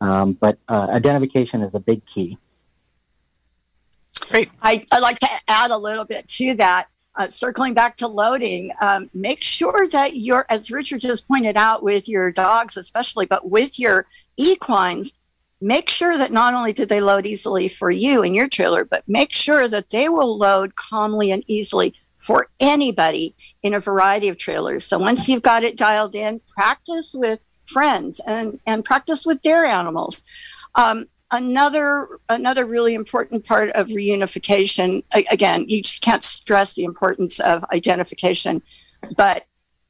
Um, 0.00 0.34
but 0.34 0.58
uh, 0.68 0.88
identification 0.90 1.62
is 1.62 1.74
a 1.74 1.80
big 1.80 2.02
key. 2.14 2.36
Great. 4.20 4.50
I, 4.60 4.84
I'd 4.92 5.00
like 5.00 5.18
to 5.20 5.28
add 5.48 5.70
a 5.70 5.78
little 5.78 6.04
bit 6.04 6.28
to 6.28 6.54
that 6.56 6.88
uh, 7.16 7.28
circling 7.28 7.74
back 7.74 7.96
to 7.96 8.06
loading, 8.06 8.72
um, 8.80 9.10
make 9.14 9.42
sure 9.42 9.88
that 9.88 10.16
you're, 10.16 10.46
as 10.50 10.70
Richard 10.70 11.00
just 11.00 11.26
pointed 11.26 11.56
out, 11.56 11.82
with 11.82 12.08
your 12.08 12.30
dogs 12.30 12.76
especially, 12.76 13.26
but 13.26 13.50
with 13.50 13.78
your 13.78 14.06
equines, 14.36 15.14
make 15.60 15.88
sure 15.88 16.18
that 16.18 16.32
not 16.32 16.54
only 16.54 16.72
did 16.72 16.88
they 16.88 17.00
load 17.00 17.24
easily 17.24 17.68
for 17.68 17.90
you 17.90 18.22
and 18.22 18.34
your 18.34 18.48
trailer, 18.48 18.84
but 18.84 19.02
make 19.08 19.32
sure 19.32 19.68
that 19.68 19.90
they 19.90 20.08
will 20.08 20.36
load 20.36 20.76
calmly 20.76 21.30
and 21.30 21.42
easily 21.46 21.94
for 22.16 22.48
anybody 22.60 23.34
in 23.62 23.74
a 23.74 23.80
variety 23.80 24.28
of 24.28 24.38
trailers. 24.38 24.84
So 24.84 24.98
once 24.98 25.28
you've 25.28 25.42
got 25.42 25.64
it 25.64 25.76
dialed 25.76 26.14
in, 26.14 26.40
practice 26.54 27.14
with 27.14 27.40
friends 27.66 28.20
and, 28.26 28.60
and 28.66 28.84
practice 28.84 29.26
with 29.26 29.42
their 29.42 29.64
animals. 29.64 30.22
Um, 30.74 31.06
another 31.32 32.20
another 32.28 32.64
really 32.64 32.94
important 32.94 33.44
part 33.44 33.70
of 33.70 33.88
reunification 33.88 35.02
again 35.30 35.64
you 35.68 35.82
just 35.82 36.00
can't 36.00 36.22
stress 36.22 36.74
the 36.74 36.84
importance 36.84 37.40
of 37.40 37.64
identification 37.72 38.62
but 39.16 39.44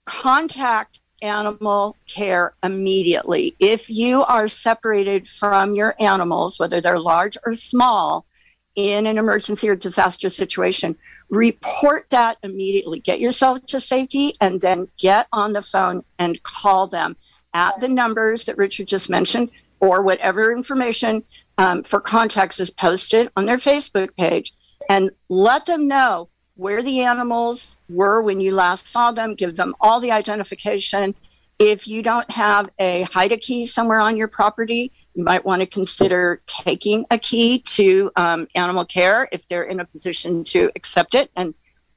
contact 0.06 1.00
animal 1.22 1.96
care 2.06 2.54
immediately. 2.62 3.54
If 3.58 3.88
you 3.88 4.22
are 4.24 4.48
separated 4.48 5.28
from 5.28 5.74
your 5.74 5.94
animals 6.00 6.58
whether 6.58 6.80
they're 6.80 6.98
large 6.98 7.36
or 7.44 7.54
small 7.54 8.26
in 8.74 9.06
an 9.06 9.16
emergency 9.16 9.68
or 9.68 9.76
disaster 9.76 10.28
situation 10.28 10.96
report 11.30 12.10
that 12.10 12.36
immediately. 12.42 13.00
Get 13.00 13.20
yourself 13.20 13.64
to 13.66 13.80
safety 13.80 14.34
and 14.40 14.60
then 14.60 14.86
get 14.98 15.26
on 15.32 15.54
the 15.54 15.62
phone 15.62 16.02
and 16.18 16.42
call 16.42 16.86
them. 16.86 17.16
At 17.54 17.80
the 17.80 17.88
numbers 17.88 18.44
that 18.44 18.58
richard 18.58 18.86
just 18.86 19.08
mentioned 19.08 19.50
or 19.80 20.02
whatever 20.02 20.52
information 20.52 21.22
um, 21.58 21.82
for 21.82 22.00
contacts 22.00 22.60
is 22.60 22.70
posted 22.70 23.28
on 23.36 23.46
their 23.46 23.56
Facebook 23.56 24.14
page 24.16 24.52
and 24.88 25.10
let 25.28 25.66
them 25.66 25.88
know 25.88 26.28
where 26.54 26.82
the 26.82 27.00
animals 27.00 27.76
were 27.88 28.22
when 28.22 28.40
you 28.40 28.54
last 28.54 28.88
saw 28.88 29.12
them, 29.12 29.34
give 29.34 29.56
them 29.56 29.74
all 29.80 30.00
the 30.00 30.10
identification. 30.10 31.14
If 31.58 31.86
you 31.86 32.02
don't 32.02 32.30
have 32.30 32.70
a 32.78 33.02
hide 33.02 33.32
a 33.32 33.36
key 33.36 33.66
somewhere 33.66 34.00
on 34.00 34.16
your 34.16 34.28
property, 34.28 34.90
you 35.14 35.24
might 35.24 35.44
want 35.44 35.60
to 35.60 35.66
consider 35.66 36.40
taking 36.46 37.04
a 37.10 37.18
key 37.18 37.60
to 37.60 38.10
um, 38.16 38.48
animal 38.54 38.84
care 38.84 39.28
if 39.32 39.46
they're 39.46 39.64
in 39.64 39.80
a 39.80 39.84
position 39.84 40.44
to 40.44 40.70
accept 40.76 41.14
it. 41.14 41.30
And 41.36 41.54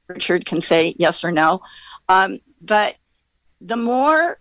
Richard 0.08 0.44
can 0.44 0.60
say 0.60 0.94
yes 0.98 1.24
or 1.24 1.32
no. 1.32 1.62
Um, 2.08 2.40
but 2.60 2.96
the 3.60 3.76
more 3.76 4.40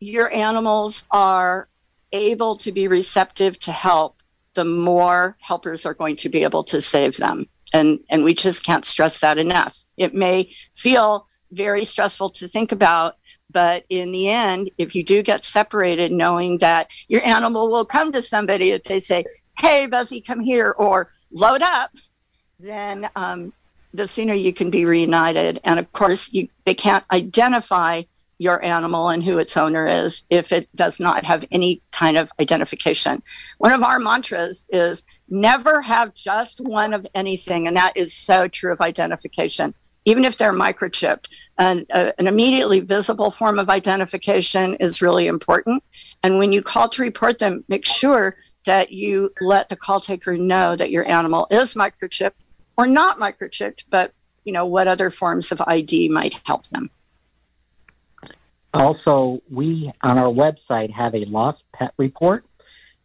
your 0.00 0.30
animals 0.32 1.04
are 1.10 1.68
able 2.16 2.56
to 2.58 2.72
be 2.72 2.88
receptive 2.88 3.58
to 3.60 3.72
help, 3.72 4.22
the 4.54 4.64
more 4.64 5.36
helpers 5.40 5.86
are 5.86 5.94
going 5.94 6.16
to 6.16 6.28
be 6.28 6.42
able 6.42 6.64
to 6.64 6.80
save 6.80 7.16
them. 7.16 7.46
And, 7.72 8.00
and 8.08 8.24
we 8.24 8.34
just 8.34 8.64
can't 8.64 8.84
stress 8.84 9.20
that 9.20 9.38
enough. 9.38 9.84
It 9.96 10.14
may 10.14 10.50
feel 10.74 11.26
very 11.52 11.84
stressful 11.84 12.30
to 12.30 12.48
think 12.48 12.72
about, 12.72 13.16
but 13.50 13.84
in 13.88 14.12
the 14.12 14.28
end, 14.28 14.70
if 14.78 14.94
you 14.94 15.04
do 15.04 15.22
get 15.22 15.44
separated, 15.44 16.10
knowing 16.12 16.58
that 16.58 16.90
your 17.08 17.22
animal 17.24 17.70
will 17.70 17.84
come 17.84 18.12
to 18.12 18.22
somebody 18.22 18.70
if 18.70 18.84
they 18.84 19.00
say, 19.00 19.24
hey, 19.58 19.86
Buzzy, 19.86 20.20
come 20.20 20.40
here, 20.40 20.74
or 20.76 21.12
load 21.32 21.62
up, 21.62 21.90
then 22.58 23.08
um, 23.16 23.52
the 23.92 24.08
sooner 24.08 24.34
you 24.34 24.52
can 24.52 24.70
be 24.70 24.84
reunited. 24.84 25.58
And 25.64 25.78
of 25.78 25.92
course, 25.92 26.32
you, 26.32 26.48
they 26.64 26.74
can't 26.74 27.04
identify 27.12 28.02
your 28.38 28.62
animal 28.64 29.08
and 29.08 29.22
who 29.22 29.38
its 29.38 29.56
owner 29.56 29.86
is 29.86 30.24
if 30.30 30.52
it 30.52 30.68
does 30.74 31.00
not 31.00 31.24
have 31.24 31.44
any 31.50 31.80
kind 31.90 32.16
of 32.16 32.30
identification. 32.40 33.22
One 33.58 33.72
of 33.72 33.82
our 33.82 33.98
mantras 33.98 34.66
is 34.70 35.04
never 35.28 35.80
have 35.82 36.14
just 36.14 36.60
one 36.60 36.92
of 36.92 37.06
anything, 37.14 37.66
and 37.66 37.76
that 37.76 37.96
is 37.96 38.12
so 38.12 38.48
true 38.48 38.72
of 38.72 38.80
identification. 38.80 39.74
Even 40.04 40.24
if 40.24 40.36
they're 40.36 40.52
microchipped, 40.52 41.28
an, 41.58 41.84
uh, 41.92 42.12
an 42.18 42.28
immediately 42.28 42.80
visible 42.80 43.30
form 43.30 43.58
of 43.58 43.68
identification 43.68 44.74
is 44.76 45.02
really 45.02 45.26
important. 45.26 45.82
And 46.22 46.38
when 46.38 46.52
you 46.52 46.62
call 46.62 46.88
to 46.90 47.02
report 47.02 47.38
them, 47.38 47.64
make 47.68 47.84
sure 47.84 48.36
that 48.66 48.92
you 48.92 49.32
let 49.40 49.68
the 49.68 49.76
call 49.76 49.98
taker 49.98 50.36
know 50.36 50.76
that 50.76 50.90
your 50.90 51.08
animal 51.08 51.48
is 51.50 51.74
microchipped 51.74 52.42
or 52.76 52.86
not 52.86 53.18
microchipped, 53.18 53.84
but 53.90 54.12
you 54.44 54.52
know 54.52 54.66
what 54.66 54.86
other 54.86 55.10
forms 55.10 55.50
of 55.50 55.60
ID 55.66 56.08
might 56.08 56.40
help 56.44 56.66
them. 56.68 56.90
Also, 58.76 59.40
we 59.50 59.90
on 60.02 60.18
our 60.18 60.32
website 60.32 60.92
have 60.92 61.14
a 61.14 61.24
lost 61.26 61.62
pet 61.74 61.92
report 61.96 62.44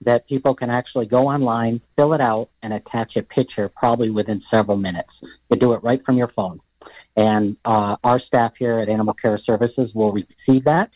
that 0.02 0.28
people 0.28 0.56
can 0.56 0.70
actually 0.70 1.06
go 1.06 1.28
online, 1.28 1.80
fill 1.96 2.14
it 2.14 2.22
out, 2.22 2.50
and 2.64 2.74
attach 2.74 3.16
a 3.16 3.22
picture 3.22 3.70
probably 3.70 4.10
within 4.10 4.42
several 4.52 4.78
minutes. 4.78 5.10
You 5.50 5.58
do 5.58 5.74
it 5.74 5.84
right 5.84 6.04
from 6.04 6.18
your 6.18 6.30
phone. 6.30 6.60
And 7.16 7.58
uh, 7.66 7.98
our 8.04 8.20
staff 8.20 8.54
here 8.58 8.80
at 8.80 8.90
Animal 8.90 9.14
Care 9.14 9.40
Services 9.46 9.92
will 9.94 10.12
receive 10.12 10.64
that 10.66 10.90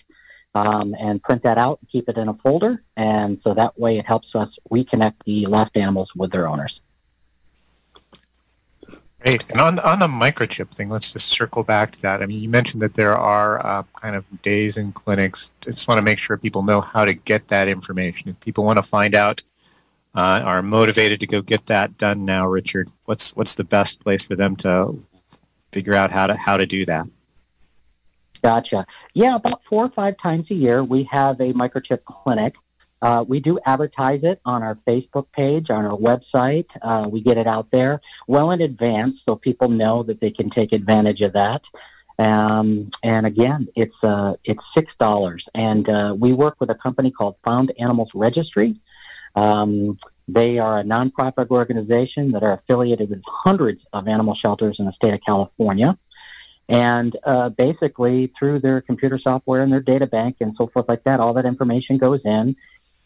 um, 0.55 0.95
and 0.99 1.21
print 1.21 1.43
that 1.43 1.57
out 1.57 1.79
and 1.81 1.89
keep 1.89 2.09
it 2.09 2.17
in 2.17 2.29
a 2.29 2.33
folder. 2.35 2.81
And 2.97 3.39
so 3.43 3.53
that 3.53 3.77
way 3.77 3.97
it 3.99 4.05
helps 4.05 4.29
us 4.33 4.49
reconnect 4.71 5.15
the 5.25 5.45
lost 5.45 5.75
animals 5.75 6.09
with 6.15 6.31
their 6.31 6.47
owners. 6.47 6.79
Great. 9.25 9.43
And 9.49 9.59
on 9.59 9.79
on 9.79 9.97
the 9.97 10.07
microchip 10.07 10.69
thing, 10.69 10.89
let's 10.89 11.11
just 11.11 11.29
circle 11.29 11.63
back 11.63 11.91
to 11.93 12.01
that. 12.03 12.21
I 12.21 12.27
mean, 12.27 12.43
you 12.43 12.47
mentioned 12.47 12.83
that 12.83 12.93
there 12.93 13.17
are 13.17 13.65
uh, 13.65 13.81
kind 13.99 14.15
of 14.15 14.23
days 14.43 14.77
in 14.77 14.91
clinics. 14.91 15.49
I 15.65 15.71
just 15.71 15.87
want 15.87 15.99
to 15.99 16.05
make 16.05 16.19
sure 16.19 16.37
people 16.37 16.61
know 16.61 16.79
how 16.79 17.05
to 17.05 17.15
get 17.15 17.47
that 17.47 17.67
information. 17.67 18.29
If 18.29 18.39
people 18.39 18.63
want 18.63 18.77
to 18.77 18.83
find 18.83 19.15
out, 19.15 19.41
uh, 20.13 20.41
are 20.45 20.61
motivated 20.61 21.19
to 21.21 21.27
go 21.27 21.41
get 21.41 21.65
that 21.65 21.97
done 21.97 22.23
now, 22.23 22.47
Richard, 22.47 22.91
what's 23.05 23.35
what's 23.35 23.55
the 23.55 23.63
best 23.63 23.99
place 23.99 24.23
for 24.25 24.35
them 24.35 24.55
to 24.57 25.03
figure 25.71 25.95
out 25.95 26.11
how 26.11 26.27
to 26.27 26.37
how 26.37 26.55
to 26.55 26.67
do 26.67 26.85
that? 26.85 27.07
Gotcha. 28.43 28.85
Yeah, 29.15 29.37
about 29.37 29.61
four 29.67 29.85
or 29.85 29.89
five 29.89 30.17
times 30.21 30.51
a 30.51 30.53
year, 30.53 30.83
we 30.83 31.09
have 31.11 31.39
a 31.41 31.51
microchip 31.53 32.03
clinic. 32.05 32.53
Uh, 33.05 33.23
we 33.23 33.39
do 33.39 33.59
advertise 33.67 34.21
it 34.23 34.41
on 34.45 34.63
our 34.63 34.79
Facebook 34.87 35.27
page, 35.31 35.69
on 35.69 35.85
our 35.85 35.95
website. 35.95 36.65
Uh, 36.81 37.07
we 37.07 37.21
get 37.21 37.37
it 37.37 37.45
out 37.45 37.67
there 37.71 38.01
well 38.27 38.49
in 38.49 38.61
advance 38.61 39.13
so 39.25 39.35
people 39.35 39.69
know 39.69 40.01
that 40.01 40.19
they 40.19 40.31
can 40.31 40.49
take 40.49 40.73
advantage 40.73 41.21
of 41.21 41.33
that. 41.33 41.61
Um, 42.17 42.89
and 43.03 43.27
again, 43.27 43.67
it's 43.75 43.93
uh, 44.01 44.33
it's 44.43 44.63
six 44.75 44.91
dollars, 44.99 45.45
and 45.53 45.87
uh, 45.87 46.15
we 46.17 46.33
work 46.33 46.55
with 46.59 46.71
a 46.71 46.75
company 46.75 47.11
called 47.11 47.35
Found 47.45 47.71
Animals 47.77 48.09
Registry. 48.15 48.75
Um, 49.35 49.99
they 50.27 50.57
are 50.57 50.79
a 50.79 50.83
nonprofit 50.83 51.51
organization 51.51 52.31
that 52.31 52.41
are 52.41 52.53
affiliated 52.53 53.11
with 53.11 53.21
hundreds 53.27 53.81
of 53.93 54.07
animal 54.07 54.33
shelters 54.33 54.77
in 54.79 54.85
the 54.85 54.93
state 54.93 55.13
of 55.13 55.19
California. 55.23 55.95
And 56.67 57.15
uh, 57.23 57.49
basically, 57.49 58.33
through 58.39 58.61
their 58.61 58.81
computer 58.81 59.19
software 59.19 59.61
and 59.61 59.71
their 59.71 59.81
data 59.81 60.07
bank 60.07 60.37
and 60.39 60.55
so 60.57 60.65
forth 60.73 60.87
like 60.89 61.03
that, 61.03 61.19
all 61.19 61.33
that 61.33 61.45
information 61.45 61.99
goes 61.99 62.21
in 62.25 62.55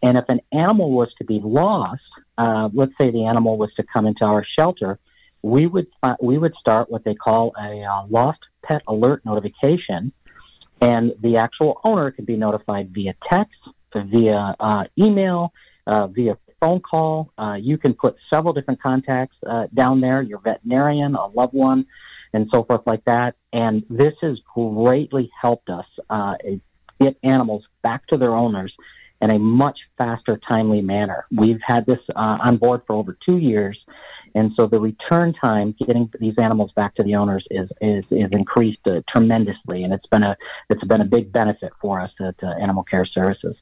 and 0.01 0.17
if 0.17 0.25
an 0.29 0.41
animal 0.51 0.91
was 0.91 1.13
to 1.15 1.25
be 1.25 1.39
lost, 1.43 2.03
uh, 2.37 2.69
let's 2.73 2.93
say 2.99 3.11
the 3.11 3.25
animal 3.25 3.57
was 3.57 3.73
to 3.75 3.83
come 3.83 4.05
into 4.05 4.23
our 4.23 4.45
shelter, 4.57 4.99
we 5.41 5.67
would 5.67 5.87
uh, 6.03 6.15
we 6.21 6.37
would 6.37 6.53
start 6.55 6.89
what 6.89 7.03
they 7.03 7.15
call 7.15 7.53
a 7.61 7.81
uh, 7.81 8.05
lost 8.07 8.39
pet 8.63 8.81
alert 8.87 9.23
notification, 9.25 10.11
and 10.81 11.13
the 11.21 11.37
actual 11.37 11.79
owner 11.83 12.11
can 12.11 12.25
be 12.25 12.35
notified 12.35 12.89
via 12.91 13.13
text, 13.29 13.59
via 13.93 14.55
uh, 14.59 14.83
email, 14.97 15.53
uh, 15.87 16.07
via 16.07 16.37
phone 16.59 16.81
call. 16.81 17.31
Uh, 17.37 17.57
you 17.59 17.77
can 17.77 17.93
put 17.93 18.17
several 18.29 18.53
different 18.53 18.81
contacts 18.81 19.37
down 19.73 20.01
there: 20.01 20.21
your 20.21 20.39
veterinarian, 20.39 21.15
a 21.15 21.27
loved 21.27 21.53
one, 21.53 21.85
and 22.33 22.47
so 22.51 22.63
forth 22.63 22.81
like 22.85 23.03
that. 23.05 23.35
And 23.53 23.85
this 23.89 24.13
has 24.21 24.39
greatly 24.53 25.31
helped 25.41 25.69
us 25.69 25.85
get 27.01 27.17
animals 27.23 27.65
back 27.81 28.07
to 28.07 28.17
their 28.17 28.35
owners 28.35 28.73
in 29.21 29.31
a 29.31 29.39
much 29.39 29.79
faster, 29.97 30.39
timely 30.47 30.81
manner. 30.81 31.25
We've 31.31 31.59
had 31.65 31.85
this 31.85 31.99
uh, 32.15 32.37
on 32.41 32.57
board 32.57 32.81
for 32.87 32.93
over 32.93 33.17
two 33.25 33.37
years, 33.37 33.77
and 34.35 34.51
so 34.55 34.67
the 34.67 34.79
return 34.79 35.33
time 35.33 35.75
getting 35.79 36.09
these 36.19 36.35
animals 36.37 36.71
back 36.73 36.95
to 36.95 37.03
the 37.03 37.15
owners 37.15 37.45
is 37.51 37.69
is, 37.81 38.05
is 38.11 38.29
increased 38.31 38.85
uh, 38.87 39.01
tremendously, 39.09 39.83
and 39.83 39.93
it's 39.93 40.07
been 40.07 40.23
a 40.23 40.37
it's 40.69 40.83
been 40.85 41.01
a 41.01 41.05
big 41.05 41.31
benefit 41.31 41.73
for 41.81 41.99
us 41.99 42.11
at 42.19 42.35
uh, 42.43 42.47
Animal 42.61 42.83
Care 42.83 43.05
Services. 43.05 43.55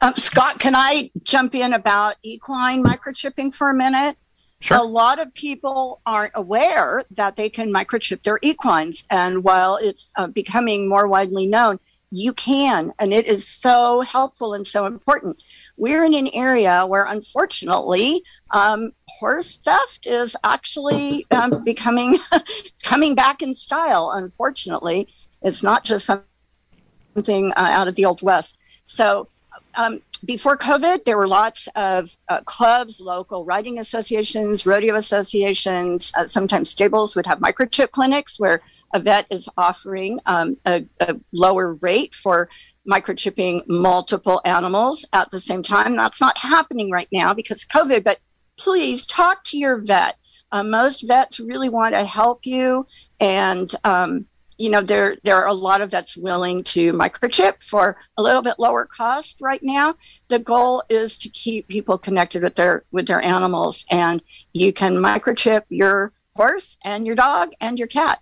Um, 0.00 0.14
Scott, 0.16 0.58
can 0.58 0.74
I 0.74 1.10
jump 1.22 1.54
in 1.54 1.72
about 1.72 2.16
equine 2.22 2.84
microchipping 2.84 3.54
for 3.54 3.70
a 3.70 3.74
minute? 3.74 4.18
Sure. 4.60 4.78
A 4.78 4.82
lot 4.82 5.20
of 5.20 5.32
people 5.34 6.00
aren't 6.06 6.32
aware 6.34 7.04
that 7.10 7.36
they 7.36 7.50
can 7.50 7.72
microchip 7.72 8.22
their 8.22 8.38
equines, 8.42 9.04
and 9.10 9.44
while 9.44 9.76
it's 9.76 10.10
uh, 10.16 10.26
becoming 10.26 10.88
more 10.88 11.06
widely 11.06 11.46
known, 11.46 11.78
you 12.10 12.32
can. 12.32 12.92
And 12.98 13.12
it 13.12 13.26
is 13.26 13.46
so 13.46 14.02
helpful 14.02 14.54
and 14.54 14.66
so 14.66 14.86
important. 14.86 15.42
We're 15.76 16.04
in 16.04 16.14
an 16.14 16.28
area 16.32 16.86
where, 16.86 17.04
unfortunately, 17.04 18.22
um, 18.52 18.92
horse 19.08 19.56
theft 19.56 20.06
is 20.06 20.36
actually 20.44 21.26
um, 21.30 21.64
becoming 21.64 22.18
coming 22.82 23.14
back 23.14 23.42
in 23.42 23.54
style. 23.54 24.12
Unfortunately, 24.14 25.08
it's 25.42 25.62
not 25.62 25.84
just 25.84 26.06
something 26.06 27.52
uh, 27.52 27.54
out 27.56 27.88
of 27.88 27.94
the 27.94 28.04
old 28.04 28.22
west. 28.22 28.58
So. 28.84 29.28
Um, 29.76 29.98
before 30.24 30.56
COVID, 30.56 31.04
there 31.04 31.16
were 31.16 31.28
lots 31.28 31.68
of 31.74 32.16
uh, 32.28 32.40
clubs, 32.42 33.00
local 33.00 33.44
riding 33.44 33.78
associations, 33.78 34.64
rodeo 34.64 34.94
associations. 34.94 36.12
Uh, 36.16 36.26
sometimes 36.26 36.70
stables 36.70 37.14
would 37.14 37.26
have 37.26 37.40
microchip 37.40 37.90
clinics 37.90 38.38
where 38.38 38.62
a 38.94 39.00
vet 39.00 39.26
is 39.30 39.48
offering 39.58 40.18
um, 40.24 40.56
a, 40.64 40.84
a 41.00 41.16
lower 41.32 41.74
rate 41.74 42.14
for 42.14 42.48
microchipping 42.88 43.62
multiple 43.68 44.40
animals 44.44 45.04
at 45.12 45.30
the 45.30 45.40
same 45.40 45.62
time. 45.62 45.96
That's 45.96 46.20
not 46.20 46.38
happening 46.38 46.90
right 46.90 47.08
now 47.12 47.34
because 47.34 47.62
of 47.64 47.68
COVID, 47.68 48.04
but 48.04 48.18
please 48.56 49.06
talk 49.06 49.44
to 49.44 49.58
your 49.58 49.78
vet. 49.78 50.16
Uh, 50.52 50.62
most 50.62 51.06
vets 51.06 51.40
really 51.40 51.68
want 51.68 51.94
to 51.94 52.04
help 52.04 52.46
you 52.46 52.86
and 53.20 53.74
um, 53.84 54.26
you 54.58 54.70
know, 54.70 54.82
there 54.82 55.16
there 55.24 55.36
are 55.36 55.48
a 55.48 55.54
lot 55.54 55.80
of 55.80 55.90
vets 55.90 56.16
willing 56.16 56.62
to 56.64 56.92
microchip 56.92 57.62
for 57.62 57.96
a 58.16 58.22
little 58.22 58.42
bit 58.42 58.54
lower 58.58 58.86
cost 58.86 59.40
right 59.40 59.62
now. 59.62 59.94
The 60.28 60.38
goal 60.38 60.84
is 60.88 61.18
to 61.20 61.28
keep 61.28 61.68
people 61.68 61.98
connected 61.98 62.42
with 62.42 62.54
their 62.54 62.84
with 62.92 63.06
their 63.06 63.24
animals, 63.24 63.84
and 63.90 64.22
you 64.52 64.72
can 64.72 64.94
microchip 64.96 65.62
your 65.70 66.12
horse 66.36 66.76
and 66.84 67.06
your 67.06 67.16
dog 67.16 67.50
and 67.60 67.78
your 67.78 67.88
cat. 67.88 68.20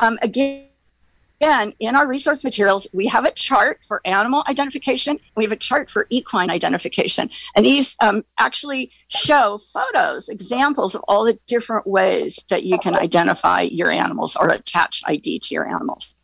Um, 0.00 0.18
again, 0.22 0.68
again, 1.40 1.72
in 1.78 1.94
our 1.94 2.08
resource 2.08 2.44
materials, 2.44 2.86
we 2.92 3.06
have 3.06 3.24
a 3.24 3.30
chart 3.32 3.80
for 3.86 4.00
animal 4.04 4.42
identification. 4.48 5.18
We 5.36 5.44
have 5.44 5.52
a 5.52 5.56
chart 5.56 5.88
for 5.88 6.06
equine 6.10 6.50
identification. 6.50 7.30
And 7.54 7.64
these 7.64 7.96
um, 8.00 8.24
actually 8.38 8.90
show 9.08 9.58
photos, 9.58 10.28
examples 10.28 10.94
of 10.94 11.02
all 11.08 11.24
the 11.24 11.38
different 11.46 11.86
ways 11.86 12.38
that 12.48 12.64
you 12.64 12.78
can 12.78 12.94
identify 12.94 13.62
your 13.62 13.90
animals 13.90 14.36
or 14.36 14.50
attach 14.50 15.02
ID 15.06 15.40
to 15.40 15.54
your 15.54 15.68
animals. 15.68 16.14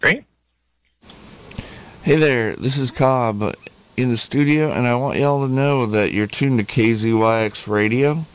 Great. 0.00 0.24
Hey 2.02 2.16
there, 2.16 2.54
this 2.56 2.76
is 2.76 2.90
Cobb 2.90 3.42
in 3.96 4.10
the 4.10 4.16
studio, 4.16 4.70
and 4.72 4.86
I 4.86 4.94
want 4.96 5.18
y'all 5.18 5.46
to 5.46 5.52
know 5.52 5.86
that 5.86 6.12
you're 6.12 6.26
tuned 6.26 6.58
to 6.58 6.64
KZYX 6.64 7.68
Radio. 7.68 8.26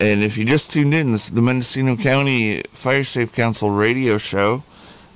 And 0.00 0.22
if 0.22 0.38
you 0.38 0.46
just 0.46 0.72
tuned 0.72 0.94
in, 0.94 1.12
this 1.12 1.26
is 1.26 1.32
the 1.32 1.42
Mendocino 1.42 1.94
County 1.94 2.62
Fire 2.70 3.04
Safe 3.04 3.34
Council 3.34 3.68
radio 3.70 4.16
show. 4.16 4.62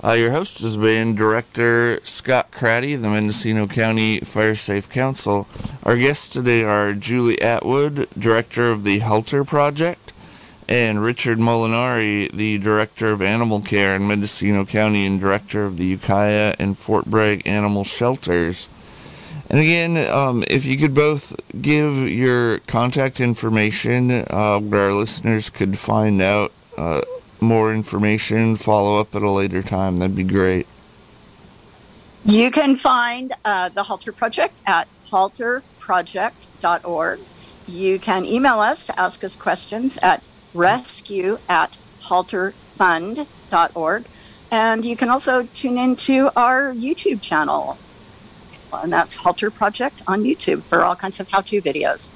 Uh, 0.03 0.11
your 0.11 0.29
host 0.29 0.59
has 0.59 0.77
been 0.77 1.15
Director 1.15 1.99
Scott 2.03 2.51
Cratty 2.51 2.93
of 2.93 3.01
the 3.01 3.09
Mendocino 3.09 3.65
County 3.65 4.19
Fire 4.19 4.53
Safe 4.53 4.87
Council. 4.87 5.47
Our 5.81 5.97
guests 5.97 6.29
today 6.29 6.63
are 6.63 6.93
Julie 6.93 7.41
Atwood, 7.41 8.07
Director 8.15 8.69
of 8.69 8.83
the 8.83 8.99
Halter 8.99 9.43
Project, 9.43 10.13
and 10.69 11.01
Richard 11.01 11.39
Molinari, 11.39 12.31
the 12.31 12.59
Director 12.59 13.07
of 13.07 13.23
Animal 13.23 13.61
Care 13.61 13.95
in 13.95 14.07
Mendocino 14.07 14.65
County 14.65 15.07
and 15.07 15.19
Director 15.19 15.65
of 15.65 15.77
the 15.77 15.85
Ukiah 15.85 16.53
and 16.59 16.77
Fort 16.77 17.05
Bragg 17.05 17.41
Animal 17.47 17.85
Shelters. 17.85 18.69
And 19.49 19.59
again, 19.59 19.97
um, 20.11 20.43
if 20.47 20.65
you 20.65 20.77
could 20.77 20.95
both 20.95 21.35
give 21.61 22.09
your 22.09 22.59
contact 22.59 23.19
information 23.19 24.11
uh, 24.11 24.59
where 24.59 24.89
our 24.89 24.93
listeners 24.93 25.49
could 25.49 25.77
find 25.77 26.21
out 26.21 26.51
uh, 26.77 27.01
more 27.39 27.73
information, 27.73 28.55
follow 28.55 28.99
up 28.99 29.15
at 29.15 29.21
a 29.21 29.29
later 29.29 29.61
time, 29.61 29.99
that'd 29.99 30.15
be 30.15 30.23
great. 30.23 30.65
You 32.25 32.49
can 32.49 32.75
find 32.75 33.33
uh, 33.45 33.69
the 33.69 33.83
Halter 33.83 34.11
Project 34.11 34.55
at 34.65 34.87
halterproject.org. 35.11 37.19
You 37.67 37.99
can 37.99 38.25
email 38.25 38.59
us 38.59 38.87
to 38.87 38.99
ask 38.99 39.23
us 39.23 39.35
questions 39.35 39.99
at 40.01 40.23
rescue 40.55 41.37
at 41.47 41.77
halterfund.org. 42.01 44.05
And 44.51 44.85
you 44.85 44.95
can 44.95 45.09
also 45.09 45.47
tune 45.53 45.77
into 45.77 46.31
our 46.35 46.73
YouTube 46.73 47.21
channel, 47.21 47.77
and 48.83 48.91
that's 48.91 49.15
Halter 49.15 49.49
Project 49.49 50.03
on 50.07 50.23
YouTube 50.23 50.63
for 50.63 50.83
all 50.83 50.95
kinds 50.95 51.19
of 51.19 51.29
how-to 51.29 51.61
videos. 51.61 52.11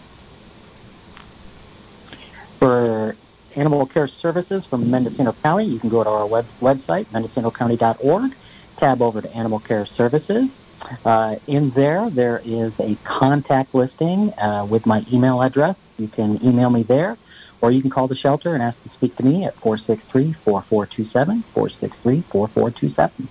For 2.59 3.15
animal 3.55 3.85
care 3.85 4.07
services 4.07 4.65
from 4.65 4.89
Mendocino 4.89 5.33
County, 5.43 5.65
you 5.65 5.79
can 5.79 5.89
go 5.89 6.03
to 6.03 6.09
our 6.09 6.25
web, 6.25 6.45
website, 6.61 7.05
mendocinocounty.org, 7.07 8.35
tab 8.77 9.01
over 9.01 9.21
to 9.21 9.33
animal 9.33 9.59
care 9.59 9.85
services. 9.85 10.49
Uh, 11.05 11.35
in 11.47 11.71
there, 11.71 12.09
there 12.09 12.41
is 12.43 12.73
a 12.79 12.95
contact 13.03 13.73
listing 13.75 14.33
uh, 14.39 14.65
with 14.69 14.85
my 14.85 15.05
email 15.11 15.41
address. 15.41 15.75
You 15.97 16.07
can 16.07 16.43
email 16.43 16.69
me 16.69 16.83
there, 16.83 17.17
or 17.61 17.71
you 17.71 17.81
can 17.81 17.89
call 17.89 18.07
the 18.07 18.15
shelter 18.15 18.53
and 18.53 18.63
ask 18.63 18.81
to 18.83 18.89
speak 18.89 19.15
to 19.17 19.25
me 19.25 19.43
at 19.43 19.55
463 19.55 20.33
4427, 20.33 21.43
463 21.53 22.21
4427. 22.21 23.27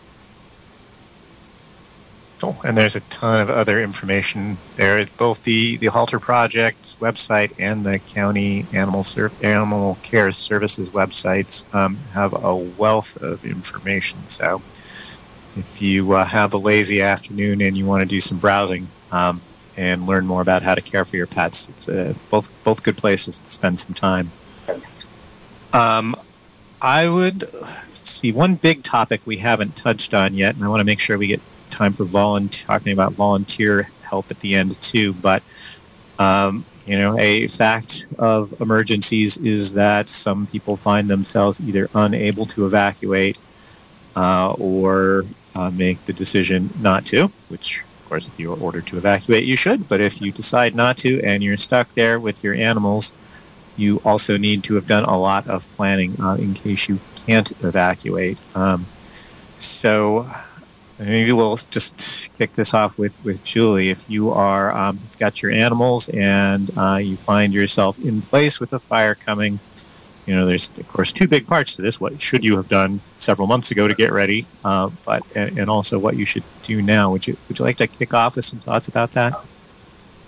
Cool. 2.40 2.56
And 2.64 2.78
there's 2.78 2.94
a 2.94 3.00
ton 3.00 3.40
of 3.40 3.50
other 3.50 3.82
information 3.82 4.58
there. 4.76 5.04
Both 5.16 5.42
the, 5.42 5.76
the 5.78 5.86
Halter 5.86 6.20
Project's 6.20 6.96
website 6.98 7.52
and 7.58 7.84
the 7.84 7.98
County 7.98 8.64
Animal 8.72 9.04
Animal 9.42 9.98
Care 10.04 10.30
Services 10.30 10.88
websites 10.90 11.72
um, 11.74 11.96
have 12.12 12.32
a 12.32 12.54
wealth 12.54 13.16
of 13.22 13.44
information. 13.44 14.20
So 14.28 14.62
if 15.56 15.82
you 15.82 16.12
uh, 16.12 16.24
have 16.24 16.54
a 16.54 16.58
lazy 16.58 17.02
afternoon 17.02 17.60
and 17.60 17.76
you 17.76 17.84
want 17.84 18.02
to 18.02 18.06
do 18.06 18.20
some 18.20 18.38
browsing 18.38 18.86
um, 19.10 19.40
and 19.76 20.06
learn 20.06 20.24
more 20.24 20.40
about 20.40 20.62
how 20.62 20.76
to 20.76 20.80
care 20.80 21.04
for 21.04 21.16
your 21.16 21.26
pets, 21.26 21.68
it's 21.70 21.88
uh, 21.88 22.14
both 22.30 22.52
both 22.62 22.84
good 22.84 22.96
places 22.96 23.40
to 23.40 23.50
spend 23.50 23.80
some 23.80 23.94
time. 23.94 24.30
Um, 25.72 26.14
I 26.80 27.08
would 27.08 27.44
see 27.92 28.30
one 28.30 28.54
big 28.54 28.84
topic 28.84 29.20
we 29.24 29.38
haven't 29.38 29.74
touched 29.74 30.14
on 30.14 30.34
yet, 30.34 30.54
and 30.54 30.64
I 30.64 30.68
want 30.68 30.80
to 30.80 30.84
make 30.84 31.00
sure 31.00 31.18
we 31.18 31.26
get 31.26 31.40
time 31.70 31.92
for 31.92 32.04
volunteer 32.04 32.66
talking 32.66 32.92
about 32.92 33.12
volunteer 33.12 33.88
help 34.02 34.30
at 34.30 34.40
the 34.40 34.54
end 34.54 34.80
too. 34.80 35.12
But 35.14 35.42
um, 36.18 36.64
you 36.86 36.98
know, 36.98 37.18
a 37.18 37.46
fact 37.46 38.06
of 38.18 38.60
emergencies 38.60 39.36
is 39.36 39.74
that 39.74 40.08
some 40.08 40.46
people 40.46 40.76
find 40.76 41.08
themselves 41.08 41.60
either 41.60 41.88
unable 41.94 42.46
to 42.46 42.64
evacuate 42.64 43.38
uh, 44.16 44.52
or 44.52 45.26
uh, 45.54 45.70
make 45.70 46.02
the 46.06 46.12
decision 46.12 46.70
not 46.80 47.04
to. 47.06 47.30
Which, 47.48 47.82
of 47.82 48.08
course, 48.08 48.26
if 48.26 48.38
you 48.38 48.52
are 48.52 48.58
ordered 48.58 48.86
to 48.86 48.96
evacuate, 48.96 49.44
you 49.44 49.54
should. 49.54 49.86
But 49.86 50.00
if 50.00 50.20
you 50.20 50.32
decide 50.32 50.74
not 50.74 50.96
to 50.98 51.20
and 51.22 51.42
you're 51.42 51.58
stuck 51.58 51.92
there 51.94 52.18
with 52.18 52.42
your 52.42 52.54
animals, 52.54 53.14
you 53.76 54.00
also 54.04 54.36
need 54.38 54.64
to 54.64 54.74
have 54.74 54.86
done 54.86 55.04
a 55.04 55.18
lot 55.18 55.46
of 55.46 55.70
planning 55.76 56.20
uh, 56.20 56.34
in 56.34 56.54
case 56.54 56.88
you 56.88 56.98
can't 57.26 57.52
evacuate. 57.62 58.38
Um, 58.54 58.86
so 59.58 60.28
maybe 60.98 61.32
we'll 61.32 61.56
just 61.56 62.30
kick 62.38 62.54
this 62.56 62.74
off 62.74 62.98
with, 62.98 63.16
with 63.24 63.42
Julie. 63.44 63.90
If 63.90 64.08
you 64.10 64.30
are 64.30 64.76
um, 64.76 64.98
got 65.18 65.42
your 65.42 65.52
animals 65.52 66.08
and 66.10 66.70
uh, 66.76 66.96
you 66.96 67.16
find 67.16 67.52
yourself 67.52 67.98
in 67.98 68.20
place 68.22 68.60
with 68.60 68.72
a 68.72 68.80
fire 68.80 69.14
coming, 69.14 69.60
you 70.26 70.34
know, 70.34 70.44
there's 70.44 70.70
of 70.76 70.88
course 70.88 71.12
two 71.12 71.28
big 71.28 71.46
parts 71.46 71.76
to 71.76 71.82
this. 71.82 72.00
What 72.00 72.20
should 72.20 72.44
you 72.44 72.56
have 72.56 72.68
done 72.68 73.00
several 73.18 73.46
months 73.46 73.70
ago 73.70 73.88
to 73.88 73.94
get 73.94 74.12
ready, 74.12 74.44
uh, 74.64 74.90
but 75.04 75.22
and, 75.34 75.58
and, 75.58 75.70
also 75.70 75.98
what 75.98 76.16
you 76.16 76.26
should 76.26 76.44
do 76.62 76.82
now. 76.82 77.10
Would 77.10 77.26
you 77.26 77.36
would 77.48 77.58
you 77.58 77.64
like 77.64 77.78
to 77.78 77.86
kick 77.86 78.12
off 78.12 78.36
with 78.36 78.44
some 78.44 78.58
thoughts 78.60 78.88
about 78.88 79.12
that? 79.12 79.32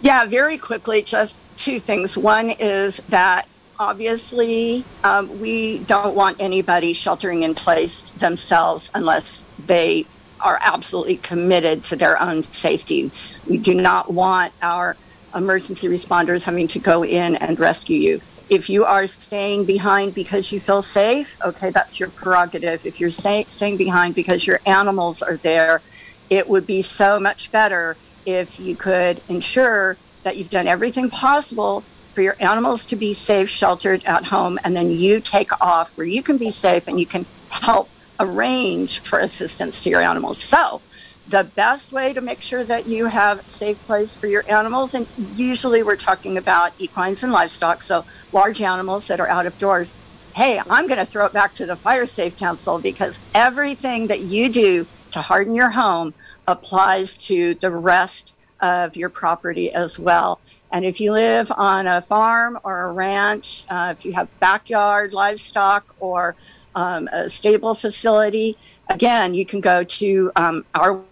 Yeah, 0.01 0.25
very 0.25 0.57
quickly. 0.57 1.03
Just 1.03 1.41
two 1.57 1.81
things. 1.81 2.17
One 2.17 2.51
is 2.59 2.99
that 3.11 3.47
obviously 3.79 4.85
um, 5.05 5.39
we 5.39 5.79
don't 5.81 6.15
want 6.15 6.37
anybody 6.41 6.95
sheltering 6.95 7.43
in 7.43 7.55
place 7.55 8.11
themselves 8.13 8.91
unless 8.95 9.53
they 9.67 10.07
are 10.45 10.59
absolutely 10.63 11.19
committed 11.19 11.85
to 11.85 11.97
their 11.97 12.21
own 12.23 12.43
safety. 12.43 13.13
We 13.47 13.59
do 13.59 13.75
not 13.75 14.13
want 14.13 14.55
our 14.63 14.99
emergency 15.35 15.89
responders 15.89 16.45
having 16.47 16.69
to 16.69 16.81
go 16.81 17.05
in 17.05 17.37
and 17.37 17.61
rescue 17.61 17.99
you. 17.99 18.21
If 18.49 18.69
you 18.69 18.85
are 18.85 19.07
staying 19.07 19.67
behind 19.67 20.15
because 20.15 20.53
you 20.53 20.61
feel 20.61 20.83
safe, 20.83 21.37
okay, 21.45 21.71
that's 21.71 22.01
your 22.01 22.13
prerogative. 22.17 22.83
If 22.85 23.01
you're 23.01 23.11
stay- 23.13 23.47
staying 23.49 23.79
behind 23.79 24.15
because 24.15 24.47
your 24.47 24.61
animals 24.67 25.23
are 25.23 25.39
there, 25.43 25.83
it 26.31 26.49
would 26.49 26.67
be 26.67 26.83
so 26.83 27.21
much 27.21 27.53
better 27.53 27.99
if 28.27 28.59
you 28.59 28.77
could 28.77 29.23
ensure 29.29 30.01
that 30.25 30.37
you've 30.37 30.51
done 30.51 30.69
everything 30.69 31.11
possible 31.11 31.87
for 32.15 32.23
your 32.23 32.37
animals 32.41 32.87
to 32.87 32.97
be 32.97 33.15
safe, 33.15 33.49
sheltered 33.49 34.03
at 34.07 34.27
home, 34.27 34.59
and 34.65 34.77
then 34.77 34.91
you 34.91 35.21
take 35.21 35.51
off 35.63 35.93
where 35.97 36.07
you 36.07 36.23
can 36.23 36.39
be 36.39 36.51
safe 36.51 36.89
and 36.89 37.01
you 37.01 37.07
can 37.07 37.27
help 37.51 37.91
arrange 38.21 39.03
for 39.03 39.21
assistance 39.21 39.83
to 39.83 39.91
your 39.91 40.03
animals. 40.03 40.41
So, 40.43 40.85
the 41.27 41.53
best 41.57 41.93
way 41.93 42.15
to 42.15 42.21
make 42.23 42.43
sure 42.43 42.65
that 42.65 42.87
you 42.87 43.07
have 43.07 43.43
safe 43.47 43.85
place 43.87 44.17
for 44.17 44.29
your 44.29 44.45
animals, 44.49 44.95
and 44.95 45.09
usually 45.17 45.83
we're 45.83 45.97
talking 45.97 46.39
about 46.39 46.73
equines 46.79 47.23
and 47.23 47.33
livestock, 47.33 47.83
so 47.85 48.05
large 48.33 48.63
animals 48.63 49.07
that 49.09 49.21
are 49.21 49.31
out 49.31 49.47
of 49.47 49.59
doors. 49.59 49.97
Hey, 50.35 50.61
I'm 50.71 50.89
going 50.89 50.99
to 51.01 51.07
throw 51.07 51.27
it 51.27 51.35
back 51.35 51.55
to 51.57 51.67
the 51.67 51.77
Fire 51.77 52.07
Safe 52.07 52.37
Council 52.37 52.81
because 52.81 53.21
everything 53.35 54.09
that 54.09 54.21
you 54.23 54.51
do 54.51 54.87
to 55.13 55.23
harden 55.23 55.55
your 55.55 55.71
home 55.71 56.15
applies 56.47 57.17
to 57.27 57.55
the 57.55 57.75
rest 57.75 58.37
of 58.61 58.97
your 58.97 59.11
property 59.11 59.73
as 59.73 59.99
well. 59.99 60.43
And 60.73 60.85
if 60.85 61.01
you 61.01 61.13
live 61.13 61.53
on 61.57 61.87
a 61.87 62.03
farm 62.03 62.59
or 62.65 62.83
a 62.89 62.93
ranch, 62.93 63.65
uh, 63.71 63.95
if 63.97 64.05
you 64.05 64.15
have 64.15 64.29
backyard 64.41 65.13
livestock 65.15 65.87
or 65.99 66.37
um, 66.75 67.09
a 67.13 67.29
stable 67.29 67.75
facility, 67.75 68.57
again, 68.89 69.35
you 69.35 69.45
can 69.45 69.61
go 69.61 69.85
to 69.85 70.33
um, 70.37 70.65
our 70.75 71.03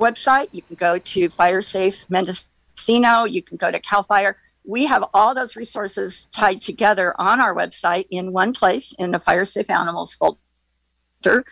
website. 0.00 0.48
You 0.52 0.62
can 0.62 0.76
go 0.76 0.98
to 0.98 1.28
FireSafe 1.28 2.06
Mendocino. 2.10 3.24
You 3.24 3.42
can 3.42 3.56
go 3.56 3.70
to 3.70 3.78
CAL 3.78 4.02
FIRE. 4.04 4.36
We 4.64 4.86
have 4.86 5.04
all 5.12 5.34
those 5.34 5.56
resources 5.56 6.26
tied 6.26 6.60
together 6.60 7.14
on 7.18 7.40
our 7.40 7.54
website 7.54 8.06
in 8.10 8.32
one 8.32 8.52
place 8.52 8.94
in 8.98 9.10
the 9.10 9.18
FireSafe 9.18 9.70
Animals 9.70 10.14
folder. 10.14 11.44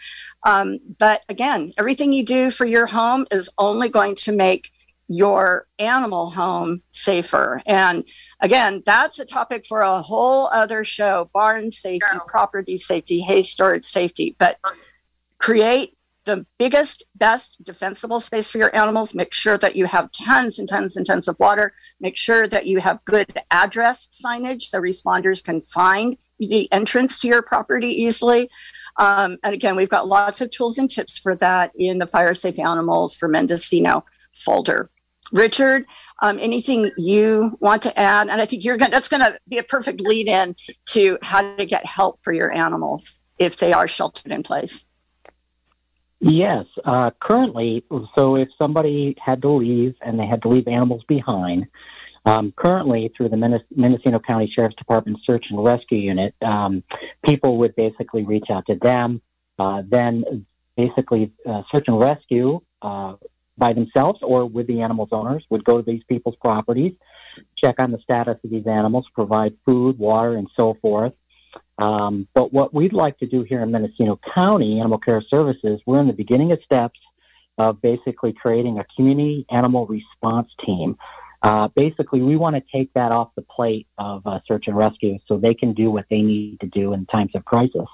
Um, 0.44 0.78
but 0.98 1.24
again, 1.28 1.72
everything 1.78 2.12
you 2.12 2.24
do 2.24 2.50
for 2.50 2.64
your 2.64 2.86
home 2.86 3.26
is 3.30 3.50
only 3.58 3.88
going 3.88 4.14
to 4.16 4.32
make 4.32 4.70
your 5.11 5.66
animal 5.80 6.30
home 6.30 6.80
safer. 6.92 7.61
And 7.66 8.06
again, 8.40 8.80
that's 8.86 9.18
a 9.18 9.24
topic 9.24 9.66
for 9.66 9.80
a 9.80 10.00
whole 10.00 10.46
other 10.52 10.84
show 10.84 11.28
barn 11.34 11.72
safety, 11.72 12.16
property 12.28 12.78
safety, 12.78 13.20
hay 13.20 13.42
storage 13.42 13.84
safety. 13.84 14.36
But 14.38 14.61
create 15.38 15.96
the 16.26 16.46
biggest, 16.61 17.02
best 17.16 17.56
defensible 17.64 18.20
space 18.20 18.52
for 18.52 18.58
your 18.58 18.74
animals. 18.74 19.12
Make 19.12 19.34
sure 19.34 19.58
that 19.58 19.74
you 19.74 19.86
have 19.86 20.12
tons 20.12 20.61
and 20.61 20.68
tons 20.68 20.96
and 20.96 21.04
tons 21.04 21.26
of 21.26 21.36
water. 21.40 21.72
Make 21.98 22.16
sure 22.16 22.46
that 22.46 22.66
you 22.66 22.78
have 22.78 23.04
good 23.04 23.36
address 23.50 24.06
signage 24.24 24.62
so 24.62 24.80
responders 24.80 25.42
can 25.42 25.62
find 25.62 26.16
the 26.38 26.70
entrance 26.70 27.18
to 27.18 27.26
your 27.26 27.42
property 27.42 27.88
easily. 27.88 28.48
Um, 28.96 29.38
and 29.42 29.54
again, 29.54 29.74
we've 29.74 29.88
got 29.88 30.06
lots 30.06 30.40
of 30.40 30.52
tools 30.52 30.78
and 30.78 30.88
tips 30.88 31.18
for 31.18 31.34
that 31.36 31.72
in 31.74 31.98
the 31.98 32.06
Fire 32.06 32.32
Safe 32.32 32.61
Animals 32.61 33.12
for 33.12 33.26
Mendocino 33.26 34.04
folder. 34.32 34.88
Richard, 35.33 35.85
um, 36.22 36.39
anything 36.41 36.91
you 36.97 37.57
want 37.61 37.83
to 37.83 37.99
add? 37.99 38.28
And 38.28 38.41
I 38.41 38.47
think 38.47 38.64
you're 38.64 38.76
gonna, 38.76 38.91
that's 38.91 39.09
going 39.09 39.20
to 39.20 39.39
be 39.49 39.59
a 39.59 39.62
perfect 39.62 40.01
lead 40.01 40.28
in 40.28 40.55
to 40.87 41.18
how 41.22 41.57
to 41.57 41.64
get 41.64 41.85
help 41.87 42.20
for 42.22 42.33
your 42.33 42.53
animals 42.53 43.20
if 43.39 43.57
they 43.57 43.72
are 43.72 43.89
sheltered 43.89 44.33
in 44.33 44.43
place. 44.43 44.85
Yes, 46.20 46.66
uh, 46.85 47.11
currently, 47.18 47.83
so 48.14 48.37
if 48.37 48.49
somebody 48.59 49.16
had 49.24 49.41
to 49.43 49.49
leave 49.49 49.95
and 50.03 50.20
they 50.20 50.26
had 50.26 50.43
to 50.43 50.49
leave 50.49 50.68
animals 50.68 51.03
behind, 51.09 51.66
um, 52.26 52.53
currently 52.55 53.11
through 53.16 53.31
the 53.31 53.37
Mendocino 53.74 54.18
County 54.18 54.53
Sheriff's 54.55 54.76
Department 54.76 55.18
Search 55.24 55.47
and 55.49 55.64
Rescue 55.64 55.99
Unit, 55.99 56.35
um, 56.43 56.85
people 57.24 57.57
would 57.59 57.74
basically 57.74 58.22
reach 58.24 58.47
out 58.51 58.66
to 58.66 58.74
them. 58.74 59.22
Uh, 59.59 59.83
then, 59.89 60.45
basically, 60.76 61.33
uh, 61.49 61.62
search 61.72 61.85
and 61.87 61.99
rescue 61.99 62.61
uh, 62.83 63.14
by 63.61 63.72
themselves 63.74 64.18
or 64.22 64.46
with 64.46 64.66
the 64.66 64.80
animals' 64.80 65.11
owners 65.12 65.44
would 65.50 65.64
go 65.64 65.76
to 65.76 65.84
these 65.84 66.02
people's 66.08 66.36
properties, 66.40 66.94
check 67.56 67.76
on 67.78 67.92
the 67.92 67.98
status 67.98 68.38
of 68.42 68.50
these 68.50 68.66
animals, 68.66 69.06
provide 69.14 69.54
food, 69.64 69.98
water, 69.98 70.34
and 70.34 70.48
so 70.56 70.76
forth. 70.82 71.12
Um, 71.78 72.26
but 72.34 72.52
what 72.52 72.74
we'd 72.74 72.92
like 72.92 73.18
to 73.18 73.26
do 73.26 73.42
here 73.42 73.62
in 73.62 73.70
Mendocino 73.70 74.18
County 74.34 74.80
Animal 74.80 74.98
Care 74.98 75.22
Services, 75.22 75.80
we're 75.86 76.00
in 76.00 76.08
the 76.08 76.12
beginning 76.12 76.52
of 76.52 76.58
steps 76.64 76.98
of 77.58 77.80
basically 77.82 78.32
creating 78.32 78.78
a 78.78 78.84
community 78.96 79.46
animal 79.50 79.86
response 79.86 80.48
team. 80.64 80.96
Uh, 81.42 81.68
basically, 81.68 82.20
we 82.20 82.36
want 82.36 82.56
to 82.56 82.62
take 82.72 82.92
that 82.94 83.12
off 83.12 83.30
the 83.34 83.42
plate 83.42 83.86
of 83.98 84.26
uh, 84.26 84.40
search 84.46 84.64
and 84.66 84.76
rescue 84.76 85.18
so 85.26 85.36
they 85.36 85.54
can 85.54 85.72
do 85.72 85.90
what 85.90 86.06
they 86.11 86.22
need 86.22 86.61
to 86.61 86.66
do 86.66 86.92
in 86.92 87.06
times 87.06 87.32
of 87.34 87.44
crisis. 87.44 87.86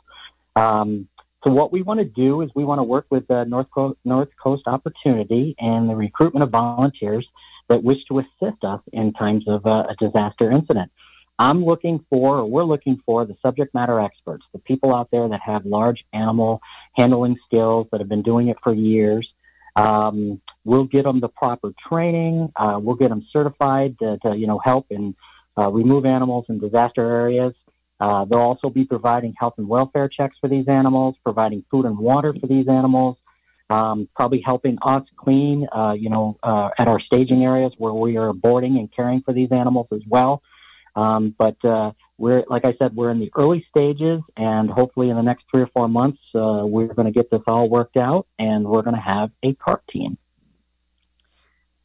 Um, 0.56 1.08
so 1.46 1.52
what 1.52 1.70
we 1.70 1.82
want 1.82 2.00
to 2.00 2.04
do 2.04 2.40
is 2.40 2.50
we 2.56 2.64
want 2.64 2.80
to 2.80 2.82
work 2.82 3.06
with 3.08 3.28
the 3.28 3.44
North 3.44 3.70
Coast, 3.70 3.98
North 4.04 4.30
Coast 4.42 4.64
Opportunity 4.66 5.54
and 5.60 5.88
the 5.88 5.94
recruitment 5.94 6.42
of 6.42 6.50
volunteers 6.50 7.24
that 7.68 7.84
wish 7.84 8.04
to 8.06 8.18
assist 8.18 8.64
us 8.64 8.80
in 8.92 9.12
times 9.12 9.44
of 9.46 9.64
uh, 9.64 9.84
a 9.88 9.94
disaster 9.96 10.50
incident. 10.50 10.90
I'm 11.38 11.64
looking 11.64 12.04
for, 12.10 12.38
or 12.38 12.46
we're 12.46 12.64
looking 12.64 13.00
for, 13.06 13.24
the 13.26 13.36
subject 13.42 13.74
matter 13.74 14.00
experts, 14.00 14.44
the 14.52 14.58
people 14.58 14.92
out 14.92 15.12
there 15.12 15.28
that 15.28 15.40
have 15.40 15.64
large 15.64 16.04
animal 16.12 16.60
handling 16.96 17.36
skills 17.44 17.86
that 17.92 18.00
have 18.00 18.08
been 18.08 18.22
doing 18.22 18.48
it 18.48 18.56
for 18.64 18.74
years. 18.74 19.30
Um, 19.76 20.40
we'll 20.64 20.84
get 20.84 21.04
them 21.04 21.20
the 21.20 21.28
proper 21.28 21.72
training. 21.88 22.52
Uh, 22.56 22.80
we'll 22.82 22.96
get 22.96 23.10
them 23.10 23.24
certified 23.32 23.96
to, 24.00 24.18
to 24.24 24.36
you 24.36 24.48
know, 24.48 24.58
help 24.58 24.86
and 24.90 25.14
uh, 25.56 25.70
remove 25.70 26.06
animals 26.06 26.46
in 26.48 26.58
disaster 26.58 27.04
areas. 27.04 27.54
Uh, 27.98 28.24
they'll 28.26 28.38
also 28.40 28.68
be 28.68 28.84
providing 28.84 29.34
health 29.38 29.54
and 29.58 29.68
welfare 29.68 30.08
checks 30.08 30.36
for 30.40 30.48
these 30.48 30.68
animals, 30.68 31.16
providing 31.24 31.64
food 31.70 31.86
and 31.86 31.98
water 31.98 32.34
for 32.38 32.46
these 32.46 32.68
animals, 32.68 33.16
um, 33.70 34.08
probably 34.14 34.40
helping 34.40 34.78
us 34.82 35.02
clean, 35.16 35.66
uh, 35.72 35.92
you 35.92 36.10
know, 36.10 36.36
uh, 36.42 36.70
at 36.78 36.88
our 36.88 37.00
staging 37.00 37.44
areas 37.44 37.72
where 37.78 37.94
we 37.94 38.16
are 38.16 38.32
boarding 38.32 38.76
and 38.78 38.94
caring 38.94 39.22
for 39.22 39.32
these 39.32 39.50
animals 39.50 39.86
as 39.92 40.02
well. 40.06 40.42
Um, 40.94 41.34
but 41.36 41.62
uh, 41.64 41.92
we're, 42.18 42.44
like 42.48 42.64
I 42.64 42.74
said, 42.78 42.96
we're 42.96 43.10
in 43.10 43.20
the 43.20 43.30
early 43.36 43.66
stages, 43.70 44.20
and 44.36 44.70
hopefully 44.70 45.10
in 45.10 45.16
the 45.16 45.22
next 45.22 45.44
three 45.50 45.62
or 45.62 45.66
four 45.68 45.88
months, 45.88 46.20
uh, 46.34 46.62
we're 46.64 46.92
going 46.94 47.06
to 47.06 47.12
get 47.12 47.30
this 47.30 47.42
all 47.46 47.68
worked 47.68 47.96
out, 47.96 48.26
and 48.38 48.66
we're 48.66 48.82
going 48.82 48.96
to 48.96 49.02
have 49.02 49.30
a 49.42 49.54
CART 49.54 49.86
team. 49.88 50.16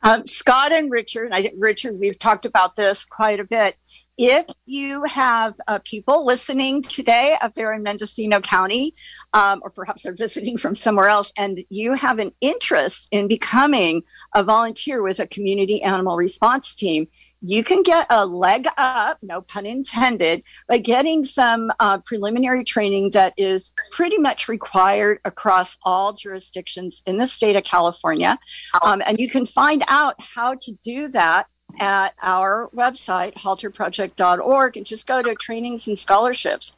Um, 0.03 0.25
Scott 0.25 0.71
and 0.71 0.89
Richard, 0.89 1.29
I, 1.31 1.51
Richard, 1.57 1.99
we've 1.99 2.17
talked 2.17 2.45
about 2.45 2.75
this 2.75 3.05
quite 3.05 3.39
a 3.39 3.43
bit. 3.43 3.77
If 4.23 4.45
you 4.67 5.03
have 5.05 5.55
uh, 5.67 5.79
people 5.83 6.27
listening 6.27 6.83
today 6.83 7.35
up 7.41 7.55
there 7.55 7.73
in 7.73 7.81
Mendocino 7.81 8.39
County, 8.39 8.93
um, 9.33 9.61
or 9.63 9.71
perhaps 9.71 10.03
they're 10.03 10.13
visiting 10.13 10.57
from 10.57 10.75
somewhere 10.75 11.07
else, 11.07 11.33
and 11.39 11.61
you 11.71 11.95
have 11.95 12.19
an 12.19 12.31
interest 12.39 13.07
in 13.09 13.27
becoming 13.27 14.03
a 14.35 14.43
volunteer 14.43 15.01
with 15.01 15.19
a 15.19 15.25
community 15.25 15.81
animal 15.81 16.17
response 16.17 16.75
team, 16.75 17.07
you 17.41 17.63
can 17.63 17.81
get 17.81 18.05
a 18.11 18.23
leg 18.23 18.67
up, 18.77 19.17
no 19.23 19.41
pun 19.41 19.65
intended, 19.65 20.43
by 20.69 20.77
getting 20.77 21.23
some 21.23 21.71
uh, 21.79 21.97
preliminary 22.05 22.63
training 22.63 23.09
that 23.09 23.33
is 23.37 23.71
pretty 23.89 24.19
much 24.19 24.47
required 24.47 25.17
across 25.25 25.79
all 25.83 26.13
jurisdictions 26.13 27.01
in 27.07 27.17
the 27.17 27.25
state 27.25 27.55
of 27.55 27.63
California. 27.63 28.37
Um, 28.83 29.01
and 29.03 29.19
you 29.19 29.27
can 29.27 29.47
find 29.47 29.83
out 29.87 30.13
how 30.19 30.53
to 30.61 30.73
do 30.83 31.07
that 31.07 31.47
at 31.79 32.13
our 32.21 32.69
website, 32.75 33.33
halterproject.org, 33.33 34.77
and 34.77 34.85
just 34.85 35.07
go 35.07 35.21
to 35.21 35.35
trainings 35.35 35.87
and 35.87 35.97
scholarships. 35.97 36.73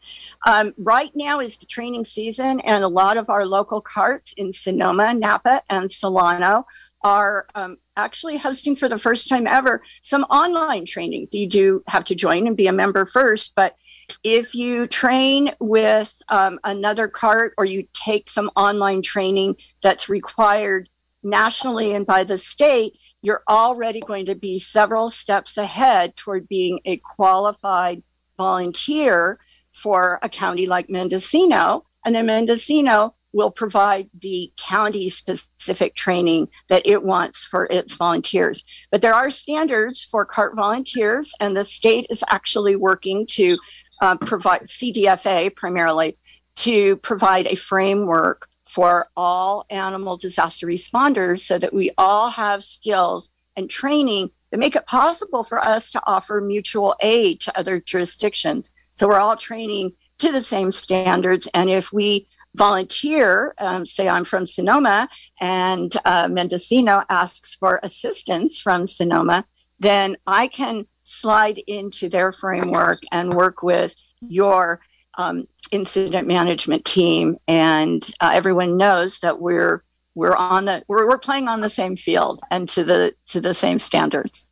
Um, 0.46 0.74
right 0.78 1.12
now 1.16 1.40
is 1.40 1.58
the 1.58 1.66
training 1.66 2.06
season, 2.06 2.60
and 2.62 2.84
a 2.84 2.88
lot 2.88 3.18
of 3.18 3.30
our 3.30 3.46
local 3.46 3.82
CARTs 3.82 4.34
in 4.38 4.54
Sonoma, 4.54 5.14
Napa, 5.14 5.62
and 5.70 5.92
Solano 5.92 6.66
are 7.04 7.48
um, 7.56 7.78
actually 7.98 8.38
hosting 8.38 8.76
for 8.76 8.88
the 8.88 8.98
first 8.98 9.28
time 9.28 9.46
ever 9.46 9.82
some 10.02 10.24
online 10.24 10.86
trainings. 10.86 11.34
You 11.34 11.48
do 11.48 11.84
have 11.88 12.06
to 12.06 12.16
join 12.16 12.48
and 12.48 12.56
be 12.56 12.68
a 12.68 12.74
member 12.74 13.06
first, 13.06 13.54
but 13.56 13.76
if 14.24 14.56
you 14.56 14.88
train 14.88 15.52
with 15.60 16.22
um, 16.30 16.60
another 16.64 17.08
CART 17.08 17.54
or 17.58 17.66
you 17.66 17.88
take 17.94 18.30
some 18.30 18.50
online 18.56 19.02
training 19.02 19.56
that's 19.82 20.10
required 20.10 20.90
nationally 21.24 21.94
and 21.94 22.06
by 22.06 22.24
the 22.24 22.38
state, 22.38 22.94
you're 23.24 23.42
already 23.50 24.02
going 24.02 24.28
to 24.28 24.36
be 24.36 24.60
several 24.60 25.10
steps 25.10 25.58
ahead 25.58 26.16
toward 26.16 26.48
being 26.48 26.80
a 26.86 26.98
qualified 26.98 28.04
volunteer 28.38 29.40
for 29.72 30.20
a 30.22 30.30
county 30.30 30.68
like 30.68 30.90
Mendocino. 30.90 31.86
And 32.06 32.14
then 32.14 32.26
Mendocino 32.28 33.16
will 33.32 33.50
provide 33.50 34.10
the 34.22 34.52
county 34.58 35.10
specific 35.10 35.96
training 35.96 36.50
that 36.68 36.86
it 36.86 37.04
wants 37.04 37.46
for 37.46 37.66
its 37.72 37.96
volunteers. 37.96 38.64
But 38.92 39.02
there 39.02 39.16
are 39.16 39.32
standards 39.32 40.04
for 40.04 40.26
CART 40.26 40.56
volunteers, 40.56 41.34
and 41.40 41.58
the 41.58 41.64
state 41.64 42.06
is 42.10 42.24
actually 42.30 42.76
working 42.76 43.26
to 43.32 43.58
uh, 44.02 44.18
provide 44.18 44.64
CDFA 44.64 45.56
primarily 45.56 46.18
to 46.58 46.98
provide 46.98 47.48
a 47.48 47.56
framework 47.56 48.48
for 48.74 49.08
all 49.16 49.66
animal 49.70 50.18
disaster 50.18 50.66
responders 50.66 51.42
so 51.42 51.60
that 51.60 51.74
we 51.74 51.92
all 51.96 52.32
have 52.32 52.64
skills 52.64 53.30
and 53.56 53.70
training 53.70 54.32
that 54.50 54.58
make 54.58 54.76
it 54.76 54.88
possible 54.88 55.44
for 55.44 55.64
us 55.64 55.92
to 55.92 56.02
offer 56.08 56.42
mutual 56.42 56.96
aid 57.02 57.40
to 57.40 57.56
other 57.58 57.80
jurisdictions. 57.80 58.72
So 58.96 59.08
we're 59.08 59.20
all 59.20 59.38
training 59.38 59.94
to 60.18 60.32
the 60.32 60.42
same 60.42 60.72
standards. 60.72 61.48
And 61.54 61.70
if 61.70 61.94
we 61.94 62.28
volunteer, 62.56 63.54
um, 63.60 63.86
say 63.86 64.10
I'm 64.10 64.26
from 64.26 64.48
Sonoma 64.48 65.08
and 65.40 65.94
uh, 66.04 66.28
Mendocino 66.32 67.04
asks 67.10 67.54
for 67.54 67.80
assistance 67.84 68.60
from 68.60 68.88
Sonoma, 68.88 69.46
then 69.80 70.18
I 70.26 70.48
can 70.48 70.88
slide 71.04 71.60
into 71.68 72.10
their 72.10 72.32
framework 72.32 73.04
and 73.12 73.36
work 73.36 73.62
with 73.62 73.96
your 74.22 74.82
um, 75.18 75.48
incident 75.72 76.28
management 76.28 76.86
team. 76.86 77.38
And 77.48 78.04
uh, 78.20 78.32
everyone 78.34 78.78
knows 78.78 79.20
that 79.20 79.40
we're 79.40 79.84
we're 80.16 80.36
on 80.36 80.66
the 80.66 80.84
we're, 80.88 81.08
we're 81.08 81.18
playing 81.18 81.48
on 81.48 81.62
the 81.62 81.70
same 81.70 81.96
field 81.96 82.42
and 82.52 82.70
to 82.70 82.84
the 82.84 83.14
to 83.28 83.42
the 83.42 83.54
same 83.54 83.80
standards. 83.80 84.50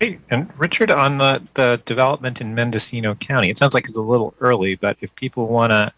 Hey, 0.00 0.18
and 0.28 0.50
Richard, 0.58 0.90
on 0.90 1.18
the, 1.18 1.40
the 1.54 1.80
development 1.84 2.40
in 2.40 2.52
Mendocino 2.54 3.14
County, 3.14 3.48
it 3.48 3.56
sounds 3.56 3.74
like 3.74 3.88
it's 3.88 3.96
a 3.96 4.02
little 4.02 4.34
early, 4.40 4.74
but 4.74 4.96
if 5.00 5.14
people 5.14 5.46
want 5.46 5.70
to 5.70 5.92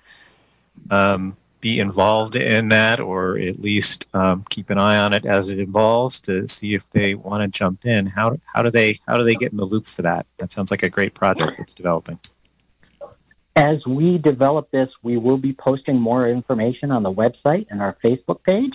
um, 0.90 1.36
be 1.66 1.80
involved 1.80 2.36
in 2.36 2.68
that 2.68 3.00
or 3.00 3.36
at 3.38 3.58
least 3.58 4.06
um, 4.14 4.44
keep 4.50 4.70
an 4.70 4.78
eye 4.78 4.98
on 4.98 5.12
it 5.12 5.26
as 5.26 5.50
it 5.50 5.58
evolves 5.58 6.20
to 6.20 6.46
see 6.46 6.76
if 6.76 6.88
they 6.90 7.16
want 7.16 7.42
to 7.42 7.58
jump 7.58 7.84
in, 7.84 8.06
how, 8.06 8.38
how 8.54 8.62
do 8.62 8.70
they 8.70 8.94
how 9.08 9.16
do 9.18 9.24
they 9.24 9.34
get 9.34 9.50
in 9.50 9.58
the 9.58 9.64
loop 9.64 9.84
for 9.84 10.02
that? 10.02 10.26
That 10.38 10.52
sounds 10.52 10.70
like 10.70 10.84
a 10.84 10.88
great 10.88 11.14
project 11.14 11.58
that's 11.58 11.74
developing. 11.74 12.20
As 13.56 13.78
we 13.86 14.18
develop 14.18 14.70
this, 14.70 14.90
we 15.02 15.16
will 15.16 15.38
be 15.38 15.54
posting 15.54 15.98
more 15.98 16.28
information 16.28 16.90
on 16.90 17.02
the 17.02 17.10
website 17.10 17.66
and 17.70 17.80
our 17.80 17.96
Facebook 18.04 18.42
page. 18.42 18.74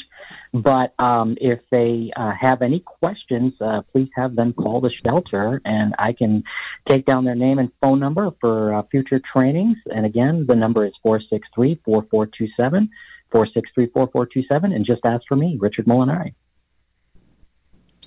But 0.53 0.95
um, 0.97 1.37
if 1.39 1.59
they 1.69 2.11
uh, 2.15 2.31
have 2.31 2.63
any 2.63 2.79
questions, 2.79 3.53
uh, 3.61 3.83
please 3.91 4.09
have 4.15 4.35
them 4.35 4.53
call 4.53 4.81
the 4.81 4.89
shelter, 5.05 5.61
and 5.65 5.93
I 5.99 6.13
can 6.13 6.43
take 6.89 7.05
down 7.05 7.25
their 7.25 7.35
name 7.35 7.59
and 7.59 7.71
phone 7.79 7.99
number 7.99 8.31
for 8.41 8.73
uh, 8.73 8.81
future 8.89 9.21
trainings. 9.31 9.77
And 9.85 10.03
again, 10.03 10.47
the 10.47 10.55
number 10.55 10.83
is 10.83 10.93
463 11.03 11.79
4427, 11.85 12.89
463 13.31 13.85
4427, 13.85 14.73
and 14.73 14.83
just 14.83 15.05
ask 15.05 15.23
for 15.27 15.35
me, 15.35 15.57
Richard 15.59 15.85
Molinari. 15.85 16.33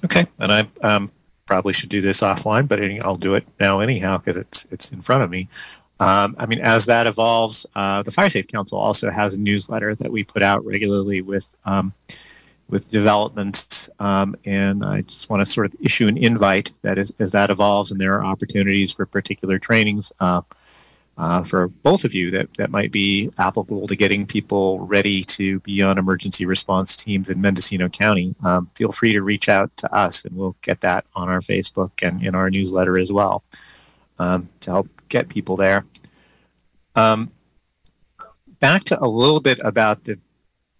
Okay, 0.05 0.27
and 0.41 0.53
I 0.53 0.69
um, 0.83 1.13
probably 1.47 1.73
should 1.73 1.89
do 1.89 2.01
this 2.01 2.21
offline, 2.21 2.67
but 2.67 2.81
I'll 3.05 3.17
do 3.17 3.35
it 3.35 3.47
now 3.61 3.79
anyhow 3.79 4.19
because 4.19 4.37
it's 4.37 4.67
it's 4.73 4.91
in 4.91 5.01
front 5.01 5.23
of 5.23 5.31
me. 5.31 5.49
Um, 6.01 6.35
I 6.39 6.47
mean, 6.47 6.61
as 6.61 6.87
that 6.87 7.07
evolves, 7.07 7.67
uh, 7.77 8.03
the 8.03 8.11
Fire 8.11 8.29
Safe 8.29 8.49
Council 8.49 8.79
also 8.79 9.11
has 9.11 9.35
a 9.35 9.39
newsletter 9.39 9.95
that 9.95 10.11
we 10.11 10.25
put 10.25 10.43
out 10.43 10.65
regularly 10.65 11.23
with 11.23 11.55
um, 11.65 11.93
with 12.69 12.91
developments, 12.91 13.91
um, 14.01 14.35
and 14.47 14.85
I 14.85 15.03
just 15.03 15.29
want 15.29 15.41
to 15.41 15.45
sort 15.45 15.67
of 15.67 15.77
issue 15.81 16.09
an 16.09 16.17
invite 16.17 16.73
that 16.83 16.97
as, 16.97 17.13
as 17.19 17.33
that 17.33 17.51
evolves 17.51 17.93
and 17.93 18.01
there 18.01 18.15
are 18.15 18.25
opportunities 18.25 18.93
for 18.93 19.05
particular 19.05 19.59
trainings 19.59 20.11
uh, 20.19 20.41
uh, 21.17 21.43
for 21.43 21.69
both 21.69 22.05
of 22.05 22.15
you 22.15 22.31
that, 22.33 22.53
that 22.55 22.71
might 22.71 22.91
be 22.91 23.31
applicable 23.39 23.87
to 23.87 23.95
getting 23.95 24.27
people 24.27 24.81
ready 24.81 25.23
to 25.23 25.61
be 25.61 25.83
on 25.83 25.99
emergency 25.99 26.47
response 26.47 26.97
teams 26.97 27.29
in 27.29 27.41
Mendocino 27.41 27.89
County, 27.89 28.35
um, 28.43 28.69
feel 28.75 28.91
free 28.91 29.13
to 29.13 29.23
reach 29.23 29.49
out 29.49 29.75
to 29.77 29.95
us 29.95 30.25
and 30.25 30.35
we'll 30.37 30.57
get 30.63 30.81
that 30.81 31.05
on 31.15 31.29
our 31.29 31.41
Facebook 31.41 31.91
and 32.03 32.25
in 32.25 32.35
our 32.35 32.51
newsletter 32.51 32.99
as 32.99 33.13
well 33.13 33.45
um, 34.19 34.49
to 34.61 34.71
help 34.71 34.89
get 35.09 35.29
people 35.29 35.57
there. 35.57 35.85
Um, 36.95 37.31
back 38.61 38.85
to 38.85 39.03
a 39.03 39.07
little 39.07 39.41
bit 39.41 39.61
about 39.65 40.05
the 40.05 40.19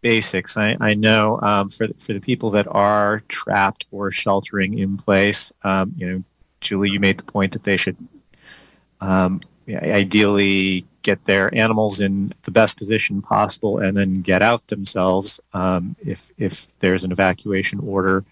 basics. 0.01 0.57
I, 0.57 0.77
I 0.81 0.95
know 0.95 1.41
um, 1.41 1.69
for, 1.69 1.89
for 1.99 2.13
the 2.13 2.21
people 2.21 2.51
that 2.51 2.67
are 2.71 3.23
trapped 3.29 3.87
or 3.91 4.11
sheltering 4.11 4.79
in 4.79 4.97
place, 4.97 5.53
um, 5.63 5.95
you 5.97 6.07
know, 6.07 6.23
Julie, 6.61 6.91
you 6.91 7.01
made 7.01 7.19
the 7.19 7.25
point 7.25 7.53
that 7.53 7.65
they 7.65 7.77
should 7.77 7.97
um, 9.01 9.41
ideally 9.69 10.85
get 11.03 11.23
their 11.27 11.55
animals 11.55 12.01
in 12.01 12.33
the 12.43 12.51
best 12.51 12.79
position 12.79 13.21
possible 13.21 13.79
and 13.79 13.97
then 13.97 14.23
get 14.23 14.41
out 14.41 14.67
themselves 14.69 15.41
um, 15.53 15.95
if 16.07 16.31
if 16.39 16.69
there's 16.79 17.05
an 17.05 17.13
evacuation 17.13 17.81
order. 17.81 18.25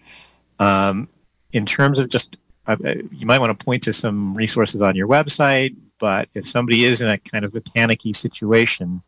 In 1.53 1.67
terms 1.67 1.99
of 1.99 2.09
just, 2.09 2.37
uh, 2.67 2.75
you 3.11 3.25
might 3.25 3.39
want 3.39 3.57
to 3.57 3.65
point 3.65 3.83
to 3.83 3.93
some 3.93 4.33
resources 4.33 4.81
on 4.81 4.95
your 4.95 5.07
website. 5.07 5.75
But 5.99 6.29
if 6.33 6.45
somebody 6.45 6.85
is 6.85 7.01
in 7.01 7.09
a 7.09 7.17
kind 7.17 7.45
of 7.45 7.55
a 7.55 7.61
panicky 7.61 8.13
situation, 8.13 9.01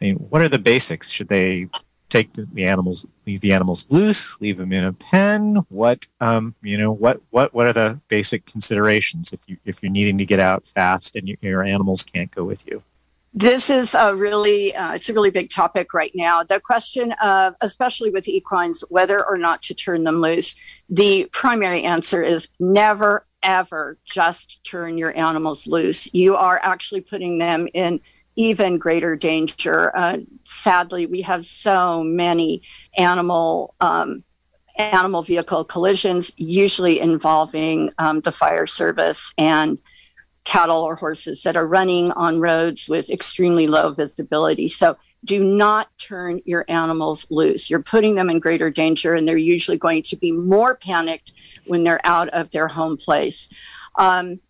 I 0.00 0.04
mean, 0.04 0.16
what 0.16 0.42
are 0.42 0.48
the 0.48 0.58
basics? 0.58 1.10
Should 1.10 1.28
they 1.28 1.68
take 2.08 2.32
the, 2.32 2.46
the, 2.52 2.64
animals, 2.64 3.06
leave 3.26 3.40
the 3.40 3.52
animals 3.52 3.86
loose, 3.90 4.40
leave 4.40 4.58
them 4.58 4.72
in 4.72 4.84
a 4.84 4.92
pen? 4.92 5.56
What, 5.68 6.06
um, 6.20 6.54
you 6.62 6.78
know, 6.78 6.92
what, 6.92 7.20
what, 7.30 7.52
what 7.54 7.66
are 7.66 7.72
the 7.72 8.00
basic 8.08 8.46
considerations 8.46 9.32
if 9.32 9.40
you 9.46 9.56
if 9.64 9.82
you're 9.82 9.92
needing 9.92 10.18
to 10.18 10.26
get 10.26 10.40
out 10.40 10.66
fast 10.66 11.16
and 11.16 11.28
your, 11.28 11.36
your 11.40 11.62
animals 11.64 12.02
can't 12.02 12.30
go 12.30 12.44
with 12.44 12.66
you? 12.66 12.82
This 13.34 13.68
is 13.70 13.94
a 13.94 14.16
really, 14.16 14.74
uh, 14.74 14.94
it's 14.94 15.08
a 15.08 15.12
really 15.12 15.30
big 15.30 15.50
topic 15.50 15.92
right 15.92 16.12
now. 16.14 16.42
The 16.42 16.60
question 16.60 17.12
of, 17.22 17.54
especially 17.60 18.10
with 18.10 18.26
equines, 18.26 18.82
whether 18.88 19.24
or 19.26 19.36
not 19.36 19.62
to 19.62 19.74
turn 19.74 20.04
them 20.04 20.20
loose. 20.20 20.56
The 20.88 21.28
primary 21.32 21.82
answer 21.82 22.22
is 22.22 22.48
never, 22.58 23.26
ever 23.42 23.98
just 24.04 24.64
turn 24.64 24.98
your 24.98 25.16
animals 25.16 25.66
loose. 25.66 26.12
You 26.12 26.36
are 26.36 26.58
actually 26.62 27.02
putting 27.02 27.38
them 27.38 27.68
in 27.74 28.00
even 28.36 28.78
greater 28.78 29.14
danger. 29.14 29.94
Uh, 29.96 30.18
sadly, 30.42 31.06
we 31.06 31.20
have 31.22 31.44
so 31.44 32.02
many 32.02 32.62
animal 32.96 33.74
um, 33.80 34.24
animal 34.76 35.22
vehicle 35.22 35.64
collisions, 35.64 36.30
usually 36.36 37.00
involving 37.00 37.90
um, 37.98 38.20
the 38.20 38.32
fire 38.32 38.66
service 38.66 39.34
and 39.36 39.80
cattle 40.48 40.80
or 40.80 40.96
horses 40.96 41.42
that 41.42 41.58
are 41.58 41.66
running 41.66 42.10
on 42.12 42.40
roads 42.40 42.88
with 42.88 43.10
extremely 43.10 43.66
low 43.66 43.90
visibility. 43.90 44.66
So 44.66 44.96
do 45.22 45.44
not 45.44 45.90
turn 45.98 46.40
your 46.46 46.64
animals 46.68 47.26
loose. 47.30 47.68
You're 47.68 47.82
putting 47.82 48.14
them 48.14 48.30
in 48.30 48.38
greater 48.40 48.70
danger, 48.70 49.12
and 49.12 49.28
they're 49.28 49.36
usually 49.36 49.76
going 49.76 50.04
to 50.04 50.16
be 50.16 50.32
more 50.32 50.74
panicked 50.74 51.32
when 51.66 51.82
they're 51.82 52.00
out 52.02 52.30
of 52.30 52.50
their 52.50 52.66
home 52.66 52.96
place. 52.96 53.50
Um, 53.98 54.40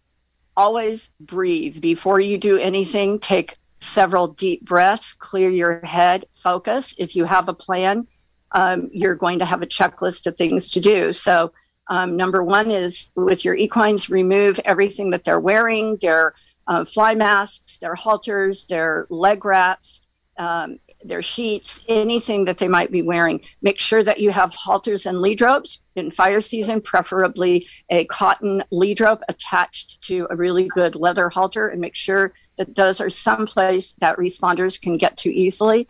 always 0.56 1.10
breathe 1.18 1.80
before 1.80 2.20
you 2.20 2.38
do 2.38 2.58
anything. 2.58 3.18
Take 3.18 3.56
several 3.80 4.28
deep 4.28 4.64
breaths, 4.64 5.12
clear 5.14 5.50
your 5.50 5.84
head, 5.84 6.26
focus. 6.30 6.94
If 6.96 7.16
you 7.16 7.24
have 7.24 7.48
a 7.48 7.54
plan, 7.54 8.06
um, 8.52 8.88
you're 8.92 9.16
going 9.16 9.40
to 9.40 9.44
have 9.44 9.62
a 9.62 9.66
checklist 9.66 10.28
of 10.28 10.36
things 10.36 10.70
to 10.70 10.80
do. 10.80 11.12
So, 11.12 11.52
um, 11.88 12.16
number 12.16 12.42
one 12.42 12.70
is 12.70 13.10
with 13.14 13.44
your 13.44 13.54
equines, 13.54 14.10
remove 14.10 14.60
everything 14.64 15.10
that 15.10 15.24
they're 15.24 15.40
wearing 15.40 15.96
their 16.00 16.34
uh, 16.66 16.84
fly 16.84 17.14
masks, 17.14 17.78
their 17.78 17.94
halters, 17.94 18.66
their 18.66 19.06
leg 19.08 19.44
wraps, 19.44 20.02
um, 20.36 20.78
their 21.02 21.22
sheets, 21.22 21.84
anything 21.88 22.44
that 22.44 22.58
they 22.58 22.68
might 22.68 22.90
be 22.90 23.02
wearing. 23.02 23.40
Make 23.62 23.80
sure 23.80 24.02
that 24.02 24.20
you 24.20 24.30
have 24.30 24.52
halters 24.52 25.06
and 25.06 25.20
lead 25.20 25.40
ropes 25.40 25.82
in 25.96 26.10
fire 26.10 26.40
season, 26.40 26.80
preferably 26.80 27.66
a 27.88 28.04
cotton 28.06 28.62
lead 28.70 29.00
rope 29.00 29.22
attached 29.28 30.02
to 30.02 30.26
a 30.30 30.36
really 30.36 30.68
good 30.68 30.96
leather 30.96 31.28
halter, 31.28 31.68
and 31.68 31.80
make 31.80 31.94
sure 31.94 32.32
that 32.56 32.74
those 32.74 33.00
are 33.00 33.10
someplace 33.10 33.94
that 33.94 34.18
responders 34.18 34.80
can 34.80 34.96
get 34.96 35.16
to 35.18 35.32
easily. 35.32 35.86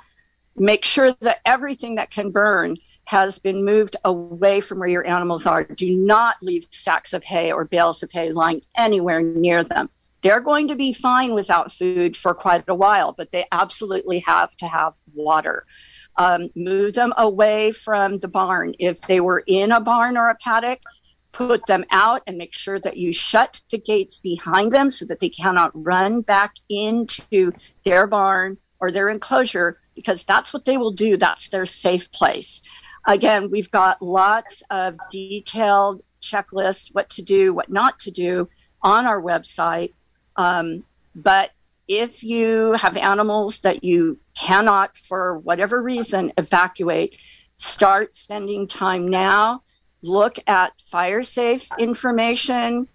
Make 0.56 0.84
sure 0.84 1.12
that 1.20 1.40
everything 1.44 1.96
that 1.96 2.10
can 2.10 2.30
burn 2.30 2.76
has 3.08 3.38
been 3.38 3.64
moved 3.64 3.96
away 4.04 4.60
from 4.60 4.78
where 4.78 4.88
your 4.88 5.06
animals 5.06 5.46
are. 5.46 5.64
Do 5.64 5.96
not 5.96 6.36
leave 6.42 6.66
sacks 6.70 7.14
of 7.14 7.24
hay 7.24 7.50
or 7.50 7.64
bales 7.64 8.02
of 8.02 8.12
hay 8.12 8.32
lying 8.32 8.60
anywhere 8.76 9.22
near 9.22 9.64
them. 9.64 9.88
They're 10.20 10.42
going 10.42 10.68
to 10.68 10.76
be 10.76 10.92
fine 10.92 11.32
without 11.32 11.72
food 11.72 12.18
for 12.18 12.34
quite 12.34 12.64
a 12.68 12.74
while, 12.74 13.14
but 13.16 13.30
they 13.30 13.46
absolutely 13.50 14.18
have 14.26 14.54
to 14.56 14.68
have 14.68 14.92
water. 15.14 15.64
Um, 16.16 16.50
move 16.54 16.92
them 16.92 17.14
away 17.16 17.72
from 17.72 18.18
the 18.18 18.28
barn. 18.28 18.74
If 18.78 19.00
they 19.00 19.22
were 19.22 19.42
in 19.46 19.72
a 19.72 19.80
barn 19.80 20.18
or 20.18 20.28
a 20.28 20.34
paddock, 20.34 20.80
put 21.32 21.64
them 21.64 21.86
out 21.90 22.20
and 22.26 22.36
make 22.36 22.52
sure 22.52 22.78
that 22.78 22.98
you 22.98 23.14
shut 23.14 23.62
the 23.70 23.78
gates 23.78 24.18
behind 24.18 24.70
them 24.70 24.90
so 24.90 25.06
that 25.06 25.20
they 25.20 25.30
cannot 25.30 25.70
run 25.72 26.20
back 26.20 26.56
into 26.68 27.52
their 27.84 28.06
barn 28.06 28.58
or 28.80 28.90
their 28.90 29.08
enclosure 29.08 29.80
because 29.94 30.24
that's 30.24 30.52
what 30.52 30.66
they 30.66 30.76
will 30.76 30.92
do. 30.92 31.16
That's 31.16 31.48
their 31.48 31.64
safe 31.64 32.12
place. 32.12 32.60
Again, 33.08 33.50
we've 33.50 33.70
got 33.70 34.00
lots 34.02 34.62
of 34.70 34.96
detailed 35.10 36.02
checklists, 36.20 36.94
what 36.94 37.08
to 37.10 37.22
do, 37.22 37.54
what 37.54 37.70
not 37.70 37.98
to 38.00 38.10
do 38.10 38.48
on 38.82 39.06
our 39.06 39.20
website. 39.20 39.94
Um, 40.36 40.84
but 41.14 41.50
if 41.88 42.22
you 42.22 42.74
have 42.74 42.96
animals 42.96 43.60
that 43.60 43.82
you 43.82 44.20
cannot, 44.36 44.96
for 44.96 45.38
whatever 45.38 45.82
reason, 45.82 46.32
evacuate, 46.36 47.16
start 47.56 48.14
spending 48.14 48.68
time 48.68 49.08
now 49.08 49.62
look 50.02 50.38
at 50.46 50.80
fire 50.82 51.22
safe 51.22 51.68
information. 51.78 52.88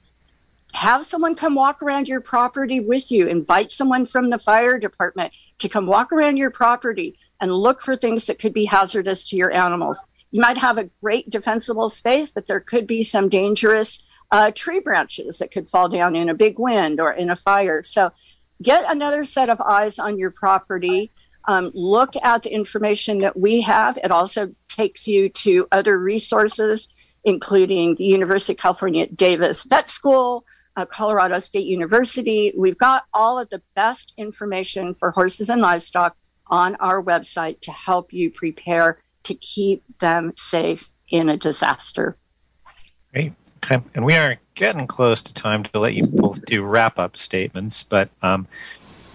Have 0.74 1.05
someone 1.05 1.36
come 1.36 1.55
walk 1.55 1.84
around 1.84 2.07
your 2.07 2.22
property 2.22 2.80
with 2.80 3.11
you. 3.11 3.28
Invite 3.28 3.72
someone 3.72 4.05
from 4.05 4.30
the 4.30 4.39
fire 4.39 4.80
department 4.80 5.34
to 5.59 5.70
come 5.70 5.86
walk 5.86 6.11
around 6.11 6.38
your 6.38 6.49
property 6.49 7.18
and 7.42 7.54
look 7.54 7.82
for 7.82 7.96
things 7.96 8.26
that 8.26 8.40
could 8.40 8.54
be 8.54 8.66
hazardous 8.66 9.26
to 9.26 9.36
your 9.36 9.52
animals. 9.52 10.02
You 10.32 10.42
might 10.42 10.58
have 10.58 10.78
a 10.78 10.90
great 11.02 11.30
defensible 11.30 11.90
space, 11.90 12.32
but 12.32 12.48
there 12.48 12.60
could 12.60 12.88
be 12.88 13.04
some 13.04 13.30
dangerous 13.30 14.04
uh, 14.32 14.52
tree 14.56 14.80
branches 14.80 15.38
that 15.38 15.52
could 15.52 15.70
fall 15.70 15.90
down 15.90 16.16
in 16.16 16.30
a 16.30 16.34
big 16.34 16.58
wind 16.58 17.00
or 17.00 17.12
in 17.12 17.30
a 17.30 17.36
fire. 17.36 17.84
So 17.84 18.12
get 18.62 18.84
another 18.90 19.26
set 19.26 19.50
of 19.50 19.62
eyes 19.62 20.00
on 20.00 20.18
your 20.18 20.32
property. 20.32 21.12
Um, 21.48 21.72
look 21.74 22.16
at 22.24 22.44
the 22.44 22.54
information 22.54 23.20
that 23.20 23.38
we 23.38 23.62
have. 23.62 23.98
It 23.98 24.12
also 24.12 24.56
takes 24.70 25.08
you 25.08 25.30
to 25.30 25.68
other 25.72 26.00
resources, 26.00 26.88
including 27.24 27.96
the 27.96 28.06
University 28.06 28.54
of 28.54 28.60
California 28.60 29.08
Davis 29.08 29.66
Vet 29.66 29.88
School, 29.88 30.46
uh, 30.76 30.86
Colorado 30.86 31.40
State 31.40 31.68
University. 31.68 32.54
We've 32.58 32.78
got 32.78 33.04
all 33.14 33.40
of 33.40 33.50
the 33.50 33.62
best 33.76 34.14
information 34.18 34.96
for 34.96 35.12
horses 35.12 35.50
and 35.50 35.62
livestock 35.62 36.18
on 36.48 36.76
our 36.76 37.04
website 37.04 37.62
to 37.62 37.72
help 37.72 38.14
you 38.14 38.30
prepare 38.30 39.00
to 39.24 39.34
keep 39.36 39.84
them 40.00 40.34
safe 40.38 40.89
in 41.10 41.30
a 41.30 41.38
disaster. 41.38 42.18
Great. 43.14 43.34
Okay. 43.58 43.82
And 43.96 44.04
we 44.04 44.16
are 44.16 44.36
getting 44.56 44.88
close 44.88 45.22
to 45.22 45.34
time 45.34 45.64
to 45.64 45.80
let 45.80 45.94
you 45.96 46.04
both 46.08 46.44
do 46.46 46.64
wrap 46.64 47.00
up 47.00 47.16
statements, 47.16 47.84
but 47.84 48.10
um, 48.22 48.48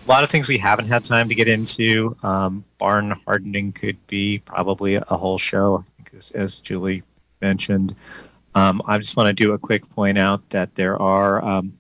a 0.07 0.09
lot 0.09 0.23
of 0.23 0.31
things 0.31 0.49
we 0.49 0.57
haven't 0.57 0.89
had 0.89 1.05
time 1.05 1.29
to 1.29 1.35
get 1.35 1.49
into. 1.49 2.17
Um, 2.23 2.65
barn 2.79 3.11
hardening 3.27 3.73
could 3.73 4.05
be 4.07 4.39
probably 4.39 4.95
a 4.95 5.05
whole 5.05 5.37
show, 5.37 5.85
as, 6.17 6.31
as 6.31 6.61
Julie 6.61 7.03
mentioned. 7.43 7.95
Um, 8.55 8.81
I 8.87 8.97
just 8.99 9.17
want 9.17 9.27
to 9.27 9.33
do 9.35 9.53
a 9.53 9.59
quick 9.59 9.89
point 9.91 10.17
out 10.17 10.49
that 10.51 10.75
there 10.75 11.01
are 11.01 11.45
um, 11.45 11.78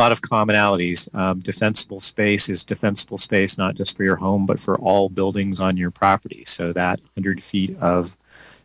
lot 0.00 0.12
of 0.12 0.22
commonalities. 0.22 1.14
Um, 1.14 1.40
defensible 1.40 2.00
space 2.00 2.48
is 2.48 2.64
defensible 2.64 3.18
space 3.18 3.58
not 3.58 3.74
just 3.74 3.96
for 3.96 4.04
your 4.04 4.16
home, 4.16 4.46
but 4.46 4.58
for 4.58 4.78
all 4.78 5.08
buildings 5.08 5.60
on 5.60 5.76
your 5.76 5.90
property. 5.90 6.42
So 6.46 6.72
that 6.72 7.00
100 7.14 7.42
feet 7.42 7.76
of 7.80 8.16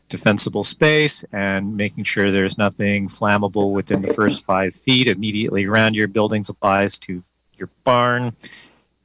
defensible 0.07 0.63
space 0.63 1.25
and 1.33 1.75
making 1.75 2.05
sure 2.05 2.31
there's 2.31 2.57
nothing 2.57 3.09
flammable 3.09 3.73
within 3.73 4.01
the 4.01 4.13
first 4.13 4.45
five 4.45 4.73
feet 4.75 5.07
immediately 5.07 5.65
around 5.65 5.95
your 5.95 6.07
buildings 6.07 6.49
applies 6.49 6.97
to 6.99 7.23
your 7.57 7.69
barn 7.83 8.33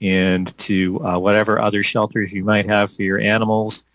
and 0.01 0.57
to 0.59 1.05
uh, 1.05 1.19
whatever 1.19 1.61
other 1.61 1.83
shelters 1.83 2.33
you 2.33 2.45
might 2.45 2.67
have 2.67 2.93
for 2.93 3.03
your 3.03 3.19
animals. 3.19 3.87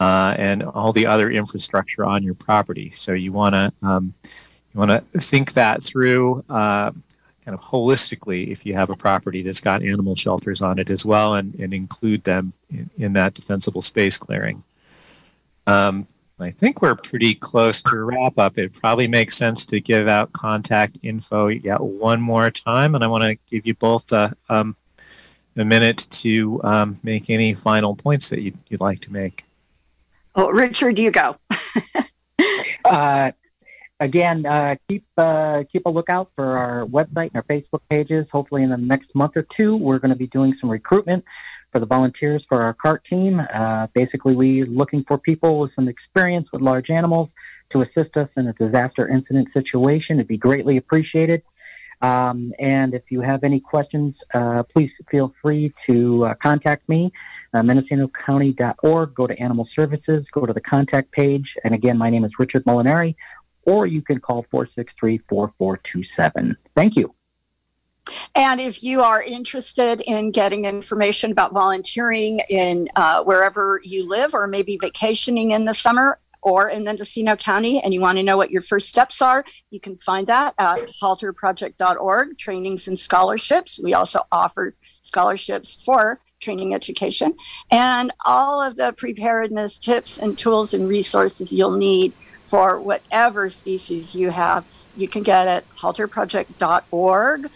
uh, 0.00 0.34
and 0.38 0.62
all 0.62 0.92
the 0.92 1.06
other 1.06 1.30
infrastructure 1.30 2.04
on 2.04 2.22
your 2.22 2.34
property. 2.34 2.90
So 2.90 3.12
you 3.12 3.32
want 3.32 3.54
to 3.54 3.72
um, 3.86 4.14
you 4.24 4.78
want 4.78 4.90
to 4.90 5.20
think 5.20 5.52
that 5.52 5.82
through 5.82 6.44
uh, 6.48 6.92
kind 7.50 7.58
of 7.58 7.64
holistically 7.66 8.48
if 8.48 8.64
you 8.64 8.74
have 8.74 8.90
a 8.90 8.96
property 8.96 9.42
that's 9.42 9.60
got 9.60 9.82
animal 9.82 10.14
shelters 10.14 10.62
on 10.62 10.78
it 10.78 10.88
as 10.88 11.04
well, 11.04 11.34
and, 11.34 11.54
and 11.56 11.74
include 11.74 12.22
them 12.22 12.52
in, 12.70 12.88
in 12.96 13.12
that 13.14 13.34
defensible 13.34 13.82
space 13.82 14.16
clearing. 14.18 14.62
Um, 15.66 16.06
I 16.40 16.50
think 16.50 16.80
we're 16.80 16.94
pretty 16.94 17.34
close 17.34 17.82
to 17.82 17.96
wrap 17.96 18.38
up. 18.38 18.56
It 18.56 18.72
probably 18.72 19.08
makes 19.08 19.36
sense 19.36 19.66
to 19.66 19.80
give 19.80 20.06
out 20.06 20.32
contact 20.32 20.98
info 21.02 21.48
yet 21.48 21.80
one 21.80 22.20
more 22.20 22.52
time, 22.52 22.94
and 22.94 23.02
I 23.02 23.08
want 23.08 23.24
to 23.24 23.36
give 23.50 23.66
you 23.66 23.74
both 23.74 24.12
a, 24.12 24.32
um, 24.48 24.76
a 25.56 25.64
minute 25.64 26.06
to 26.22 26.60
um, 26.62 26.96
make 27.02 27.30
any 27.30 27.52
final 27.52 27.96
points 27.96 28.30
that 28.30 28.42
you'd, 28.42 28.56
you'd 28.68 28.80
like 28.80 29.00
to 29.00 29.12
make. 29.12 29.44
Oh, 30.36 30.50
Richard, 30.50 31.00
you 31.00 31.10
go. 31.10 31.36
uh, 32.84 33.32
again, 34.00 34.46
uh, 34.46 34.76
keep 34.88 35.04
uh, 35.16 35.62
keep 35.70 35.86
a 35.86 35.90
lookout 35.90 36.30
for 36.34 36.58
our 36.58 36.86
website 36.86 37.30
and 37.32 37.36
our 37.36 37.44
Facebook 37.44 37.80
pages. 37.90 38.26
Hopefully, 38.32 38.62
in 38.62 38.70
the 38.70 38.76
next 38.76 39.14
month 39.14 39.36
or 39.36 39.46
two, 39.58 39.76
we're 39.76 39.98
going 39.98 40.10
to 40.10 40.16
be 40.16 40.26
doing 40.26 40.54
some 40.60 40.70
recruitment 40.70 41.24
for 41.70 41.78
the 41.78 41.86
volunteers 41.86 42.44
for 42.48 42.62
our 42.62 42.74
CART 42.74 43.04
team. 43.04 43.40
Uh, 43.40 43.86
basically, 43.94 44.34
we're 44.34 44.66
looking 44.66 45.04
for 45.06 45.18
people 45.18 45.60
with 45.60 45.70
some 45.76 45.88
experience 45.88 46.48
with 46.52 46.62
large 46.62 46.90
animals 46.90 47.28
to 47.72 47.82
assist 47.82 48.16
us 48.16 48.28
in 48.36 48.48
a 48.48 48.52
disaster 48.54 49.06
incident 49.06 49.48
situation. 49.52 50.16
It'd 50.16 50.26
be 50.26 50.36
greatly 50.36 50.76
appreciated. 50.76 51.42
Um, 52.02 52.52
and 52.58 52.94
if 52.94 53.02
you 53.10 53.20
have 53.20 53.44
any 53.44 53.60
questions, 53.60 54.14
uh, 54.32 54.62
please 54.62 54.90
feel 55.10 55.34
free 55.42 55.72
to 55.86 56.26
uh, 56.26 56.34
contact 56.42 56.88
me. 56.88 57.12
Uh, 57.52 57.58
MendocinoCounty.org. 57.58 59.14
Go 59.14 59.26
to 59.26 59.38
Animal 59.38 59.68
Services. 59.76 60.26
Go 60.32 60.46
to 60.46 60.52
the 60.52 60.60
contact 60.60 61.12
page. 61.12 61.54
And 61.62 61.74
again, 61.74 61.98
my 61.98 62.08
name 62.08 62.24
is 62.24 62.32
Richard 62.38 62.64
Molinari. 62.64 63.16
Or 63.64 63.86
you 63.86 64.02
can 64.02 64.20
call 64.20 64.46
463 64.50 65.18
4427. 65.28 66.56
Thank 66.74 66.96
you. 66.96 67.14
And 68.34 68.60
if 68.60 68.82
you 68.82 69.02
are 69.02 69.22
interested 69.22 70.00
in 70.00 70.30
getting 70.30 70.64
information 70.64 71.32
about 71.32 71.52
volunteering 71.52 72.40
in 72.48 72.88
uh, 72.96 73.22
wherever 73.22 73.80
you 73.84 74.08
live 74.08 74.34
or 74.34 74.46
maybe 74.46 74.78
vacationing 74.80 75.50
in 75.50 75.64
the 75.64 75.74
summer 75.74 76.18
or 76.42 76.70
in 76.70 76.84
Mendocino 76.84 77.36
County 77.36 77.80
and 77.80 77.92
you 77.92 78.00
want 78.00 78.18
to 78.18 78.24
know 78.24 78.36
what 78.36 78.50
your 78.50 78.62
first 78.62 78.88
steps 78.88 79.20
are, 79.20 79.44
you 79.70 79.80
can 79.80 79.96
find 79.96 80.26
that 80.26 80.54
at 80.58 80.78
halterproject.org, 81.02 82.38
trainings 82.38 82.88
and 82.88 82.98
scholarships. 82.98 83.78
We 83.82 83.94
also 83.94 84.20
offer 84.32 84.74
scholarships 85.02 85.74
for 85.74 86.18
training 86.40 86.74
education 86.74 87.34
and 87.70 88.12
all 88.24 88.62
of 88.62 88.76
the 88.76 88.94
preparedness 88.94 89.78
tips 89.78 90.16
and 90.16 90.38
tools 90.38 90.72
and 90.72 90.88
resources 90.88 91.52
you'll 91.52 91.76
need 91.76 92.14
for 92.50 92.80
whatever 92.80 93.48
species 93.48 94.12
you 94.12 94.30
have. 94.30 94.64
You 94.96 95.06
can 95.06 95.22
get 95.22 95.46
at 95.46 95.70
halterproject.org 95.76 97.48